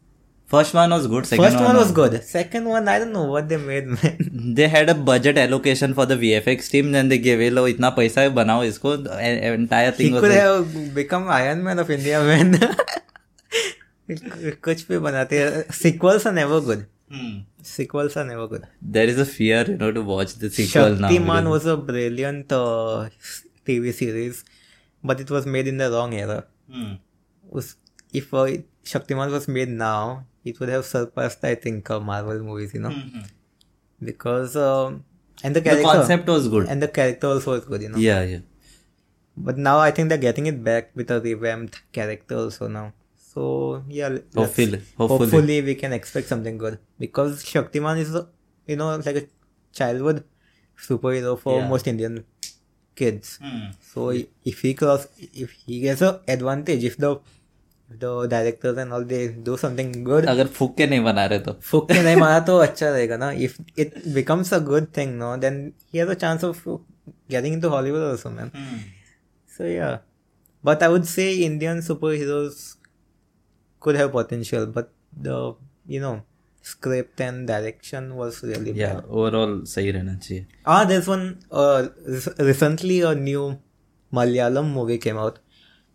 First 0.53 0.75
one 0.75 0.91
was 0.95 1.07
good. 1.13 1.27
Second 1.27 1.45
First 1.45 1.61
one 1.67 1.77
was 1.77 1.91
good. 1.99 2.15
Second 2.23 2.67
one, 2.73 2.89
I 2.95 2.99
don't 3.03 3.13
know 3.13 3.25
what 3.35 3.49
they 3.53 3.57
made, 3.57 3.87
man. 3.93 4.55
They 4.59 4.69
had 4.75 4.91
a 4.91 4.95
budget 4.95 5.39
allocation 5.45 5.95
for 5.95 6.05
the 6.11 6.17
VFX 6.25 6.69
team, 6.75 6.93
then 6.97 7.09
they 7.13 7.19
gave 7.27 7.41
लो 7.53 7.67
इतना 7.69 7.91
पैसा 7.99 8.21
है 8.21 8.29
बनाओ 8.41 8.63
इसको 8.65 8.93
entire 9.61 9.93
He 9.93 9.97
thing 10.01 10.13
was 10.17 10.21
could 10.27 10.35
like, 10.35 10.41
have 10.41 10.95
become 10.99 11.29
Iron 11.39 11.65
Man 11.69 11.79
of 11.85 11.91
India, 11.97 12.21
man. 12.31 12.53
कुछ 14.65 14.87
भी 14.89 14.99
बनाते 15.07 15.39
हैं 15.41 15.65
sequels 15.83 16.27
are 16.31 16.35
never 16.39 16.61
good. 16.69 16.85
hmm. 17.15 17.33
Sequels 17.69 18.17
are 18.21 18.25
never 18.31 18.47
good. 18.53 18.67
there 18.97 19.09
is 19.15 19.19
a 19.19 19.25
fear, 19.25 19.61
you 19.69 19.77
know, 19.83 19.91
to 19.99 20.03
watch 20.03 20.35
the 20.45 20.51
sequel 20.51 20.97
now. 20.97 21.09
Shaktiman 21.09 21.49
because- 21.49 21.51
was 21.55 21.67
a 21.67 21.77
brilliant 21.91 22.53
uh, 22.53 23.09
TV 23.71 23.93
series, 24.03 24.45
but 25.03 25.21
it 25.27 25.31
was 25.39 25.47
made 25.57 25.67
in 25.73 25.79
the 25.85 25.91
wrong 25.97 26.15
era. 26.15 26.39
Hmm. 26.71 26.93
Was 27.59 27.77
if 28.13 28.33
uh, 28.43 28.47
Shaktiman 28.93 29.31
was 29.39 29.49
made 29.49 29.71
now, 29.71 30.25
it 30.50 30.60
would 30.60 30.70
have 30.76 30.86
surpassed, 30.86 31.44
I 31.52 31.56
think, 31.66 31.90
uh, 31.96 32.00
Marvel 32.12 32.40
movies. 32.50 32.74
You 32.78 32.82
know, 32.86 32.94
Mhm. 32.96 33.26
because 34.12 34.56
um 34.70 35.04
and 35.44 35.56
the 35.56 35.62
The 35.62 35.82
concept 35.82 36.28
was 36.36 36.48
good. 36.54 36.68
and 36.68 36.82
the 36.84 36.88
character 37.00 37.28
also 37.34 37.52
was 37.58 37.66
good. 37.66 37.82
You 37.88 37.90
know, 37.96 37.98
Yeah, 37.98 38.24
yeah. 38.24 38.40
but 39.50 39.58
now 39.58 39.78
I 39.80 39.92
think 39.92 40.10
they're 40.10 40.18
getting 40.30 40.48
it 40.52 40.64
back 40.64 40.90
with 40.96 41.12
a 41.18 41.20
revamped 41.28 41.82
character 42.00 42.36
also 42.46 42.68
now. 42.68 42.88
So 43.32 43.84
yeah, 43.88 44.10
Hopefully, 44.36 44.82
hopefully. 44.98 45.20
hopefully 45.30 45.62
we 45.70 45.76
can 45.76 45.94
expect 45.94 46.28
something 46.28 46.58
good 46.58 46.80
because 47.06 47.44
Shaktiman 47.52 48.00
is, 48.04 48.12
you 48.68 48.76
know, 48.76 48.90
like 48.98 49.16
a 49.22 49.26
childhood 49.72 50.24
superhero 50.88 51.38
for 51.40 51.60
Yeah. 51.62 51.68
most 51.74 51.88
Indian 51.88 52.24
kids. 52.96 53.38
Hmm. 53.42 53.70
So 53.94 54.10
if 54.54 54.62
he 54.62 54.74
cross, 54.74 55.08
if 55.46 55.52
he 55.66 55.80
gets 55.86 56.02
a 56.02 56.22
advantage, 56.28 56.84
if 56.84 56.98
the 56.98 57.12
the 57.98 58.28
directors 58.28 58.78
and 58.78 58.94
all 58.94 59.04
they 59.04 59.28
do 59.30 59.58
something 59.58 59.92
good, 60.04 60.26
अगर 60.26 60.48
फूक 60.58 60.76
के 60.78 60.88
नहीं 60.88 61.04
बना 61.04 61.26
रहे 61.26 61.40
तो 61.40 61.54
फुक 61.70 61.88
के 61.92 62.02
नहीं 62.04 62.16
मारा 62.16 62.40
तो 62.50 62.58
अच्छा 62.58 62.90
रहेगा 62.90 63.18
ना 63.18 63.32
if 63.48 63.58
it 63.84 63.98
becomes 64.18 64.52
a 64.54 64.60
good 64.60 64.92
thing 64.98 65.18
no 65.18 65.36
then 65.38 65.74
he 65.92 65.98
has 66.00 66.10
a 66.10 66.16
chance 66.16 66.44
of 66.44 66.62
getting 67.30 67.54
into 67.54 67.70
Hollywood 67.70 68.04
also 68.12 68.30
man 68.30 68.52
so 69.58 69.64
yeah 69.64 69.98
but 70.64 70.84
I 70.84 70.90
would 70.90 71.08
say 71.08 71.28
Indian 71.50 71.80
superheroes 71.80 72.76
could 73.80 73.96
have 73.96 74.12
potential 74.12 74.68
but 74.68 74.92
the 75.30 75.56
you 75.88 76.00
know 76.00 76.22
script 76.62 77.22
and 77.22 77.48
direction 77.48 78.16
was 78.16 78.44
really 78.44 78.74
या 78.80 78.94
bad 78.94 79.06
overall 79.10 79.62
सही 79.74 79.92
रहना 79.92 80.16
चाहिए 80.16 80.46
ah 80.68 80.82
there's 80.86 81.08
one 81.16 81.28
uh 81.52 81.88
recently 82.52 83.02
a 83.02 83.16
new 83.16 83.46
Malayalam 84.18 84.74
movie 84.76 84.98
came 84.98 85.18
out 85.24 85.40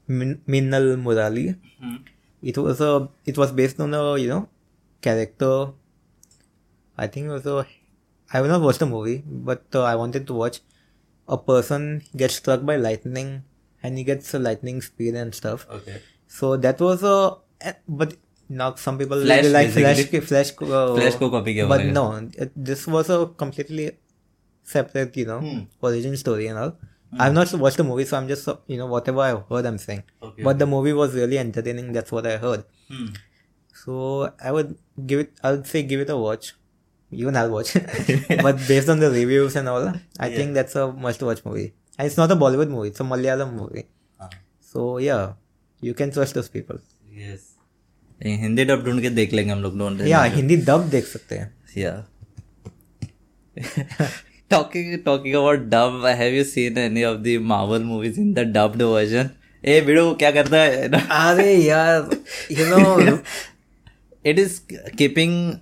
Min- 0.06 0.40
Minnal 0.46 0.96
Murali. 0.96 1.56
Mm-hmm. 1.82 1.96
It 2.42 2.58
was 2.58 2.80
a 2.80 3.08
it 3.24 3.38
was 3.38 3.52
based 3.52 3.80
on 3.80 3.94
a 3.94 4.16
you 4.18 4.28
know 4.28 4.48
character. 5.00 5.72
I 6.96 7.06
think 7.06 7.26
it 7.26 7.30
was 7.30 7.46
a. 7.46 7.66
I 8.32 8.40
will 8.40 8.48
not 8.48 8.62
watch 8.62 8.78
the 8.78 8.86
movie, 8.86 9.22
but 9.26 9.64
uh, 9.74 9.82
I 9.82 9.94
wanted 9.94 10.26
to 10.26 10.34
watch. 10.34 10.60
A 11.26 11.38
person 11.38 12.02
gets 12.14 12.34
struck 12.36 12.64
by 12.64 12.76
lightning, 12.76 13.44
and 13.82 13.96
he 13.96 14.04
gets 14.04 14.34
a 14.34 14.38
lightning 14.38 14.82
speed 14.82 15.14
and 15.14 15.34
stuff. 15.34 15.66
Okay. 15.70 16.02
So 16.28 16.56
that 16.56 16.80
was 16.80 17.02
a 17.02 17.38
eh, 17.60 17.72
but 17.88 18.16
now 18.48 18.74
some 18.74 18.98
people 18.98 19.20
flash 19.22 19.46
like 19.46 19.70
flash 19.70 20.04
flash 20.04 20.52
uh, 20.60 20.94
flash 20.94 21.16
copy 21.16 21.62
but 21.64 21.86
no 21.86 22.28
it, 22.34 22.52
this 22.54 22.86
was 22.86 23.08
a 23.08 23.26
completely 23.38 23.90
separate 24.62 25.16
you 25.16 25.24
know 25.24 25.40
hmm. 25.40 25.60
origin 25.80 26.16
story 26.16 26.46
and 26.48 26.58
all 26.58 26.76
I've 27.25 27.33
not 27.33 27.51
watched 27.65 27.77
the 27.77 27.83
movie, 27.83 28.05
so 28.05 28.17
I'm 28.17 28.27
just, 28.27 28.47
uh, 28.47 28.55
you 28.67 28.77
know, 28.77 28.85
whatever 28.87 29.21
I've 29.27 29.41
heard, 29.51 29.65
I'm 29.65 29.77
saying. 29.83 30.03
Okay, 30.29 30.43
but 30.47 30.59
the 30.59 30.67
movie 30.73 30.93
was 30.93 31.15
really 31.19 31.39
entertaining. 31.43 31.91
That's 31.93 32.11
what 32.11 32.27
I 32.31 32.37
heard. 32.37 32.65
So 33.83 34.31
I 34.49 34.51
would 34.57 34.75
give 35.11 35.19
it. 35.25 35.31
I 35.43 35.51
would 35.55 35.65
say 35.73 35.81
give 35.93 36.01
it 36.05 36.09
a 36.15 36.17
watch. 36.17 36.49
Even 37.11 37.35
I'll 37.41 37.49
watch. 37.55 37.71
but 38.47 38.59
based 38.67 38.89
on 38.93 38.99
the 38.99 39.09
reviews 39.15 39.55
and 39.61 39.67
all, 39.73 39.87
I 39.87 40.27
Yeah. 40.27 40.35
think 40.37 40.53
that's 40.59 40.75
a 40.75 40.83
must-watch 41.07 41.41
movie. 41.45 41.65
And 41.97 42.05
it's 42.11 42.17
not 42.21 42.31
a 42.35 42.37
Bollywood 42.43 42.69
movie; 42.75 42.89
it's 42.93 43.03
a 43.05 43.07
Malayalam 43.13 43.55
movie. 43.61 43.85
So 44.73 44.85
yeah, 45.05 45.33
you 45.89 45.95
can 46.03 46.11
trust 46.19 46.39
those 46.41 46.49
people. 46.57 46.77
Yes 47.19 47.47
Hindi 48.43 48.63
dub 48.65 48.83
ढूंढ 48.85 49.01
के 49.01 49.09
देख 49.09 49.33
लेंगे 49.33 49.51
हम 49.51 49.61
लोग 49.61 49.77
don't 49.79 50.01
Yeah, 50.11 50.25
Hindi 50.35 50.57
dub 50.69 50.89
देख 50.91 51.05
सकते 51.15 51.37
हैं. 51.37 51.53
Yeah. 51.77 52.01
talking 54.50 55.02
talking 55.04 55.34
about 55.34 55.68
dub 55.70 56.04
have 56.20 56.32
you 56.32 56.44
seen 56.44 56.78
any 56.78 57.02
of 57.02 57.22
the 57.24 57.38
marvel 57.38 57.80
movies 57.80 58.18
in 58.18 58.34
the 58.34 58.44
dubbed 58.56 58.82
version? 58.92 59.30
ए 59.64 59.80
बिड़ो 59.80 60.12
क्या 60.20 60.30
करता 60.30 60.56
है? 60.56 60.88
अरे 60.88 61.54
यार 61.54 62.10
you 62.52 62.66
know 62.70 63.18
it 64.30 64.38
is 64.38 64.58
keeping 64.98 65.52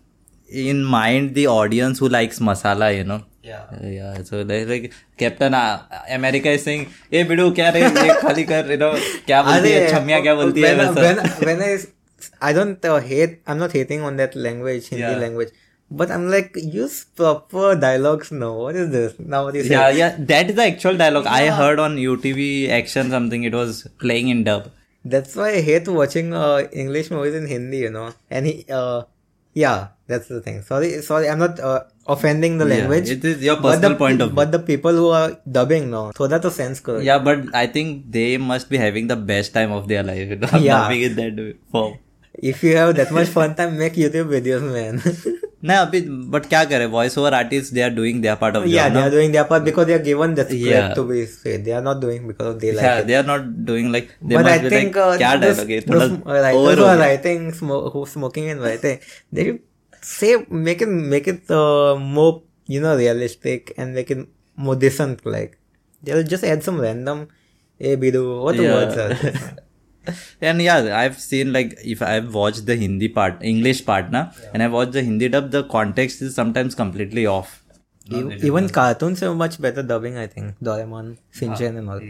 in 0.68 0.83
mind 0.90 1.31
the 1.35 1.45
audience 1.49 2.01
who 2.03 2.09
likes 2.09 2.42
masala 2.42 2.88
you 2.90 3.05
know 3.05 3.21
या 3.47 4.14
so 4.25 4.42
like 4.49 4.90
Captain 5.18 5.55
America 6.14 6.51
is 6.51 6.61
saying 6.64 6.87
ए 7.14 7.25
बिड़ो 7.29 7.51
क्या 7.61 7.68
रे 7.77 7.88
खाली 8.21 8.45
कर 8.45 8.71
यू 8.73 8.79
नो 8.79 8.92
क्या 9.27 9.42
बोलती 9.42 9.71
है? 9.71 9.88
छमिया 9.92 10.21
क्या 10.21 10.35
बोलती 10.35 10.61
है 10.62 10.75
वैसे? 10.77 11.12
When 11.45 11.87
I 12.42 12.53
don't 12.55 12.87
hate 13.07 13.40
I 13.49 13.55
am 13.55 13.61
not 13.62 13.75
hating 13.77 14.05
on 14.05 14.16
that 14.16 14.37
language 14.37 14.88
Hindi 14.92 15.21
language 15.21 15.53
But 16.00 16.11
I'm 16.11 16.28
like, 16.35 16.52
use 16.57 17.05
proper 17.20 17.74
dialogues 17.76 18.33
now. 18.33 18.52
What 18.64 18.76
is 18.83 18.90
this? 18.90 19.14
Now 19.18 19.44
what 19.44 19.55
you 19.55 19.64
say? 19.64 19.70
Yeah, 19.76 19.90
yeah, 20.02 20.16
that 20.33 20.50
is 20.50 20.57
the 20.57 20.64
actual 20.64 20.96
dialogue. 20.96 21.26
I 21.26 21.48
heard 21.62 21.78
on 21.87 21.96
UTV 21.96 22.70
action 22.70 23.11
something. 23.11 23.44
It 23.44 23.52
was 23.62 23.87
playing 24.05 24.28
in 24.35 24.44
dub. 24.44 24.70
That's 25.05 25.37
why 25.37 25.48
I 25.57 25.61
hate 25.61 25.88
watching 25.88 26.33
uh, 26.33 26.68
English 26.72 27.11
movies 27.11 27.35
in 27.35 27.46
Hindi, 27.46 27.78
you 27.87 27.90
know. 27.90 28.07
And 28.31 28.46
he, 28.46 28.64
uh, 28.70 29.02
yeah, 29.52 29.88
that's 30.07 30.28
the 30.28 30.40
thing. 30.40 30.62
Sorry, 30.62 31.02
sorry, 31.02 31.28
I'm 31.28 31.40
not 31.40 31.61
uh, 31.61 31.81
offending 32.07 32.57
the 32.59 32.66
Yeah, 32.66 32.76
language. 32.76 33.11
it 33.11 33.24
is 33.24 33.42
your 33.42 33.57
but 33.57 33.62
the, 33.62 33.68
personal 33.76 33.98
point 33.98 34.22
of 34.22 34.28
view. 34.31 34.37
But 34.37 34.52
the 34.52 34.61
people 34.61 34.92
who 34.92 35.09
are 35.09 35.37
dubbing 35.59 35.90
now, 35.90 36.12
so 36.16 36.26
that's 36.26 36.46
a 36.46 36.50
sense 36.50 36.81
correct. 36.81 37.05
Yeah, 37.05 37.18
but 37.18 37.55
I 37.55 37.66
think 37.66 38.11
they 38.11 38.38
must 38.38 38.70
be 38.70 38.78
having 38.78 39.09
the 39.09 39.16
best 39.16 39.52
time 39.52 39.72
of 39.72 39.88
their 39.88 40.02
life. 40.02 40.26
You 40.31 40.37
know, 40.37 40.48
Yeah. 40.59 40.83
dubbing 40.88 41.02
in 41.02 41.16
that 41.16 41.57
form. 41.70 41.98
If 42.35 42.62
you 42.64 42.76
have 42.76 42.96
that 42.96 43.11
much 43.12 43.28
fun 43.28 43.55
time, 43.55 43.76
make 43.76 43.94
YouTube 43.94 44.28
videos, 44.31 44.62
man. 44.62 45.02
नहीं 45.63 45.77
अभी 45.77 45.99
but 46.34 46.45
क्या 46.49 46.63
करे 46.71 46.86
voice 46.95 47.17
over 47.17 47.34
artist 47.34 47.73
they 47.73 47.82
are 47.82 47.89
doing 47.99 48.21
their 48.21 48.36
part 48.41 48.56
of 48.56 48.65
yeah, 48.73 48.89
they 48.95 49.01
are 49.03 49.12
doing 49.15 49.32
their 49.36 49.45
part 49.51 49.63
because 49.67 49.88
they 49.89 49.95
are 49.99 50.03
given 50.08 50.36
the 50.39 50.45
script 50.49 50.65
Yeah. 50.73 50.89
to 50.99 51.03
be 51.12 51.21
said. 51.32 51.63
They 51.67 51.75
are 51.77 51.84
not 51.88 52.01
doing 52.03 52.27
because 52.32 52.58
they 52.63 52.73
like 52.80 52.86
yeah 52.88 52.99
it. 53.03 53.08
they 53.12 53.17
are 53.21 53.25
not 53.30 53.47
doing 53.69 53.89
like 53.95 54.12
they 54.32 54.38
but 54.39 54.49
I 54.51 54.53
must 54.56 54.67
be 54.67 54.71
think 54.75 54.99
like 55.01 55.06
uh, 55.06 55.17
क्या 55.23 55.32
those, 55.43 55.62
dialogue 55.63 55.71
है 55.71 55.80
those 55.88 56.12
थोड़ा 56.12 56.41
writers 56.41 56.60
over 56.62 56.75
who 56.75 56.84
हो 56.84 56.89
are 56.91 56.97
गया। 56.97 57.06
writing, 57.06 57.47
smo- 57.62 57.82
who 57.95 58.03
smoking 58.15 58.49
and 58.53 58.65
writing, 58.67 58.99
they 59.39 59.47
say 60.12 60.32
make 60.69 60.86
it 60.88 60.93
make 61.15 61.32
it 61.36 61.53
uh, 61.60 61.93
more 62.17 62.32
you 62.75 62.84
know 62.88 62.95
realistic 63.03 63.73
and 63.77 63.99
make 64.01 64.13
it 64.17 64.25
more 64.67 64.77
decent. 64.86 65.25
Like 65.38 65.58
they'll 66.03 66.27
just 66.36 66.49
add 66.53 66.67
some 66.69 66.80
random 66.88 67.25
a 67.80 67.95
bidu 68.06 68.23
what 68.47 68.62
the 68.62 68.69
Yeah. 68.69 68.77
words 68.77 68.97
are. 69.06 69.12
and 70.40 70.60
yeah 70.62 70.96
i've 71.00 71.18
seen 71.20 71.52
like 71.52 71.74
if 71.84 72.02
i've 72.02 72.34
watched 72.34 72.66
the 72.66 72.76
hindi 72.76 73.08
part 73.18 73.42
english 73.52 73.84
part 73.90 74.10
na 74.10 74.22
and 74.52 74.62
i 74.62 74.68
watched 74.76 74.92
the 74.98 75.02
hindi 75.10 75.28
dub 75.28 75.50
the 75.56 75.62
context 75.64 76.22
is 76.22 76.34
sometimes 76.34 76.74
completely 76.74 77.26
off. 77.26 77.58
E- 78.10 78.22
Even 78.48 78.68
cartoons 78.68 79.22
are 79.22 79.34
much 79.34 79.60
better 79.60 79.82
dubbing. 79.82 80.16
I 80.18 80.26
think. 80.26 80.56
Doraemon, 80.68 81.18
Shinchan, 81.40 81.76
and 81.78 81.88
all. 81.88 82.00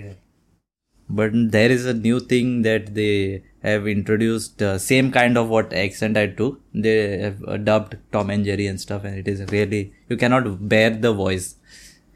but 1.08 1.32
there 1.54 1.70
is 1.70 1.84
a 1.84 1.92
new 1.94 2.18
thing 2.20 2.62
that 2.62 2.94
they 2.94 3.42
have 3.62 3.86
introduced 3.86 4.62
uh, 4.62 4.78
same 4.78 5.10
kind 5.16 5.36
of 5.40 5.48
what 5.54 5.72
accent 5.72 6.16
i 6.16 6.26
took 6.26 6.60
they 6.86 7.18
have 7.18 7.42
uh, 7.46 7.56
dubbed 7.68 7.96
tom 8.12 8.30
and 8.30 8.44
jerry 8.44 8.66
and 8.66 8.80
stuff 8.80 9.04
and 9.04 9.18
it 9.22 9.28
is 9.32 9.42
really 9.52 9.92
you 10.08 10.16
cannot 10.22 10.46
bear 10.68 10.90
the 11.06 11.12
voice 11.12 11.56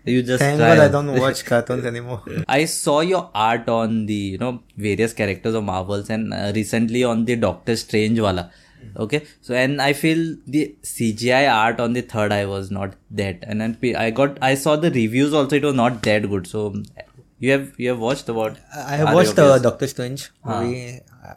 you 0.06 0.22
just 0.22 0.40
Thank 0.40 0.58
God 0.58 0.78
I 0.78 0.88
don't 0.88 1.18
watch 1.24 1.44
cartoons 1.44 1.84
anymore. 1.84 2.22
I 2.48 2.64
saw 2.64 3.00
your 3.00 3.30
art 3.34 3.68
on 3.68 4.06
the 4.06 4.14
you 4.14 4.38
know 4.38 4.62
various 4.76 5.12
characters 5.12 5.54
of 5.54 5.64
Marvels 5.64 6.10
and 6.10 6.32
uh, 6.32 6.52
recently 6.54 7.02
on 7.04 7.24
the 7.24 7.36
Doctor 7.36 7.76
Strange 7.76 8.20
wala. 8.20 8.50
Okay, 8.96 9.24
so 9.40 9.54
and 9.54 9.82
I 9.82 9.92
feel 9.92 10.36
the 10.46 10.76
CGI 10.82 11.52
art 11.52 11.80
on 11.80 11.92
the 11.92 12.02
third 12.02 12.32
eye 12.32 12.46
was 12.46 12.70
not 12.70 12.94
that, 13.10 13.38
and 13.42 13.60
then 13.60 13.96
I 13.96 14.10
got 14.10 14.38
I 14.40 14.54
saw 14.54 14.76
the 14.76 14.90
reviews 14.90 15.34
also 15.34 15.56
it 15.56 15.64
was 15.64 15.74
not 15.74 16.02
that 16.02 16.28
good. 16.30 16.46
So 16.46 16.74
you 17.40 17.50
have 17.52 17.72
you 17.78 17.88
have 17.88 17.98
watched 17.98 18.28
about 18.28 18.58
I 18.74 18.96
have 18.96 19.12
watched 19.12 19.38
uh. 19.38 19.58
Doctor 19.58 19.88
Strange 19.88 20.30
movie. 20.44 21.00
Uh, 21.24 21.34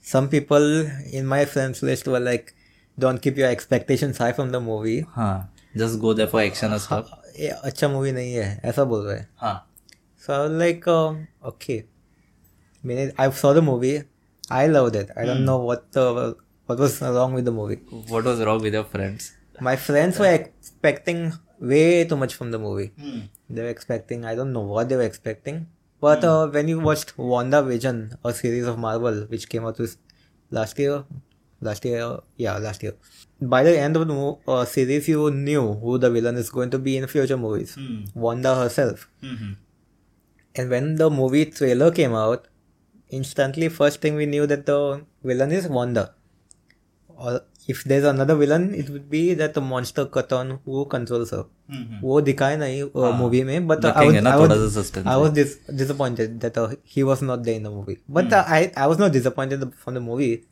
Some 0.00 0.28
people 0.28 0.86
in 1.12 1.26
my 1.26 1.44
friends 1.44 1.82
list 1.82 2.06
were 2.06 2.20
like, 2.20 2.54
"Don't 2.98 3.20
keep 3.20 3.36
your 3.36 3.48
expectations 3.48 4.18
high 4.18 4.32
from 4.32 4.52
the 4.52 4.60
movie." 4.60 5.00
huh 5.16 5.40
just 5.76 6.00
go 6.00 6.12
there 6.12 6.26
for 6.26 6.40
action 6.40 6.72
or 6.72 6.78
stuff. 6.78 7.10
ये 7.38 7.48
अच्छा 7.48 7.88
movie 7.88 8.12
नहीं 8.12 8.34
है 8.34 8.60
ऐसा 8.64 8.84
बोल 8.84 9.06
रहे 9.06 9.20
हाँ। 9.36 10.48
Like 10.50 10.88
okay 10.88 11.82
मैंने 12.84 13.10
I 13.20 13.30
saw 13.32 13.52
the 13.54 13.58
movie 13.64 13.98
I 14.52 14.68
love 14.68 14.88
that 14.90 15.10
I 15.10 15.26
don't 15.26 15.40
know 15.40 15.58
what 15.60 15.96
what 15.96 16.78
was 16.80 16.98
wrong 17.02 17.36
with 17.36 17.44
the 17.44 17.52
movie 17.52 17.78
what 17.92 18.24
was 18.24 18.40
wrong 18.42 18.62
with 18.62 18.80
friends 18.92 19.30
my 19.58 19.76
friends 19.78 20.20
were 20.20 20.26
expecting 20.28 21.30
way 21.62 22.04
too 22.10 22.16
much 22.16 22.34
from 22.34 22.52
the 22.52 22.60
movie 22.60 22.90
they 22.96 23.60
are 23.60 23.66
expecting 23.66 24.24
I 24.24 24.36
don't 24.36 24.48
know 24.48 24.62
what 24.64 24.86
they 24.86 24.94
are 24.94 25.02
expecting 25.02 25.64
but 26.02 26.24
when 26.54 26.68
you 26.68 26.80
watched 26.80 27.12
WandaVision 27.64 28.08
a 28.24 28.30
series 28.32 28.68
of 28.68 28.78
Marvel 28.78 29.26
which 29.30 29.44
came 29.44 29.66
out 29.66 29.80
last 30.50 30.80
year 30.80 31.02
last 31.60 31.86
year 31.86 32.18
या 32.40 32.58
last 32.58 32.84
year 32.84 32.98
by 33.40 33.62
the 33.62 33.78
end 33.78 33.96
of 33.96 34.08
the 34.08 34.36
uh, 34.48 34.64
series, 34.64 35.08
you 35.08 35.30
knew 35.30 35.74
who 35.74 35.98
the 35.98 36.10
villain 36.10 36.36
is 36.36 36.50
going 36.50 36.70
to 36.70 36.78
be 36.78 36.96
in 36.96 37.06
future 37.06 37.36
movies. 37.36 37.76
Wanda 38.14 38.54
herself. 38.54 39.08
Mm-hmm. 39.22 39.52
And 40.56 40.70
when 40.70 40.96
the 40.96 41.08
movie 41.08 41.46
trailer 41.46 41.90
came 41.90 42.14
out, 42.14 42.48
instantly, 43.10 43.68
first 43.68 44.00
thing 44.00 44.16
we 44.16 44.26
knew 44.26 44.46
that 44.46 44.66
the 44.66 45.04
villain 45.22 45.52
is 45.52 45.68
Wanda. 45.68 46.14
Or 47.08 47.42
if 47.66 47.84
there's 47.84 48.04
another 48.04 48.34
villain, 48.34 48.74
it 48.74 48.90
would 48.90 49.08
be 49.10 49.34
that 49.34 49.54
the 49.54 49.60
monster 49.60 50.06
Chthon 50.06 50.60
who 50.64 50.84
controls 50.86 51.30
her. 51.30 51.44
वो 52.02 52.20
दिखाए 52.24 52.56
नहीं 52.56 52.82
uh, 52.82 53.12
movie 53.16 53.42
में 53.44 53.66
but 53.68 53.84
disappointed 55.80 56.40
that 56.40 56.56
uh, 56.56 56.74
he 56.82 57.04
was 57.04 57.20
not 57.20 57.42
there 57.44 57.54
in 57.54 57.62
the 57.62 57.70
movie. 57.70 57.98
But 58.08 58.32
uh, 58.32 58.44
I 58.46 58.72
I 58.74 58.86
was 58.86 58.98
not 58.98 59.12
disappointed 59.12 59.74
from 59.74 59.94
the 59.94 60.00
movie. 60.00 60.46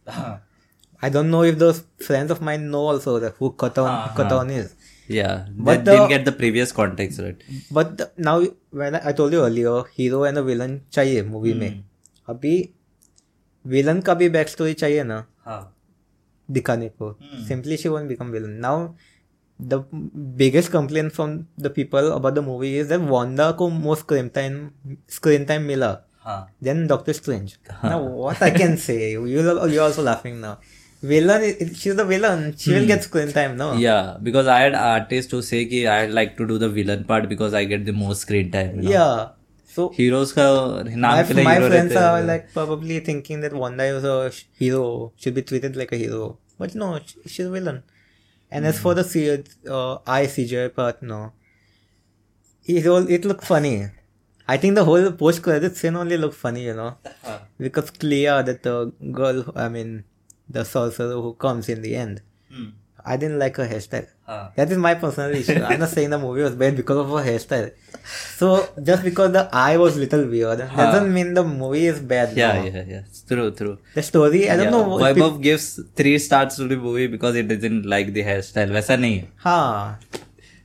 I 1.02 1.08
don't 1.08 1.30
know 1.30 1.42
if 1.42 1.58
those 1.58 1.84
friends 1.98 2.30
of 2.30 2.40
mine 2.40 2.70
know 2.70 2.86
also 2.88 3.18
that 3.18 3.34
who 3.38 3.52
Chthon 3.52 3.86
uh-huh. 3.86 4.14
Ah, 4.18 4.28
ah. 4.30 4.44
Is. 4.44 4.74
Yeah, 5.08 5.46
but 5.50 5.84
didn't 5.84 6.08
get 6.08 6.24
the 6.24 6.32
previous 6.32 6.72
context 6.72 7.20
right. 7.20 7.36
But 7.70 8.18
now 8.18 8.42
when 8.70 8.96
I, 8.96 9.12
told 9.12 9.32
you 9.32 9.42
earlier, 9.42 9.84
hero 9.94 10.24
and 10.24 10.36
the 10.36 10.42
villain 10.42 10.82
chahiye 10.90 11.26
movie 11.26 11.54
mm. 11.54 11.58
mein. 11.58 11.84
Abhi 12.28 12.72
villain 13.64 14.02
ka 14.02 14.14
bhi 14.14 14.30
backstory 14.30 14.74
chahiye 14.74 15.06
na. 15.06 15.22
Huh. 15.44 15.66
Dikhane 16.50 16.90
ko. 16.98 17.16
Mm. 17.22 17.44
Simply 17.46 17.76
she 17.76 17.88
won't 17.88 18.08
become 18.08 18.32
villain. 18.32 18.58
Now 18.60 18.96
the 19.60 19.80
biggest 20.42 20.70
complaint 20.70 21.12
from 21.12 21.46
the 21.56 21.70
people 21.70 22.12
about 22.12 22.34
the 22.34 22.42
movie 22.42 22.76
is 22.78 22.88
that 22.88 23.00
Wanda 23.00 23.52
ko 23.54 23.70
most 23.70 24.00
screen 24.00 24.30
time 24.30 24.74
screen 25.06 25.46
time 25.46 25.68
mila. 25.68 26.02
Huh. 26.18 26.46
Then 26.60 26.88
Doctor 26.88 27.12
Strange. 27.12 27.58
Now 27.84 28.02
what 28.02 28.42
I 28.42 28.50
can 28.50 28.76
say? 28.76 29.12
You 29.12 29.26
you 29.28 29.80
also 29.80 30.02
laughing 30.02 30.40
now 30.40 30.58
villain 31.02 31.74
she's 31.74 31.96
the 31.96 32.04
villain 32.04 32.56
she 32.56 32.70
hmm. 32.70 32.78
will 32.78 32.86
get 32.86 33.02
screen 33.02 33.32
time 33.32 33.56
no? 33.56 33.74
Yeah 33.74 34.16
because 34.22 34.46
i 34.46 34.60
had 34.60 34.74
artists 34.74 35.30
who 35.30 35.42
say 35.42 35.66
ki 35.66 35.86
i 35.86 36.06
like 36.06 36.36
to 36.36 36.46
do 36.46 36.58
the 36.58 36.68
villain 36.68 37.04
part 37.04 37.28
because 37.28 37.54
i 37.54 37.64
get 37.64 37.84
the 37.84 37.92
most 37.92 38.22
screen 38.22 38.50
time 38.50 38.76
you 38.76 38.82
know? 38.82 38.90
yeah 38.90 39.28
so 39.76 39.84
heroes 39.96 40.32
ka 40.36 40.44
naam 41.02 41.34
my, 41.36 41.42
my 41.46 41.54
hero 41.54 41.68
friends 41.70 41.96
are 42.02 42.22
like 42.28 42.46
probably 42.52 42.98
thinking 43.08 43.42
that 43.44 43.56
wanda 43.62 43.86
is 43.96 44.06
a 44.12 44.16
hero 44.60 44.86
should 45.24 45.34
be 45.38 45.42
treated 45.50 45.76
like 45.80 45.92
a 45.96 45.98
hero. 46.02 46.38
But 46.58 46.74
no 46.82 46.88
she's 47.26 47.46
a 47.46 47.50
villain. 47.50 47.82
And 48.50 48.64
as 48.70 48.78
for 48.84 48.94
hmm. 48.94 49.00
the 49.00 49.74
uh, 49.78 49.98
i 50.06 50.22
cj 50.36 50.74
part 50.78 51.02
no. 51.02 51.20
It 52.64 52.86
all 52.92 53.10
it 53.18 53.28
looked 53.30 53.44
funny. 53.44 53.76
I 54.48 54.56
think 54.62 54.76
the 54.76 54.84
whole 54.88 55.10
post 55.12 55.42
credit 55.42 55.76
scene 55.76 55.96
only 56.02 56.16
looked 56.16 56.38
funny, 56.46 56.64
you 56.64 56.74
know, 56.80 56.96
because 57.58 57.90
clear 57.90 58.42
that 58.48 58.62
the 58.62 58.92
girl, 59.20 59.38
I 59.56 59.68
mean, 59.68 60.04
the 60.48 60.64
sorcerer 60.64 61.20
who 61.20 61.34
comes 61.34 61.68
in 61.68 61.82
the 61.82 61.94
end, 61.96 62.20
Hmm. 62.50 62.66
I 63.04 63.16
didn't 63.16 63.38
like 63.38 63.56
her 63.56 63.66
hairstyle. 63.68 64.06
हाँ. 64.28 64.54
That 64.56 64.70
is 64.72 64.78
my 64.78 64.94
personal 64.94 65.34
issue. 65.40 65.62
I'm 65.62 65.78
not 65.78 65.90
saying 65.90 66.10
the 66.10 66.18
movie 66.18 66.42
was 66.42 66.56
bad 66.56 66.76
because 66.76 66.98
of 66.98 67.10
her 67.10 67.24
hairstyle. 67.24 67.70
So 68.38 68.68
just 68.82 69.04
because 69.04 69.32
the 69.32 69.48
eye 69.52 69.76
was 69.76 69.96
little 69.96 70.26
weird 70.26 70.60
uh. 70.60 70.68
doesn't 70.76 71.12
mean 71.14 71.34
the 71.34 71.44
movie 71.44 71.86
is 71.86 72.00
bad. 72.00 72.36
Yeah, 72.36 72.58
no. 72.58 72.64
yeah, 72.64 72.84
yeah. 72.88 73.02
It's 73.06 73.22
true, 73.22 73.50
true. 73.52 73.78
The 73.94 74.02
story, 74.02 74.50
I 74.50 74.56
don't 74.56 74.64
yeah. 74.64 74.70
know. 74.70 74.98
Vaibhav 74.98 75.40
gives 75.40 75.80
three 75.94 76.18
stars 76.18 76.56
to 76.56 76.66
the 76.66 76.76
movie 76.76 77.06
because 77.06 77.36
he 77.36 77.42
doesn't 77.42 77.86
like 77.86 78.12
the 78.12 78.24
hairstyle. 78.24 78.72
वैसा 78.72 78.96
नहीं 78.96 79.18
है. 79.18 79.28
हाँ 79.44 80.00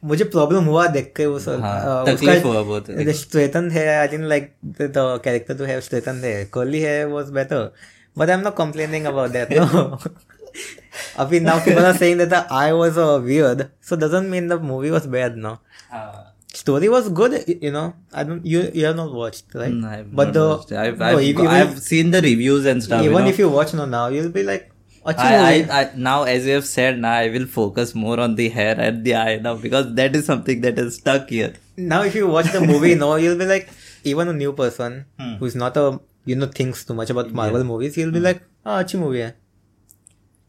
मुझे 0.03 0.23
problem 0.23 0.63
हुआ 0.63 0.87
देख 0.87 1.13
के 1.19 1.23
हाँ, 1.23 2.05
uh, 2.05 2.09
तकलीफ़ 2.09 2.43
हुआ 2.43 2.61
बहुत. 2.63 3.71
hair 3.71 4.01
I 4.01 4.07
didn't 4.07 4.29
like 4.29 4.55
the, 4.63 4.87
the 4.87 5.19
character 5.19 5.53
to 5.53 5.67
have 5.67 5.83
straightened 5.83 6.23
hair 6.23 6.45
curly 6.45 6.81
hair 6.81 7.07
was 7.07 7.29
better 7.29 7.71
But 8.15 8.29
I'm 8.29 8.43
not 8.43 8.55
complaining 8.55 9.05
about 9.05 9.31
that. 9.33 9.49
No. 9.49 9.99
I 11.17 11.25
mean, 11.25 11.43
now 11.43 11.63
people 11.63 11.85
are 11.85 11.93
saying 11.93 12.17
that 12.17 12.29
the 12.29 12.45
eye 12.51 12.73
was 12.73 12.97
uh, 12.97 13.21
weird, 13.23 13.71
so 13.79 13.95
doesn't 13.95 14.29
mean 14.29 14.47
the 14.47 14.59
movie 14.59 14.91
was 14.91 15.07
bad. 15.07 15.37
No. 15.37 15.59
Uh, 15.91 16.25
Story 16.53 16.89
was 16.89 17.07
good, 17.07 17.45
you 17.61 17.71
know. 17.71 17.93
I 18.11 18.23
don't. 18.25 18.45
You 18.45 18.69
you 18.73 18.85
have 18.85 18.97
not 18.97 19.13
watched, 19.13 19.55
right? 19.55 19.71
Mm, 19.71 19.81
no, 19.81 19.87
I've 19.87 20.13
but 20.13 20.33
the 20.33 20.47
watched. 20.49 20.73
I've, 20.73 20.99
no, 20.99 21.19
even, 21.19 21.47
I've, 21.47 21.79
seen 21.79 22.11
the 22.11 22.21
reviews 22.21 22.65
and 22.65 22.83
stuff. 22.83 23.01
Even 23.03 23.13
you 23.13 23.23
know? 23.23 23.29
if 23.29 23.39
you 23.39 23.47
watch 23.47 23.73
no 23.73 23.85
now, 23.85 24.07
you'll 24.07 24.31
be 24.31 24.43
like, 24.43 24.69
I, 25.05 25.13
I, 25.15 25.79
I, 25.79 25.91
now 25.95 26.23
as 26.23 26.45
you 26.45 26.53
have 26.53 26.65
said 26.65 26.99
now 26.99 27.13
I 27.13 27.29
will 27.29 27.47
focus 27.47 27.95
more 27.95 28.19
on 28.19 28.35
the 28.35 28.49
hair 28.49 28.79
and 28.79 29.03
the 29.03 29.15
eye 29.15 29.37
now 29.37 29.55
because 29.55 29.95
that 29.95 30.15
is 30.15 30.25
something 30.25 30.61
that 30.61 30.77
is 30.77 30.95
stuck 30.95 31.29
here. 31.29 31.53
Now 31.77 32.03
if 32.03 32.13
you 32.13 32.27
watch 32.27 32.51
the 32.51 32.61
movie 32.61 32.95
now 33.03 33.15
you'll 33.15 33.37
be 33.37 33.45
like 33.45 33.69
even 34.03 34.27
a 34.27 34.33
new 34.33 34.53
person 34.53 35.05
hmm. 35.19 35.35
who's 35.35 35.55
not 35.55 35.75
a 35.77 35.99
you 36.25 36.35
know 36.35 36.47
thinks 36.47 36.85
too 36.85 36.93
much 36.93 37.09
about 37.09 37.31
Marvel 37.31 37.61
yeah. 37.61 37.67
movies, 37.71 37.95
he'll 37.95 38.11
be 38.11 38.19
mm. 38.19 38.29
like, 38.29 38.43
"Ah, 38.65 38.77
oh, 38.77 38.79
achi 38.79 38.97
movie." 38.97 39.21
Hai. 39.21 39.33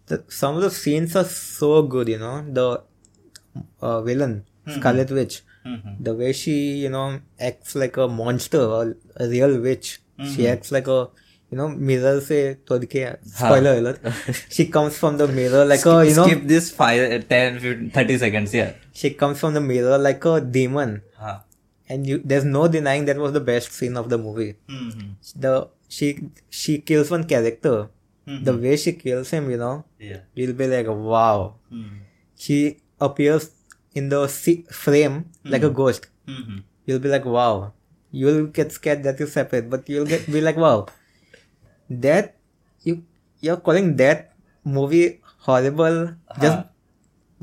The, 0.07 0.25
some 0.29 0.57
of 0.57 0.63
the 0.63 0.71
scenes 0.71 1.15
are 1.17 1.25
so 1.25 1.83
good, 1.83 2.09
you 2.09 2.19
know. 2.19 2.45
The 2.59 2.83
uh, 3.81 4.03
villain 4.03 4.45
mm-hmm. 4.67 4.81
Scarlet 4.81 5.11
Witch, 5.11 5.43
mm-hmm. 5.67 6.03
the 6.03 6.15
way 6.15 6.33
she 6.33 6.57
you 6.85 6.91
know 6.91 7.21
acts 7.41 7.75
like 7.75 7.97
a 7.97 8.09
monster, 8.09 8.61
a, 8.61 8.95
a 9.17 9.29
real 9.29 9.61
witch. 9.61 10.01
Mm-hmm. 10.19 10.35
She 10.35 10.49
acts 10.49 10.73
like 10.73 10.87
a 10.87 11.09
you 11.51 11.59
know 11.59 11.69
mirror 11.69 12.21
say 12.21 12.57
todke 12.67 13.19
spoiler 13.27 13.75
alert. 13.79 14.01
she 14.51 14.67
comes 14.67 14.99
from 14.99 15.17
the 15.17 15.29
mirror 15.29 15.65
like 15.65 15.81
skip, 15.81 15.93
a 15.93 16.09
you 16.09 16.15
know 16.15 16.27
skip 16.27 16.43
this 16.45 16.71
five, 16.71 17.29
10 17.29 17.61
15, 17.61 17.91
30 17.91 18.19
seconds. 18.19 18.55
Yeah, 18.55 18.73
she 18.93 19.11
comes 19.11 19.39
from 19.41 19.55
the 19.55 19.61
mirror 19.61 19.99
like 19.99 20.25
a 20.25 20.41
demon 20.41 21.03
and 21.89 22.07
you 22.07 22.19
there's 22.25 22.45
no 22.45 22.69
denying 22.69 23.05
that 23.07 23.17
was 23.25 23.33
the 23.33 23.41
best 23.53 23.73
scene 23.73 23.97
of 23.97 24.09
the 24.13 24.19
movie 24.19 24.55
Mhm. 24.69 25.17
the 25.45 25.69
she 25.89 26.07
she 26.61 26.79
kills 26.79 27.11
one 27.11 27.25
character 27.33 27.89
Mhm. 28.27 28.45
the 28.47 28.55
way 28.65 28.77
she 28.77 28.93
kills 29.03 29.31
him 29.35 29.51
you 29.51 29.59
know 29.65 29.85
Yeah. 29.99 30.21
you'll 30.35 30.55
be 30.63 30.67
like 30.75 30.87
wow 30.89 31.57
Mhm. 31.71 31.99
she 32.37 32.59
appears 33.01 33.51
in 33.95 34.09
the 34.09 34.21
frame 34.83 35.17
like 35.45 35.65
a 35.71 35.71
ghost 35.83 36.07
Mhm. 36.29 36.63
you'll 36.87 37.03
be 37.07 37.11
like 37.15 37.25
wow 37.37 37.73
you'll 38.13 38.47
get 38.59 38.71
scared 38.73 39.03
that 39.09 39.19
you 39.21 39.27
separate 39.27 39.69
but 39.73 39.89
you'll 39.89 40.07
get 40.15 40.25
be 40.37 40.41
like 40.41 40.57
wow 40.67 40.87
that 41.91 42.37
you 42.83 43.03
you're 43.41 43.59
calling 43.61 43.97
that 43.97 44.33
movie 44.65 45.21
horrible 45.47 46.15
just 46.41 46.59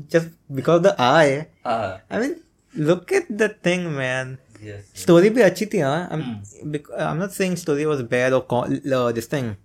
just 0.08 0.28
because 0.48 0.80
of 0.80 0.84
the 0.88 0.94
eye 0.98 1.46
Uh, 1.64 1.98
i 2.08 2.18
mean 2.18 2.40
look 2.74 3.12
at 3.12 3.26
the 3.28 3.48
thing, 3.48 3.94
man. 3.96 4.38
Yes. 4.62 4.84
Story 4.94 5.30
bhi 5.30 5.44
achi 5.44 5.64
thi, 5.64 5.78
huh? 5.78 6.08
I'm, 6.10 6.22
hmm. 6.22 6.70
bec- 6.70 6.92
I'm 6.96 7.18
not 7.18 7.32
saying 7.32 7.56
story 7.56 7.86
was 7.86 8.02
bad 8.02 8.32
or 8.32 8.42
con- 8.42 8.80
uh, 8.92 9.12
this 9.12 9.26
thing. 9.26 9.56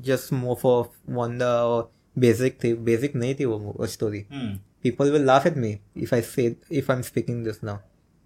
Just 0.00 0.32
more 0.32 0.56
for 0.56 0.90
Wanda 1.06 1.62
or 1.62 1.88
basic 2.18 2.60
thi. 2.60 2.72
Basic 2.74 3.14
nahi 3.14 3.46
wo 3.46 3.86
story. 3.86 4.26
Hmm. 4.30 4.54
People 4.82 5.10
will 5.10 5.22
laugh 5.22 5.46
at 5.46 5.56
me 5.56 5.80
if 5.94 6.12
I 6.12 6.20
say, 6.20 6.56
if 6.70 6.88
I'm 6.88 7.02
speaking 7.02 7.42
this 7.42 7.62
now. 7.62 7.80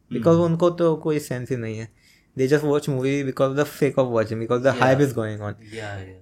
Because 0.08 0.36
hmm. 0.36 0.54
unko 0.54 0.76
to 0.76 0.96
koi 0.98 1.18
sense 1.18 1.50
hi 1.50 1.56
nahi 1.56 1.78
hai. 1.80 1.88
They 2.36 2.46
just 2.46 2.64
watch 2.64 2.88
movie 2.88 3.22
because 3.22 3.50
of 3.50 3.56
the 3.56 3.64
sake 3.64 3.98
of 3.98 4.08
watching, 4.08 4.38
because 4.38 4.62
the 4.62 4.72
yeah. 4.72 4.80
hype 4.80 5.00
is 5.00 5.12
going 5.12 5.40
on. 5.40 5.56
Yeah, 5.60 5.98
yeah 6.00 6.20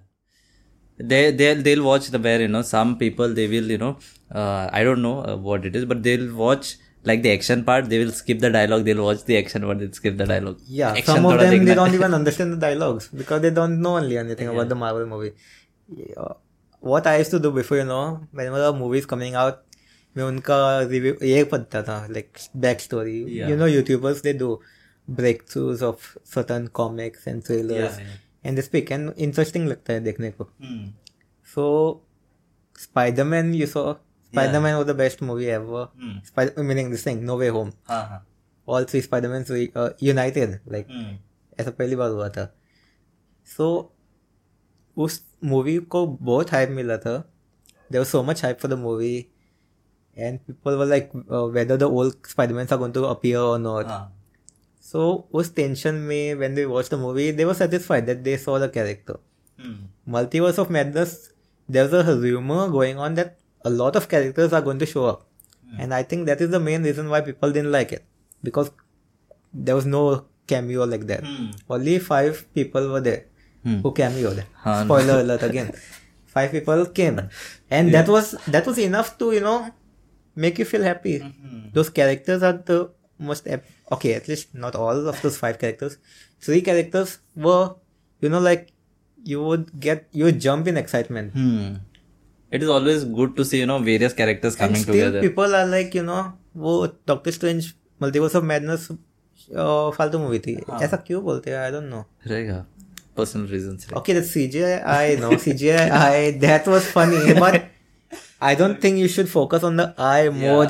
they 0.98 1.30
they'll, 1.30 1.62
they'll 1.62 1.82
watch 1.82 2.08
the 2.08 2.18
bear 2.18 2.40
you 2.40 2.48
know 2.48 2.62
some 2.62 2.98
people 2.98 3.32
they 3.32 3.46
will 3.46 3.70
you 3.70 3.78
know 3.78 3.96
uh, 4.32 4.68
i 4.72 4.82
don't 4.82 5.02
know 5.02 5.24
uh, 5.24 5.36
what 5.36 5.64
it 5.64 5.76
is 5.76 5.84
but 5.84 6.02
they'll 6.02 6.34
watch 6.34 6.76
like 7.04 7.22
the 7.22 7.30
action 7.32 7.64
part 7.64 7.88
they 7.88 7.98
will 8.04 8.10
skip 8.12 8.38
the 8.40 8.50
dialogue 8.50 8.84
they'll 8.84 9.04
watch 9.04 9.24
the 9.24 9.36
action 9.38 9.62
part 9.62 9.78
they'll 9.78 9.92
skip 9.92 10.16
the 10.16 10.26
dialogue. 10.26 10.58
yeah 10.66 10.90
Action 10.92 11.14
some 11.14 11.26
of 11.26 11.38
them 11.40 11.64
they 11.64 11.74
don't 11.74 11.94
even 11.94 12.14
understand 12.14 12.52
the 12.52 12.56
dialogues 12.66 13.08
because 13.22 13.40
they 13.42 13.50
don't 13.50 13.80
know 13.80 13.96
only 13.96 14.18
anything 14.18 14.46
yeah. 14.48 14.52
about 14.54 14.68
the 14.68 14.74
Marvel 14.74 15.06
movie 15.06 15.32
Yeah. 15.96 16.32
what 16.80 17.06
I 17.06 17.18
used 17.18 17.30
to 17.30 17.38
do 17.40 17.50
before 17.52 17.78
you 17.78 17.84
know 17.84 18.20
whenever 18.32 18.62
a 18.64 18.72
movie 18.72 18.98
is 19.04 19.06
coming 19.14 19.34
out 19.44 19.64
मैं 20.16 20.24
उनका 20.24 20.58
review 20.90 21.14
ये 21.26 21.44
पढ़ता 21.52 21.82
था 21.88 21.96
like 22.16 22.40
back 22.66 22.80
story 22.84 23.16
Yeah. 23.38 23.48
you 23.52 23.56
know 23.62 23.68
YouTubers 23.76 24.22
they 24.26 24.32
do 24.42 24.50
breakthroughs 25.20 25.82
of 25.90 26.08
certain 26.34 26.68
comics 26.80 27.26
and 27.32 27.44
trailers 27.48 27.98
Yeah, 27.98 28.08
yeah. 28.08 28.16
and 28.44 28.58
they 28.58 28.64
speak 28.70 28.90
and 28.96 29.12
interesting 29.28 29.68
लगता 29.72 29.92
है 29.92 30.00
देखने 30.10 30.30
को 30.40 30.48
Hmm. 30.66 30.84
so 31.54 31.66
Spider-Man 32.86 33.54
you 33.60 33.66
Spider-Man 34.32 34.76
was 34.78 34.86
the 34.88 34.94
best 35.02 35.22
movie 35.28 35.50
ever 35.58 35.82
Hmm. 36.00 36.16
Spider- 36.30 36.64
meaning 36.70 36.90
this 36.94 37.04
thing 37.08 37.20
No 37.28 37.36
Way 37.42 37.50
Home 37.58 37.70
हाँ 37.90 38.02
हाँ. 38.08 38.24
all 38.68 38.86
three 38.90 39.00
Spider-Mans 39.06 39.50
were 39.54 39.62
uh, 39.82 39.88
united 40.10 40.58
like 40.76 40.90
Hmm. 40.96 41.14
ऐसा 41.60 41.70
पहली 41.78 41.96
बार 41.96 42.10
हुआ 42.10 42.28
था 42.36 42.44
सो 43.46 43.68
उस 44.96 45.20
मूवी 45.44 45.76
को 45.94 46.06
बहुत 46.06 46.52
हाइप 46.52 46.70
मिला 46.78 46.96
था 47.06 47.16
there 47.92 48.04
so 48.04 48.22
much 48.22 48.42
hype 48.44 48.58
for 48.60 48.70
the 48.70 48.74
movie 48.78 49.14
and 50.16 50.38
people 50.46 50.74
were 50.76 50.86
like 50.86 51.10
whether 51.54 51.76
the 51.76 51.82
old 51.82 52.26
Spider-Man 52.30 52.66
are 52.72 52.78
going 52.78 52.94
to 52.94 53.02
appear 53.04 53.38
और 53.38 53.58
नॉट 53.58 53.86
हाँ. 53.86 54.04
सो 54.84 55.08
उस 55.40 55.54
टेंशन 55.54 55.94
में 56.10 56.34
when 56.34 56.54
they 56.54 56.64
watch 56.74 56.90
the 56.90 56.94
movie 56.98 57.30
they 57.40 57.44
were 57.44 57.54
satisfied 57.54 58.06
that 58.06 58.18
they 58.28 58.36
saw 58.46 58.58
the 58.66 58.70
character 58.74 59.18
Hmm. 59.58 59.78
multiverse 60.14 60.58
of 60.62 60.68
madness 60.74 61.12
there's 61.68 61.94
a 62.00 62.02
rumor 62.24 62.58
going 62.74 62.98
on 63.06 63.16
that 63.18 63.32
a 63.64 63.70
lot 63.70 63.96
of 63.96 64.08
characters 64.08 64.52
are 64.52 64.62
going 64.62 64.78
to 64.78 64.86
show 64.86 65.06
up. 65.06 65.24
And 65.78 65.92
i 65.92 66.02
think 66.02 66.26
that 66.26 66.40
is 66.40 66.50
the 66.50 66.58
main 66.60 66.82
reason 66.82 67.08
why 67.10 67.20
people 67.20 67.52
didn't 67.52 67.72
like 67.72 67.92
it. 67.92 68.04
Because 68.42 68.70
there 69.52 69.74
was 69.74 69.86
no 69.86 70.24
cameo 70.46 70.84
like 70.84 71.06
that. 71.06 71.24
Hmm. 71.24 71.50
only 71.68 71.98
five 71.98 72.46
people 72.54 72.88
were 72.88 73.00
there 73.00 73.24
Hmm. 73.64 73.80
who 73.82 73.90
cameoed 73.92 74.44
हाँ. 74.64 74.84
spoiler 74.84 75.20
alert 75.20 75.42
again. 75.42 75.72
Five 76.32 76.52
people 76.52 76.86
came. 76.86 77.16
And 77.70 77.92
that 77.92 78.06
was 78.08 78.34
that 78.46 78.66
was 78.66 78.78
enough 78.78 79.08
to 79.18 79.32
you 79.32 79.40
know 79.40 79.70
make 80.36 80.58
you 80.58 80.64
feel 80.64 80.82
happy. 80.82 81.14
Those 81.74 81.90
characters 81.90 82.42
are 82.42 82.52
the 82.70 82.76
most 83.18 83.48
ep- 83.48 83.64
okay 83.96 84.12
at 84.14 84.28
least 84.28 84.54
not 84.54 84.76
all 84.76 85.08
of 85.12 85.20
those 85.22 85.36
five 85.38 85.58
characters. 85.58 85.96
Three 86.40 86.60
characters 86.60 87.18
were 87.34 87.74
you 88.20 88.28
know 88.28 88.38
like 88.38 88.70
you 89.24 89.42
would 89.42 89.72
get 89.80 90.06
you 90.12 90.24
would 90.30 90.38
jump 90.40 90.68
in 90.68 90.76
excitement. 90.76 91.32
Hmm 91.32 91.82
It 92.51 92.63
is 92.63 92.69
always 92.69 93.03
good 93.19 93.31
to 93.37 93.43
see, 93.51 93.59
you 93.59 93.65
know, 93.69 93.79
various 93.85 94.13
characters 94.13 94.55
and 94.55 94.61
coming 94.63 94.81
still 94.81 94.93
together. 94.95 95.21
people 95.21 95.55
are 95.59 95.65
like 95.75 95.95
you 95.99 96.03
know 96.09 96.21
वो 96.65 96.73
doctor 97.07 97.31
strange 97.31 97.71
multiverse 98.01 98.35
of 98.35 98.43
madness 98.49 98.87
फालतू 99.97 100.19
movie 100.19 100.39
थी 100.39 100.55
ऐसा 100.81 100.97
क्यों 101.07 101.23
बोलते 101.23 101.51
हैं 101.51 101.57
I 101.57 101.71
don't 101.71 101.89
know 101.93 102.03
रहेगा 102.27 102.65
personal 103.17 103.47
reasons 103.53 103.87
Okay, 104.01 104.13
the 104.19 104.21
CGI, 104.27 104.75
I 104.97 105.15
know 105.23 105.31
CGI, 105.45 105.81
I 106.01 106.31
that 106.45 106.67
was 106.73 106.89
funny, 106.97 107.33
but 107.45 107.57
I 108.51 108.53
don't 108.61 108.79
think 108.85 109.01
you 109.03 109.09
should 109.15 109.29
focus 109.33 109.63
on 109.71 109.81
the 109.81 109.87
eye 109.97 110.29
more 110.29 110.65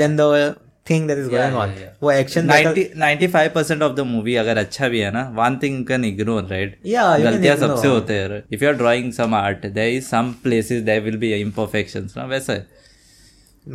thing 0.90 1.08
that 1.08 1.18
is 1.18 1.28
going 1.30 1.54
on 1.56 1.74
वो 2.02 2.10
action 2.12 2.48
95 2.48 3.48
percent 3.54 3.82
of 3.82 3.94
the 3.96 4.06
movie 4.14 4.34
अगर 4.42 4.58
अच्छा 4.58 4.88
भी 4.88 5.00
है 5.00 5.10
ना 5.12 5.22
one 5.36 5.58
thing 5.62 5.78
you 5.78 5.84
can 5.84 6.04
ignore 6.04 6.42
right 6.50 6.78
गलतियाँ 6.86 7.56
सबसे 7.56 7.88
होते 7.88 8.18
हैं 8.18 8.42
if 8.52 8.64
you 8.64 8.70
are 8.70 8.76
drawing 8.76 9.12
some 9.12 9.34
art 9.34 9.66
there 9.66 9.96
is 9.96 10.04
some 10.08 10.34
places 10.42 10.82
there 10.90 11.02
will 11.02 11.16
be 11.24 11.32
imperfections 11.40 12.14
ना 12.16 12.24
वैसा 12.34 12.52
है 12.52 12.66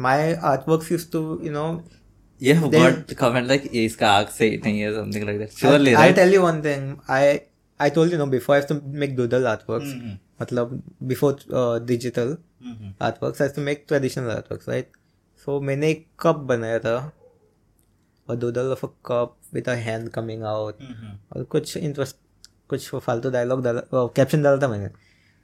my 0.08 0.34
artworks 0.54 0.92
used 0.92 1.12
to 1.12 1.22
you 1.44 1.52
know 1.52 1.68
Yeah, 2.42 2.62
they, 2.68 2.80
got 2.80 3.12
comment 3.16 3.48
like 3.48 3.66
इसका 3.82 4.10
आग 4.12 4.28
से 4.38 4.50
नहीं 4.64 4.80
है 4.80 4.92
something 4.94 5.26
like 5.28 5.38
that. 5.42 5.52
Surely. 5.58 5.92
I, 5.96 6.00
right? 6.00 6.10
I 6.10 6.16
tell 6.16 6.34
you 6.36 6.42
one 6.42 6.62
thing. 6.64 6.88
I 7.18 7.22
I 7.80 7.90
told 7.98 8.12
you 8.12 8.18
know 8.22 8.26
before 8.34 8.56
I 8.56 8.60
have 8.60 8.68
to 8.72 8.78
make 9.04 9.16
doodle 9.20 9.48
artworks. 9.52 9.92
Mm-hmm. 9.92 10.18
मतलब 10.42 10.74
before 11.12 11.32
uh, 11.62 11.80
digital 11.92 12.34
mm-hmm. 12.64 12.90
artworks, 13.10 13.40
I 13.40 13.48
have 13.48 13.56
to 13.60 13.66
make 13.70 13.88
traditional 13.88 14.36
artworks, 14.36 14.68
right? 14.68 14.90
So 15.46 15.58
so, 15.58 15.64
मैंने 15.66 15.90
एक 15.92 16.06
cup 16.20 16.36
बनाया 16.50 16.80
था। 16.80 16.96
A 18.28 18.36
doodle 18.42 18.72
of 18.72 18.86
a 18.86 18.90
cup 19.06 19.36
with 19.54 19.70
a 19.70 19.74
hand 19.78 20.10
coming 20.10 20.44
out 20.44 20.84
और 21.36 21.44
कुछ 21.52 21.76
interest 21.78 22.16
कुछ 22.70 22.90
फालतू 22.96 23.30
dialogue 23.30 23.64
डाला 23.64 23.82
कैप्शन 23.94 24.44
डाला 24.44 24.62
था 24.62 24.68
मैंने। 24.68 24.90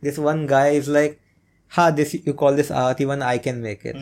This 0.04 0.20
one 0.20 0.46
guy 0.48 0.78
is 0.78 0.90
like 0.92 1.18
ha 1.72 1.90
this 1.92 2.14
you 2.16 2.34
call 2.34 2.56
this 2.56 2.72
art 2.72 3.02
even 3.02 3.22
I 3.24 3.40
can 3.40 3.58
make 3.58 3.86
it 3.86 3.96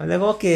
मतलब 0.00 0.22
ओके 0.22 0.54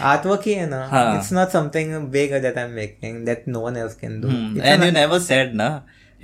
आर्ट 0.00 0.26
वर्क 0.26 0.42
ही 0.46 0.54
है 0.54 0.66
ना। 0.68 0.84
It's 1.16 1.32
not 1.32 1.48
something 1.48 1.94
big 2.10 2.32
that 2.42 2.58
I 2.58 2.64
am 2.64 2.70
making 2.70 3.24
that 3.26 3.48
no 3.48 3.60
one 3.60 3.76
else 3.76 3.94
can 3.94 4.20
do 4.20 4.28
and 4.62 4.84
you 4.84 4.90
never 4.90 5.18
said 5.20 5.54
ना 5.54 5.68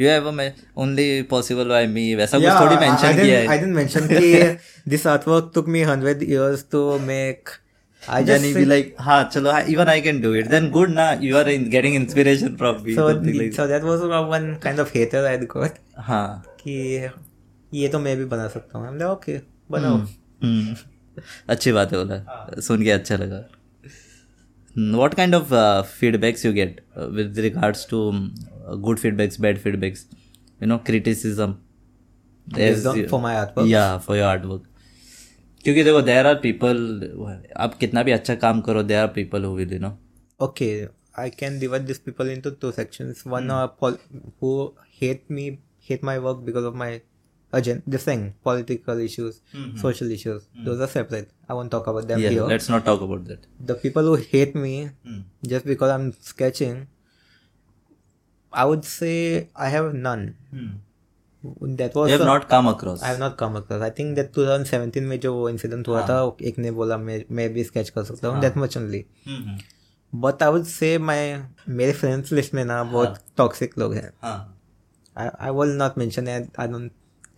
you 0.00 0.08
have 0.08 0.26
a 0.30 0.46
only 0.84 1.06
possible 1.32 1.70
by 1.74 1.80
me 1.94 2.04
वैसा 2.16 2.38
yeah, 2.38 2.58
कुछ 2.58 2.60
थोड़ी 2.60 2.76
I- 2.76 2.82
I 2.82 2.88
mention 2.88 3.16
didn't- 3.16 3.24
किया 3.24 3.38
I 3.54 3.56
didn't 3.62 3.78
mention 3.78 4.06
कि 4.12 4.58
this 4.94 5.06
artwork 5.14 5.48
took 5.56 5.70
me 5.76 5.82
hundred 5.92 6.22
years 6.34 6.62
to 6.76 6.82
make. 7.08 7.54
I 8.02 8.18
just 8.26 8.44
be 8.56 8.64
like 8.64 8.94
हाँ 9.06 9.22
चलो 9.32 9.50
हाँ, 9.52 9.62
even 9.72 9.88
I 9.94 10.00
can 10.04 10.20
do 10.26 10.30
it 10.40 10.46
then 10.52 10.68
good 10.76 10.90
ना 10.90 11.06
you 11.22 11.36
are 11.40 11.48
in, 11.54 11.64
getting 11.70 11.96
inspiration 12.00 12.56
from 12.60 12.78
me 12.84 12.94
so 12.98 13.06
like 13.08 13.56
so 13.56 13.66
that 13.72 13.82
was 13.88 14.04
one 14.34 14.46
kind 14.66 14.78
of 14.84 14.92
hater 14.98 15.24
I 15.32 15.36
got 15.56 15.80
हाँ 16.10 16.26
कि 16.60 16.76
ये 17.74 17.88
तो 17.88 17.98
मैं 17.98 18.16
भी 18.18 18.24
बना 18.24 18.46
सकता 18.48 18.78
हूँ. 18.78 18.86
Like, 18.98 19.08
okay, 19.16 19.38
बनाओ. 19.70 19.96
हम्म 20.44 20.74
अच्छी 21.50 21.72
बात 21.72 21.92
है 21.92 21.98
बोला 22.04 22.60
सुन 22.68 22.82
के 22.84 22.90
अच्छा 22.90 23.16
लगा 23.16 23.44
what 25.02 25.16
kind 25.16 25.34
of 25.34 25.52
uh, 25.52 25.82
feedbacks 25.82 26.44
you 26.44 26.52
get 26.52 26.80
uh, 26.96 27.08
with 27.18 27.38
regards 27.38 27.84
to 27.92 28.02
um, 28.10 28.20
uh, 28.52 28.57
good 28.87 28.99
feedbacks 29.05 29.39
bad 29.47 29.61
feedbacks 29.65 30.05
you 30.61 30.67
know 30.73 30.79
criticism 30.91 31.55
Based 32.55 32.79
As 32.79 32.85
on- 32.91 32.97
you- 32.99 33.07
for 33.09 33.19
my 33.25 33.33
artwork? 33.41 33.67
yeah 33.73 33.97
for 34.07 34.15
your 34.21 34.29
artwork 34.35 34.69
क्योंकि 35.65 35.83
देखो 35.83 36.01
देर 36.07 36.25
are 36.27 36.35
people 36.43 36.77
आप 37.65 37.73
कितना 37.79 38.01
भी 38.03 38.11
अच्छा 38.11 38.33
काम 38.41 38.59
करो 38.61 38.81
there 38.87 38.97
are 39.01 39.07
people 39.17 39.43
who 39.45 39.53
will 39.55 39.73
you 39.73 39.79
no 39.79 39.91
Okay, 40.45 40.71
I 41.23 41.29
can 41.41 41.57
divide 41.59 41.85
these 41.89 41.99
people 42.05 42.29
into 42.33 42.51
two 42.63 42.69
sections. 42.77 43.19
One 43.33 43.51
are 43.57 43.67
pol- 43.81 43.99
who 44.41 44.49
hate 45.01 45.29
me, 45.37 45.43
hate 45.89 46.01
my 46.09 46.15
work 46.25 46.39
because 46.47 46.65
of 46.69 46.75
my 46.81 46.87
agenda, 47.59 47.83
this 47.95 48.07
thing, 48.09 48.23
political 48.47 49.03
issues, 49.05 49.37
social 49.83 50.11
issues. 50.15 50.47
Those 50.65 50.81
are 50.87 50.89
separate. 50.95 51.29
I 51.47 51.57
won't 51.59 51.73
talk 51.75 51.87
about 51.93 52.09
them 52.11 52.23
yeah 52.25 52.33
here. 52.35 52.47
let's 52.53 52.67
not 52.73 52.85
talk 52.89 53.05
about 53.07 53.23
that 53.31 53.45
The 53.71 53.77
people 53.85 54.09
who 54.11 54.17
hate 54.33 54.57
me 54.65 54.73
just 55.53 55.69
because 55.71 55.93
I'm 55.97 56.09
sketching, 56.31 56.75
I 58.53 58.65
would 58.71 58.83
say 58.85 59.13
I 59.55 59.69
have 59.75 59.93
none. 60.07 60.25
That 61.79 61.95
was 61.99 62.09
you 62.09 62.13
have 62.15 62.21
a- 62.21 62.25
not 62.25 62.43
come 62.49 62.67
across 62.71 63.01
I 63.03 63.07
have 63.07 63.19
not 63.19 63.33
come 63.39 63.55
across. 63.59 63.81
I 63.87 63.89
think 63.99 64.15
that 64.17 64.29
2017 64.35 65.07
में 65.07 65.19
जो 65.19 65.33
वो 65.35 65.49
incident 65.49 65.87
हुआ 65.87 66.01
था 66.09 66.17
एक 66.49 66.59
ने 66.65 66.71
बोला 66.79 66.97
मैं 66.97 67.23
मैं 67.39 67.47
भी 67.53 67.63
स्केच 67.63 67.89
कर 67.97 68.03
सकता 68.09 68.27
हूँ 68.27 68.41
that 68.43 68.59
much 68.63 68.77
only. 68.81 69.01
Hmm, 69.27 69.57
but 70.13 70.43
I 70.43 70.51
would 70.51 70.63
से 70.73 70.97
माय 71.09 71.25
मेरे 71.67 71.93
फ्रेंड्स 71.93 72.31
लिस्ट 72.31 72.53
में 72.53 72.63
ना 72.65 72.83
बहुत 72.83 73.19
टॉक्सिक 73.37 73.77
लोग 73.79 73.93
हैं 73.95 74.11
हाँ 74.21 74.37
आई 75.17 75.49
will 75.59 75.75
not 75.77 75.97
mention 75.97 76.27
it 76.27 76.59
I 76.59 76.67
don't 76.67 76.91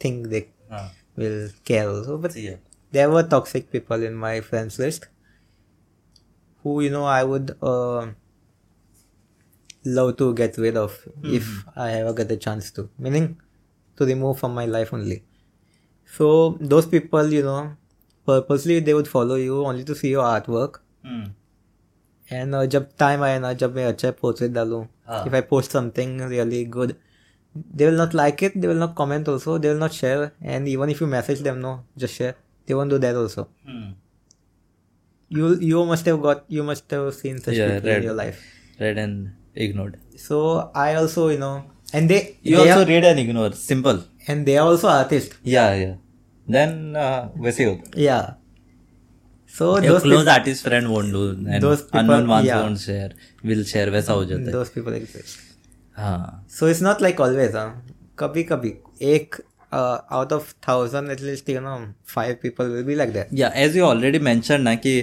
think 0.03 0.25
they 0.27 0.45
हाँ 0.71 0.85
will 1.19 1.49
care 1.67 1.87
also 1.89 2.17
but 2.17 2.37
yeah 2.45 2.57
there 2.93 3.09
were 3.15 3.23
toxic 3.33 3.65
people 3.75 4.03
in 4.09 4.13
my 4.25 4.33
friends 4.49 4.75
list 4.85 5.07
who 6.65 6.75
you 6.83 6.91
know 6.95 7.05
I 7.15 7.23
would 7.31 7.49
uh, 7.71 8.03
love 9.97 10.11
to 10.21 10.33
get 10.41 10.57
rid 10.65 10.77
of 10.83 10.93
if 11.39 11.49
I 11.75 11.91
ever 12.01 12.13
get 12.19 12.31
a 12.35 12.37
chance 12.45 12.69
to 12.77 12.89
meaning 13.07 13.27
to 13.97 14.05
remove 14.11 14.39
from 14.39 14.53
my 14.59 14.65
life 14.75 14.93
only 14.99 15.17
so 16.17 16.29
those 16.73 16.87
people 16.93 17.33
you 17.37 17.43
know 17.47 17.61
purposely 18.29 18.79
they 18.79 18.93
would 18.99 19.07
follow 19.07 19.35
you 19.35 19.63
only 19.71 19.83
to 19.91 19.95
see 20.03 20.11
your 20.17 20.25
artwork 20.35 20.81
hmm 21.05 21.31
and 22.31 22.55
uh, 22.55 22.65
जब 22.73 22.87
time 22.99 23.23
आया 23.23 23.39
ना 23.39 23.51
जब 23.63 23.75
मैं 23.75 23.85
अच्छा 23.85 24.09
portrait 24.21 24.51
डालूं 24.51 24.81
हाँ. 25.07 25.23
If 25.27 25.33
I 25.33 25.41
post 25.49 25.71
something 25.71 26.21
really 26.29 26.63
good 26.77 26.93
they 27.79 27.85
will 27.89 27.99
not 28.01 28.15
like 28.19 28.41
it 28.45 28.55
they 28.61 28.69
will 28.71 28.81
not 28.83 28.95
comment 29.01 29.29
also 29.33 29.57
they 29.65 29.69
will 29.73 29.83
not 29.83 29.93
share 29.97 30.23
and 30.53 30.71
even 30.71 30.93
if 30.95 31.01
you 31.03 31.07
message 31.11 31.43
them 31.49 31.59
no 31.65 31.73
just 32.03 32.19
share 32.21 32.33
they 32.69 32.77
won't 32.79 32.95
do 32.95 32.99
that 33.05 33.19
also 33.21 33.45
hmm 33.67 33.93
you 35.37 35.53
you 35.69 35.83
must 35.91 36.09
have 36.11 36.21
got 36.25 36.43
you 36.57 36.63
must 36.71 36.91
have 36.97 37.07
seen 37.19 37.39
such 37.45 37.55
Yeah, 37.59 37.69
people 37.75 37.89
read. 37.91 37.97
in 38.03 38.07
your 38.09 38.17
life 38.23 38.41
read 38.79 38.97
and 39.05 39.29
ignored 39.54 39.96
so 40.26 40.70
i 40.74 40.94
also 40.94 41.28
you 41.28 41.38
know 41.38 41.54
and 41.92 42.08
they 42.10 42.20
you 42.42 42.56
they 42.56 42.70
also 42.70 42.82
are, 42.82 42.86
read 42.92 43.04
and 43.04 43.18
ignore 43.18 43.52
simple 43.52 43.98
and 44.28 44.46
they 44.46 44.56
are 44.58 44.66
also 44.72 44.88
artists 44.88 45.36
yeah 45.54 45.74
yeah 45.82 45.94
then 46.56 46.76
uh, 46.96 47.22
वैसे 47.46 47.64
ही 47.64 47.68
होता 47.70 47.98
yeah 48.08 48.28
so 49.58 49.68
Your 49.78 49.92
those 49.92 50.02
close 50.02 50.24
peop- 50.24 50.32
artist 50.34 50.62
friend 50.68 50.90
won't 50.94 51.12
do 51.12 51.22
and 51.30 51.62
Those 51.62 51.82
people- 51.82 52.00
unknown 52.00 52.28
ones 52.28 52.46
yeah. 52.46 52.60
won't 52.62 52.80
share 52.88 53.10
will 53.52 53.64
share 53.72 53.88
वैसा 53.96 54.12
हो 54.12 54.24
जाता 54.32 54.44
है 54.50 54.52
those 54.58 54.70
people 54.76 54.98
exist 55.00 55.38
हाँ 55.96 56.20
so 56.58 56.66
it's 56.74 56.82
not 56.88 57.02
like 57.06 57.22
always 57.26 57.56
huh? 57.60 57.68
कभी 58.18 58.42
कभी 58.52 58.72
एक 59.14 59.36
uh, 59.72 59.98
out 60.18 60.32
of 60.36 60.54
thousand 60.68 61.10
at 61.16 61.20
least 61.30 61.48
you 61.54 61.60
know 61.66 61.76
five 62.14 62.40
people 62.44 62.70
will 62.76 62.86
be 62.92 62.96
like 63.02 63.12
that 63.18 63.34
या 63.42 63.48
as 63.64 63.76
you 63.76 63.84
already 63.84 64.18
mention 64.30 64.62
ना 64.62 64.74
कि 64.86 64.94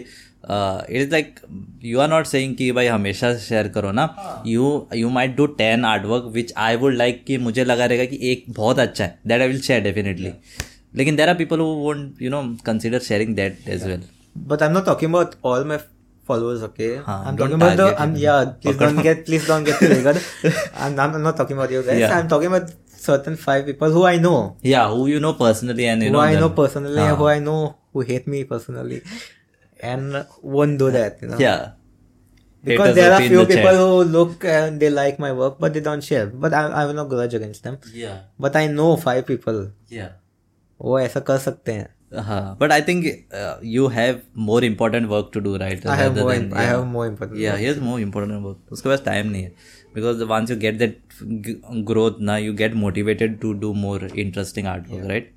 it 0.89 1.01
is 1.01 1.11
like 1.11 1.39
you 1.83 1.99
are 1.99 2.09
not 2.09 2.25
saying 2.25 2.55
कि 2.55 2.71
भाई 2.71 2.87
हमेशा 2.87 3.37
share 3.37 3.67
करो 3.67 3.91
ना। 3.91 4.43
You 4.47 4.87
you 4.95 5.09
might 5.09 5.35
do 5.35 5.45
ten 5.45 5.85
artwork 5.85 6.23
which 6.23 6.53
I 6.57 6.75
would 6.75 6.93
like 6.93 7.25
कि 7.25 7.37
मुझे 7.37 7.65
लगा 7.65 7.85
रहेगा 7.85 8.05
कि 8.05 8.19
एक 8.31 8.45
बहुत 8.49 8.79
अच्छा 8.79 9.03
है। 9.03 9.19
That 9.27 9.41
I 9.41 9.47
will 9.47 9.61
share 9.61 9.81
definitely 9.81 10.31
लेकिन 10.95 11.15
there 11.15 11.29
are 11.29 11.35
people 11.35 11.59
you 12.21 12.29
know 12.29 12.57
consider 12.65 12.99
sharing 12.99 13.35
that 13.35 13.57
as 13.67 13.87
well 13.87 14.03
but 14.37 14.61
I 14.61 14.67
am 14.67 14.73
not 14.73 14.85
talking 14.85 15.11
about 15.11 15.35
all 15.45 15.65
my 15.65 15.77
followers 16.27 16.63
okay 16.63 16.97
certain 23.07 23.35
five 23.37 23.65
people 23.65 23.91
who 23.95 24.03
i 24.03 24.17
know. 24.17 24.37
Yeah 24.61 24.87
who 24.89 25.07
you 25.07 25.19
know 25.19 25.33
personally 25.33 25.85
and 25.85 26.03
who 26.03 26.09
know 26.09 26.19
i 26.19 26.33
them. 26.33 26.41
know 26.41 26.49
personally 26.49 26.95
yeah. 26.95 27.15
who 27.15 27.25
ah. 27.25 27.33
i 27.33 27.39
know 27.39 27.75
who 27.93 28.01
hate 28.01 28.27
me 28.27 28.43
personally. 28.43 29.01
and 29.92 30.18
won't 30.56 30.78
do 30.82 30.90
that. 30.98 31.22
You 31.22 31.28
know, 31.32 31.40
या 31.40 31.54
because 32.64 32.94
there 32.96 33.12
are 33.12 33.20
few 33.20 33.44
people 33.46 33.78
who 33.82 34.02
look 34.16 34.44
and 34.56 34.80
they 34.84 34.90
like 34.98 35.18
my 35.24 35.32
work, 35.38 35.56
but 35.64 35.72
they 35.76 35.80
don't 35.86 36.04
share. 36.10 36.26
But 36.44 36.54
I, 36.54 36.60
I 36.72 36.82
have 36.82 36.94
no 36.98 37.04
grudge 37.14 37.34
against 37.40 37.64
them. 37.68 37.78
या 38.04 38.12
But 38.46 38.60
I 38.60 38.66
know 38.76 38.90
five 39.06 39.24
people 39.32 39.64
या 39.92 40.08
वो 40.80 40.98
ऐसा 41.00 41.20
कर 41.30 41.38
सकते 41.38 41.72
हैं. 41.72 41.88
हाँ 42.24 42.56
but 42.60 42.72
I 42.72 42.82
think 42.86 43.04
you 43.64 43.86
have 43.88 44.20
more 44.46 44.64
important 44.64 45.06
work 45.08 45.30
to 45.34 45.40
do 45.40 45.56
right 45.56 45.86
I 45.86 45.94
have 46.00 46.16
more. 46.16 46.32
I 46.62 46.64
have 46.70 46.82
more 46.94 47.04
important. 47.10 47.38
yeah 47.42 47.56
here's 47.62 47.78
more 47.84 47.98
important 48.06 48.44
work 48.46 48.72
उसके 48.72 48.88
पास 48.88 49.02
time 49.04 49.26
नहीं 49.26 49.42
है 49.42 49.52
because 49.96 50.24
once 50.32 50.52
you 50.52 50.56
get 50.64 50.78
that 50.82 50.98
g- 51.46 51.54
growth 51.90 52.20
ना 52.30 52.36
you 52.42 52.56
get 52.58 52.76
motivated 52.82 53.38
to 53.44 53.52
do 53.62 53.70
more 53.84 54.00
interesting 54.24 54.68
artwork 54.74 55.08
right 55.12 55.30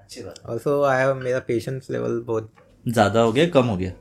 अच्छी 0.00 0.22
बात 0.22 0.42
Also, 0.54 0.76
I 0.90 0.94
have 1.02 1.16
मेरा 1.22 1.40
patience 1.46 1.90
level 1.96 2.20
बहुत. 2.26 2.52
ज़्यादा 2.87 3.21
हो 3.21 3.31
गया 3.31 3.45
कम 3.49 3.65
हो 3.65 3.77
गया? 3.77 3.91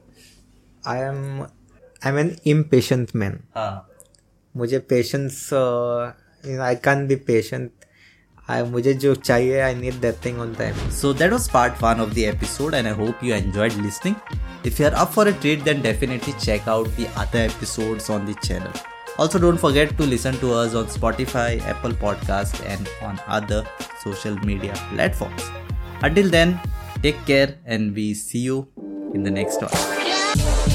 I 0.86 0.98
am 0.98 1.40
I 1.42 2.12
am 2.12 2.18
an 2.18 2.36
impatient 2.46 3.08
man 3.16 3.38
मुझे 4.56 4.78
patience 4.78 5.48
I 6.60 6.74
can 6.84 7.06
be 7.06 7.16
patient 7.26 7.70
मुझे 8.68 8.92
जो 8.94 9.14
चाहिए 9.14 9.60
I 9.60 9.74
need 9.74 9.94
that 9.94 10.24
thing 10.24 10.38
on 10.40 10.54
time 10.54 10.88
so 10.90 11.12
that 11.14 11.32
was 11.32 11.50
part 11.50 11.82
one 11.82 12.00
of 12.00 12.14
the 12.14 12.18
episode 12.18 12.74
and 12.74 12.86
I 12.86 12.92
hope 12.94 13.24
you 13.24 13.34
enjoyed 13.34 13.72
listening 13.72 14.14
if 14.66 14.82
you 14.82 14.88
are 14.88 14.94
up 14.94 15.12
for 15.12 15.28
a 15.28 15.40
treat 15.40 15.62
then 15.62 15.82
definitely 15.82 16.32
check 16.32 16.68
out 16.68 16.88
the 16.88 17.06
other 17.16 17.38
episodes 17.38 18.10
on 18.10 18.26
this 18.26 18.36
channel 18.48 18.72
also 19.20 19.38
don't 19.38 19.58
forget 19.58 19.96
to 19.98 20.06
listen 20.06 20.36
to 20.40 20.50
ours 20.50 20.74
on 20.74 20.86
Spotify 20.88 21.56
Apple 21.56 22.00
podcast 22.00 22.64
and 22.64 22.86
on 23.02 23.16
other 23.28 23.64
social 24.04 24.38
media 24.44 24.74
platforms. 24.92 25.48
Until 26.04 26.30
then 26.30 26.58
take 27.02 27.24
care, 27.26 27.58
and 27.64 27.94
we 27.94 28.14
see 28.14 28.40
you 28.40 28.68
in 29.14 29.22
the 29.22 29.30
next 29.30 29.60
one. 29.62 30.69